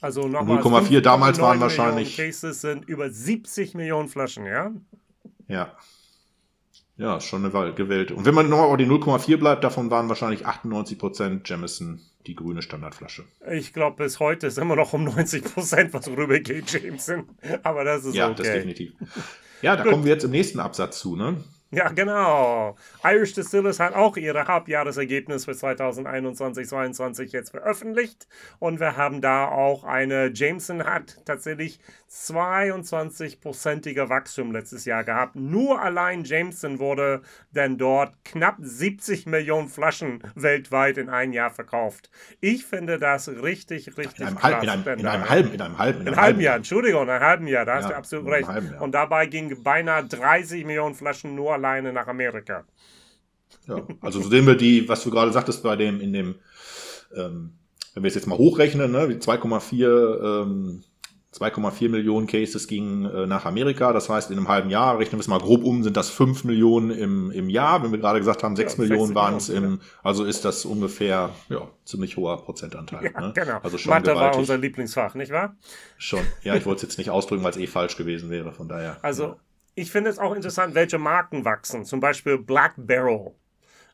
Also 0.00 0.26
nochmal 0.26 0.58
0,4 0.58 1.00
damals 1.00 1.40
waren 1.40 1.60
wahrscheinlich. 1.60 2.16
Cases 2.16 2.60
sind 2.60 2.88
über 2.88 3.10
70 3.10 3.74
Millionen 3.74 4.08
Flaschen, 4.08 4.46
ja? 4.46 4.72
Ja. 5.46 5.76
Ja, 7.02 7.20
schon 7.20 7.44
eine 7.44 7.52
gewählte. 7.74 8.14
Und 8.14 8.26
wenn 8.26 8.34
man 8.34 8.48
nochmal 8.48 8.68
bei 8.68 8.76
die 8.76 8.86
0,4 8.86 9.36
bleibt, 9.36 9.64
davon 9.64 9.90
waren 9.90 10.08
wahrscheinlich 10.08 10.46
98% 10.46 11.40
Jamison 11.44 12.00
die 12.28 12.36
grüne 12.36 12.62
Standardflasche. 12.62 13.24
Ich 13.50 13.72
glaube, 13.72 14.04
bis 14.04 14.20
heute 14.20 14.46
ist 14.46 14.56
immer 14.56 14.76
noch 14.76 14.92
um 14.92 15.08
90%, 15.08 15.92
was 15.92 16.06
rübergeht, 16.06 16.70
Jameson. 16.70 17.24
Aber 17.64 17.82
das 17.82 18.04
ist 18.04 18.14
ja, 18.14 18.28
okay. 18.30 18.36
Ja, 18.36 18.44
das 18.44 18.54
definitiv. 18.54 18.92
Ja, 19.62 19.74
da 19.74 19.82
kommen 19.82 20.04
wir 20.04 20.12
jetzt 20.12 20.22
im 20.22 20.30
nächsten 20.30 20.60
Absatz 20.60 21.00
zu, 21.00 21.16
ne? 21.16 21.42
Ja, 21.74 21.88
genau. 21.88 22.76
Irish 23.02 23.32
Distillers 23.32 23.80
hat 23.80 23.94
auch 23.94 24.18
ihre 24.18 24.46
Halbjahresergebnis 24.46 25.46
für 25.46 25.52
2021-22 25.52 27.32
jetzt 27.32 27.50
veröffentlicht 27.50 28.28
und 28.58 28.78
wir 28.78 28.98
haben 28.98 29.22
da 29.22 29.48
auch 29.48 29.84
eine, 29.84 30.30
Jameson 30.34 30.84
hat 30.84 31.24
tatsächlich 31.24 31.80
22-prozentiger 32.10 34.10
Wachstum 34.10 34.52
letztes 34.52 34.84
Jahr 34.84 35.02
gehabt. 35.02 35.34
Nur 35.34 35.80
allein 35.80 36.24
Jameson 36.24 36.78
wurde 36.78 37.22
denn 37.52 37.78
dort 37.78 38.22
knapp 38.22 38.56
70 38.60 39.24
Millionen 39.24 39.68
Flaschen 39.68 40.22
weltweit 40.34 40.98
in 40.98 41.08
einem 41.08 41.32
Jahr 41.32 41.50
verkauft. 41.50 42.10
Ich 42.40 42.66
finde 42.66 42.98
das 42.98 43.28
richtig, 43.28 43.96
richtig 43.96 44.20
in 44.20 44.26
einem 44.26 44.36
krass. 44.36 44.52
Halb, 44.52 44.62
in, 44.62 44.68
einem, 44.68 44.98
in, 44.98 45.06
einem, 45.06 45.30
halben, 45.30 45.54
in 45.54 45.60
einem 45.62 45.78
halben, 45.78 46.02
in 46.02 46.08
einem 46.08 46.20
halben 46.20 46.40
Jahr. 46.40 46.56
Entschuldigung, 46.56 47.04
in 47.04 47.10
einem 47.10 47.24
halben 47.24 47.46
Jahr, 47.46 47.64
da 47.64 47.76
hast 47.76 47.84
ja, 47.84 47.92
du 47.92 47.96
absolut 47.96 48.30
recht. 48.30 48.50
Und 48.78 48.92
dabei 48.92 49.24
gingen 49.24 49.62
beinahe 49.62 50.04
30 50.04 50.66
Millionen 50.66 50.94
Flaschen 50.94 51.34
nur 51.34 51.61
alleine 51.62 51.92
nach 51.92 52.06
Amerika. 52.06 52.64
Ja, 53.68 53.86
also 54.00 54.20
so 54.20 54.28
sehen 54.28 54.46
wir 54.46 54.56
die, 54.56 54.88
was 54.88 55.04
du 55.04 55.10
gerade 55.10 55.32
sagtest, 55.32 55.62
bei 55.62 55.76
dem, 55.76 56.00
in 56.00 56.12
dem, 56.12 56.34
ähm, 57.14 57.52
wenn 57.94 58.02
wir 58.02 58.08
es 58.08 58.14
jetzt 58.14 58.26
mal 58.26 58.38
hochrechnen, 58.38 58.90
ne, 58.90 59.06
2,4 59.06 60.42
ähm, 60.42 60.82
2,4 61.34 61.88
Millionen 61.88 62.26
Cases 62.26 62.68
gingen 62.68 63.06
äh, 63.06 63.26
nach 63.26 63.46
Amerika. 63.46 63.94
Das 63.94 64.10
heißt, 64.10 64.30
in 64.30 64.36
einem 64.36 64.48
halben 64.48 64.68
Jahr, 64.68 64.98
rechnen 64.98 65.14
wir 65.14 65.20
es 65.20 65.28
mal 65.28 65.38
grob 65.38 65.64
um, 65.64 65.82
sind 65.82 65.96
das 65.96 66.10
5 66.10 66.44
Millionen 66.44 66.90
im, 66.90 67.30
im 67.30 67.48
Jahr. 67.48 67.82
Wenn 67.82 67.90
wir 67.90 67.98
gerade 67.98 68.18
gesagt 68.18 68.42
haben, 68.42 68.54
6 68.54 68.76
ja, 68.76 68.82
Millionen 68.82 69.14
waren 69.14 69.36
es 69.36 69.48
im, 69.48 69.80
also 70.02 70.24
ist 70.24 70.44
das 70.44 70.66
ungefähr, 70.66 71.30
ja, 71.48 71.68
ziemlich 71.86 72.18
hoher 72.18 72.36
Prozentanteil. 72.44 73.12
Ja, 73.14 73.20
ne? 73.20 73.32
genau. 73.34 73.58
Also 73.62 73.78
schon 73.78 73.90
Mathe 73.90 74.10
gewaltig. 74.10 74.32
war 74.34 74.38
unser 74.38 74.58
Lieblingsfach, 74.58 75.14
nicht 75.14 75.32
wahr? 75.32 75.56
Schon. 75.96 76.20
Ja, 76.42 76.54
ich 76.54 76.66
wollte 76.66 76.80
es 76.80 76.82
jetzt 76.82 76.98
nicht 76.98 77.08
ausdrücken, 77.08 77.42
weil 77.44 77.52
es 77.52 77.56
eh 77.56 77.66
falsch 77.66 77.96
gewesen 77.96 78.28
wäre, 78.28 78.52
von 78.52 78.68
daher. 78.68 78.98
Also, 79.00 79.24
ja. 79.24 79.36
Ich 79.74 79.90
finde 79.90 80.10
es 80.10 80.18
auch 80.18 80.34
interessant, 80.34 80.74
welche 80.74 80.98
Marken 80.98 81.44
wachsen. 81.44 81.84
Zum 81.84 82.00
Beispiel 82.00 82.38
Black 82.38 82.74
Barrel 82.76 83.34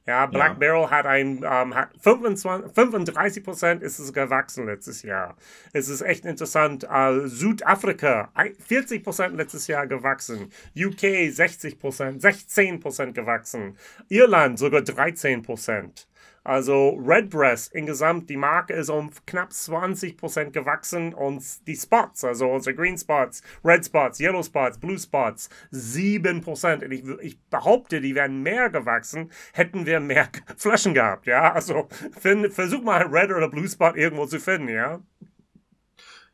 ja, 0.09 0.25
Black 0.25 0.53
ja. 0.53 0.55
Barrel 0.55 0.91
hat 0.91 1.05
ein, 1.05 1.45
ähm, 1.45 1.75
hat 1.75 1.91
25, 2.01 2.73
35 2.73 3.45
Prozent 3.45 3.83
ist 3.83 3.99
es 3.99 4.11
gewachsen 4.11 4.65
letztes 4.65 5.03
Jahr. 5.03 5.37
Es 5.75 5.91
ist 5.91 6.01
echt 6.01 6.25
interessant. 6.25 6.85
Äh, 6.91 7.27
Südafrika 7.27 8.33
40 8.67 9.05
Prozent 9.05 9.37
letztes 9.37 9.67
Jahr 9.67 9.87
gewachsen. 9.87 10.51
UK 10.75 11.31
60 11.31 11.79
Prozent, 11.79 12.23
16 12.23 12.81
Prozent 12.81 13.15
gewachsen. 13.15 13.77
Irland 14.09 14.59
sogar 14.59 14.81
13 14.81 15.43
Prozent. 15.43 16.08
Also 16.49 16.99
Redbreast 17.05 17.75
insgesamt, 17.75 18.31
die 18.31 18.39
Marke 18.39 18.73
ist 18.73 18.89
um 18.89 19.11
knapp 19.27 19.51
20% 19.51 20.51
gewachsen 20.51 21.13
und 21.13 21.45
die 21.67 21.77
Spots, 21.77 22.25
also 22.25 22.49
unsere 22.51 22.75
Green 22.75 22.97
Spots, 22.97 23.43
Red 23.63 23.85
Spots, 23.85 24.19
Yellow 24.19 24.43
Spots, 24.43 24.79
Blue 24.79 24.99
Spots, 24.99 25.51
7%. 25.75 26.85
Und 26.87 26.91
ich, 26.91 27.05
ich 27.21 27.39
behaupte, 27.51 28.01
die 28.01 28.15
wären 28.15 28.43
mehr 28.43 28.71
gewachsen, 28.71 29.31
hätten 29.53 29.85
wir 29.85 30.01
mehr 30.01 30.31
Flaschen 30.57 30.95
gehabt, 30.95 31.27
ja. 31.27 31.53
Also 31.53 31.87
find, 32.19 32.51
versuch 32.51 32.81
mal 32.81 33.03
Red 33.03 33.31
oder 33.31 33.51
Blue 33.51 33.69
Spot 33.69 33.93
irgendwo 33.95 34.25
zu 34.25 34.41
finden, 34.41 34.71
ja. 34.71 35.01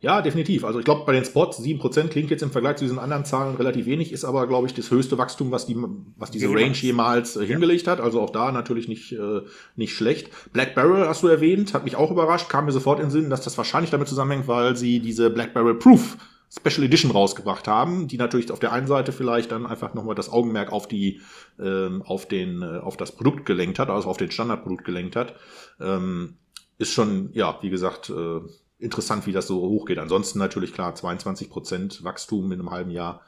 Ja, 0.05 0.21
definitiv. 0.21 0.65
Also 0.65 0.81
ich 0.81 0.85
glaube, 0.85 1.05
bei 1.07 1.13
den 1.13 1.25
Spots 1.25 1.59
7% 1.61 2.09
klingt 2.09 2.31
jetzt 2.31 2.43
im 2.43 2.51
Vergleich 2.51 2.77
zu 2.77 2.85
diesen 2.85 2.99
anderen 2.99 3.25
Zahlen 3.25 3.57
relativ 3.57 3.87
wenig, 3.87 4.13
ist 4.13 4.27
aber, 4.27 4.47
glaube 4.47 4.67
ich, 4.67 4.75
das 4.75 4.91
höchste 4.91 5.17
Wachstum, 5.17 5.51
was, 5.51 5.65
die, 5.65 5.77
was 6.19 6.31
diese. 6.31 6.47
Range 6.51 6.75
jemals 6.75 7.37
äh, 7.37 7.47
hingelegt 7.47 7.87
hat. 7.87 8.01
Also 8.03 8.21
auch 8.21 8.29
da 8.29 8.53
natürlich 8.53 8.87
nicht, 8.87 9.13
äh, 9.13 9.41
nicht 9.77 9.97
schlecht. 9.97 10.29
Black 10.53 10.75
Barrel 10.75 11.09
hast 11.09 11.23
du 11.23 11.29
erwähnt, 11.29 11.73
hat 11.73 11.85
mich 11.85 11.97
auch 11.97 12.11
überrascht, 12.11 12.51
kam 12.51 12.67
mir 12.67 12.73
sofort 12.73 12.99
in 13.01 13.07
den 13.07 13.11
Sinn, 13.13 13.31
dass 13.31 13.41
das 13.41 13.57
wahrscheinlich 13.57 13.91
damit 13.91 14.07
zusammenhängt, 14.07 14.47
weil 14.47 14.77
sie 14.77 15.01
diese 15.01 15.31
Black 15.31 15.55
Barrel 15.55 15.77
Proof 15.77 16.19
Special 16.51 16.85
Edition 16.85 17.11
rausgebracht 17.11 17.67
haben, 17.67 18.07
die 18.07 18.19
natürlich 18.19 18.53
auf 18.53 18.61
der 18.61 18.73
einen 18.73 18.87
Seite 18.87 19.11
vielleicht 19.11 19.53
dann 19.53 19.65
einfach 19.65 19.95
nochmal 19.95 20.15
das 20.15 20.31
Augenmerk 20.31 20.71
auf 20.71 20.87
die, 20.87 21.23
ähm, 21.59 22.03
auf 22.03 22.29
den, 22.29 22.61
äh, 22.61 22.79
auf 22.79 22.99
das 22.99 23.13
Produkt 23.13 23.47
gelenkt 23.47 23.79
hat, 23.79 23.89
also 23.89 24.11
auf 24.11 24.19
den 24.19 24.31
Standardprodukt 24.31 24.85
gelenkt 24.85 25.17
hat. 25.17 25.35
Ähm, 25.81 26.37
ist 26.77 26.93
schon, 26.93 27.31
ja, 27.33 27.59
wie 27.63 27.71
gesagt, 27.71 28.11
äh, 28.11 28.41
interessant, 28.79 29.27
wie 29.27 29.33
das 29.33 29.47
so 29.47 29.61
hochgeht. 29.61 29.99
Ansonsten 29.99 30.39
natürlich 30.39 30.73
klar 30.73 30.95
22 30.95 31.49
Prozent 31.51 32.05
Wachstum 32.05 32.53
in 32.53 32.61
einem 32.61 32.71
halben 32.71 32.91
Jahr 32.91 33.23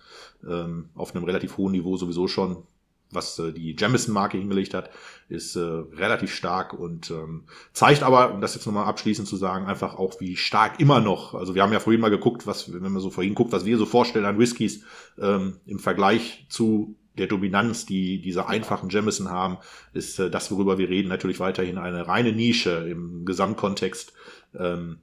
ähm, 0.46 0.90
auf 0.94 1.14
einem 1.14 1.24
relativ 1.24 1.56
hohen 1.56 1.72
Niveau 1.72 1.96
sowieso 1.96 2.28
schon. 2.28 2.64
Was 3.12 3.38
äh, 3.38 3.52
die 3.52 3.76
Jamison-Marke 3.78 4.36
hingelegt 4.36 4.74
hat, 4.74 4.90
ist 5.28 5.54
äh, 5.54 5.60
relativ 5.60 6.34
stark 6.34 6.74
und 6.74 7.10
ähm, 7.12 7.44
zeigt 7.72 8.02
aber, 8.02 8.34
um 8.34 8.40
das 8.40 8.56
jetzt 8.56 8.66
nochmal 8.66 8.86
abschließend 8.86 9.28
zu 9.28 9.36
sagen, 9.36 9.66
einfach 9.66 9.94
auch, 9.94 10.20
wie 10.20 10.36
stark 10.36 10.80
immer 10.80 11.00
noch, 11.00 11.34
also 11.34 11.54
wir 11.54 11.62
haben 11.62 11.72
ja 11.72 11.78
vorhin 11.78 12.00
mal 12.00 12.10
geguckt, 12.10 12.48
was, 12.48 12.72
wenn 12.72 12.82
man 12.82 13.00
so 13.00 13.10
vorhin 13.10 13.36
guckt, 13.36 13.52
was 13.52 13.64
wir 13.64 13.78
so 13.78 13.86
vorstellen 13.86 14.24
an 14.24 14.40
Whiskys 14.40 14.82
ähm, 15.20 15.60
im 15.66 15.78
Vergleich 15.78 16.46
zu 16.48 16.96
der 17.16 17.28
Dominanz, 17.28 17.86
die 17.86 18.20
diese 18.20 18.48
einfachen 18.48 18.90
Jamison 18.90 19.30
haben, 19.30 19.58
ist 19.94 20.18
äh, 20.18 20.28
das, 20.28 20.50
worüber 20.50 20.76
wir 20.78 20.88
reden, 20.88 21.08
natürlich 21.08 21.38
weiterhin 21.38 21.78
eine 21.78 22.08
reine 22.08 22.32
Nische 22.32 22.88
im 22.90 23.24
Gesamtkontext. 23.24 24.12
Ähm, 24.58 24.98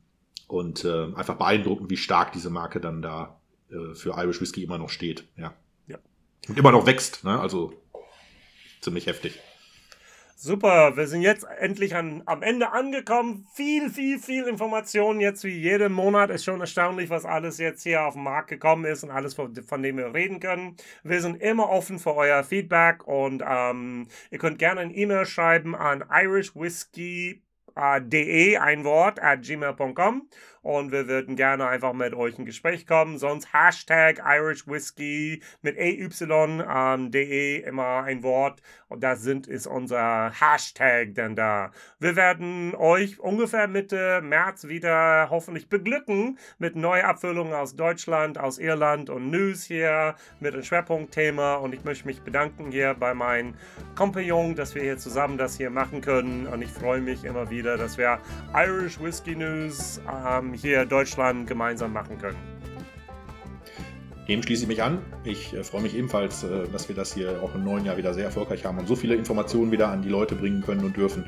und 0.54 0.86
äh, 0.86 1.08
einfach 1.16 1.36
beeindruckend, 1.36 1.89
wie 1.89 1.97
stark 1.97 2.32
diese 2.32 2.51
Marke 2.51 2.80
dann 2.80 3.01
da 3.01 3.39
äh, 3.72 3.95
für 3.95 4.12
Irish 4.18 4.39
Whiskey 4.39 4.64
immer 4.64 4.78
noch 4.78 4.89
steht. 4.89 5.28
Ja. 5.36 5.56
ja. 5.88 5.97
Und 6.47 6.60
immer 6.60 6.72
noch 6.72 6.86
wächst, 6.86 7.24
ne? 7.24 7.39
Also 7.39 7.74
ziemlich 8.80 9.08
heftig. 9.08 9.39
Super, 10.36 10.95
wir 10.95 11.08
sind 11.08 11.22
jetzt 11.22 11.45
endlich 11.60 11.95
an, 11.95 12.22
am 12.26 12.43
Ende 12.43 12.72
angekommen. 12.72 13.47
Viel, 13.56 13.89
viel, 13.89 14.20
viel 14.20 14.43
Information 14.43 15.20
jetzt 15.20 15.43
wie 15.43 15.58
jeden 15.58 15.91
Monat. 15.91 16.30
Ist 16.30 16.43
schon 16.43 16.60
erstaunlich, 16.60 17.10
was 17.10 17.26
alles 17.26 17.58
jetzt 17.58 17.82
hier 17.82 18.04
auf 18.04 18.14
den 18.14 18.24
Markt 18.24 18.49
gekommen 18.49 18.86
ist 18.86 19.04
und 19.04 19.10
alles, 19.10 19.34
von, 19.34 19.56
von 19.56 19.82
dem 19.82 19.97
wir 19.97 20.14
reden 20.14 20.39
können. 20.39 20.76
Wir 21.04 21.22
sind 21.22 21.41
immer 21.41 21.70
offen 21.70 21.97
für 21.97 22.14
euer 22.14 22.43
Feedback 22.43 23.08
und 23.08 23.41
ähm, 23.47 24.08
ihr 24.30 24.38
könnt 24.38 24.60
gerne 24.60 24.82
ein 24.82 24.95
E-Mail 24.95 25.26
schreiben 25.26 25.76
an 25.76 26.04
irishwhiskey.de, 27.76 28.57
ein 28.57 28.84
Wort, 28.84 29.19
at 29.19 29.41
gmail.com 29.41 30.28
und 30.64 30.91
wir 30.91 31.07
würden 31.07 31.36
gerne 31.36 31.68
einfach 31.68 31.93
mit 31.93 32.16
euch 32.16 32.39
in 32.39 32.45
Gespräch 32.45 32.88
kommen. 32.88 33.20
Sonst 33.20 33.53
Hashtag 33.53 34.22
Irish 34.26 34.68
Whiskey 34.68 35.41
mit 35.61 35.78
EY 35.78 36.09
ähm, 36.24 37.11
de 37.11 37.61
immer 37.61 38.03
ein 38.03 38.24
Wort 38.24 38.61
und 38.88 39.03
das 39.03 39.22
sind 39.22 39.47
ist 39.47 39.68
unser 39.68 40.32
Hashtag 40.32 41.14
denn 41.16 41.36
da. 41.36 41.72
Wir 41.99 42.16
werden 42.16 42.74
euch 42.76 43.20
ungefähr 43.20 43.68
Mitte 43.68 44.22
März 44.22 44.68
wieder 44.68 45.28
hoffentlich 45.30 45.68
beglücken 45.70 46.39
mit 46.57 46.76
Neuabfüllungen 46.76 47.53
aus 47.53 47.76
Deutschland, 47.76 48.38
aus 48.38 48.57
Irland 48.57 49.09
und 49.09 49.30
News 49.30 49.66
hier 49.66 50.16
mit 50.39 50.53
einem 50.53 50.64
Schwerpunktthema 50.64 51.55
und 51.55 51.74
ich 51.74 51.84
möchte 51.84 52.07
mich 52.07 52.22
bedanken 52.22 52.72
hier 52.72 52.93
bei 52.93 53.14
meinen 53.14 53.55
Kompagnon, 53.95 54.55
dass 54.55 54.76
wir 54.76 54.82
hier 54.82 54.97
zusammen 54.97 55.38
das 55.38 55.57
hier 55.57 55.70
machen 55.70 56.01
können 56.01 56.47
und 56.47 56.61
ich 56.61 56.72
freue 56.72 57.01
mich 57.01 57.26
immer 57.26 57.49
wieder, 57.49 57.78
dass 57.78 57.97
wir 57.97 58.20
Irish 58.55 59.01
Whiskey 59.01 59.36
News 59.36 59.99
ähm, 60.54 60.60
hier 60.60 60.86
Deutschland 60.86 61.47
gemeinsam 61.47 61.93
machen 61.93 62.18
können. 62.18 62.38
Dem 64.28 64.41
schließe 64.41 64.64
ich 64.64 64.68
mich 64.70 64.82
an. 64.82 64.99
Ich 65.26 65.54
äh, 65.54 65.64
freue 65.64 65.82
mich 65.82 65.95
ebenfalls, 65.95 66.43
äh, 66.43 66.68
dass 66.72 66.88
wir 66.88 66.95
das 66.95 67.14
hier 67.14 67.41
auch 67.43 67.54
im 67.56 67.66
neuen 67.66 67.86
Jahr 67.86 67.97
wieder 67.97 68.14
sehr 68.14 68.24
erfolgreich 68.26 68.64
haben 68.64 68.78
und 68.78 68.88
so 68.88 68.95
viele 68.95 69.16
Informationen 69.16 69.72
wieder 69.72 69.89
an 69.89 70.01
die 70.01 70.10
Leute 70.10 70.36
bringen 70.36 70.62
können 70.62 70.86
und 70.86 70.95
dürfen. 70.95 71.26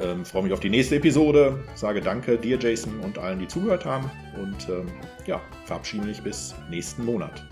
Ähm, 0.00 0.24
freue 0.24 0.44
mich 0.44 0.52
auf 0.52 0.60
die 0.60 0.70
nächste 0.70 0.96
Episode. 0.96 1.58
Sage 1.74 2.00
danke 2.00 2.38
dir, 2.38 2.56
Jason, 2.58 3.00
und 3.00 3.18
allen, 3.18 3.40
die 3.40 3.48
zugehört 3.48 3.84
haben. 3.84 4.08
Und 4.36 4.68
ähm, 4.68 4.86
ja, 5.26 5.40
verabschiede 5.64 6.06
mich 6.06 6.22
bis 6.22 6.54
nächsten 6.70 7.04
Monat. 7.04 7.44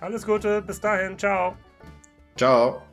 Alles 0.00 0.24
Gute, 0.24 0.62
bis 0.62 0.80
dahin, 0.80 1.18
ciao. 1.18 1.56
Ciao. 2.36 2.89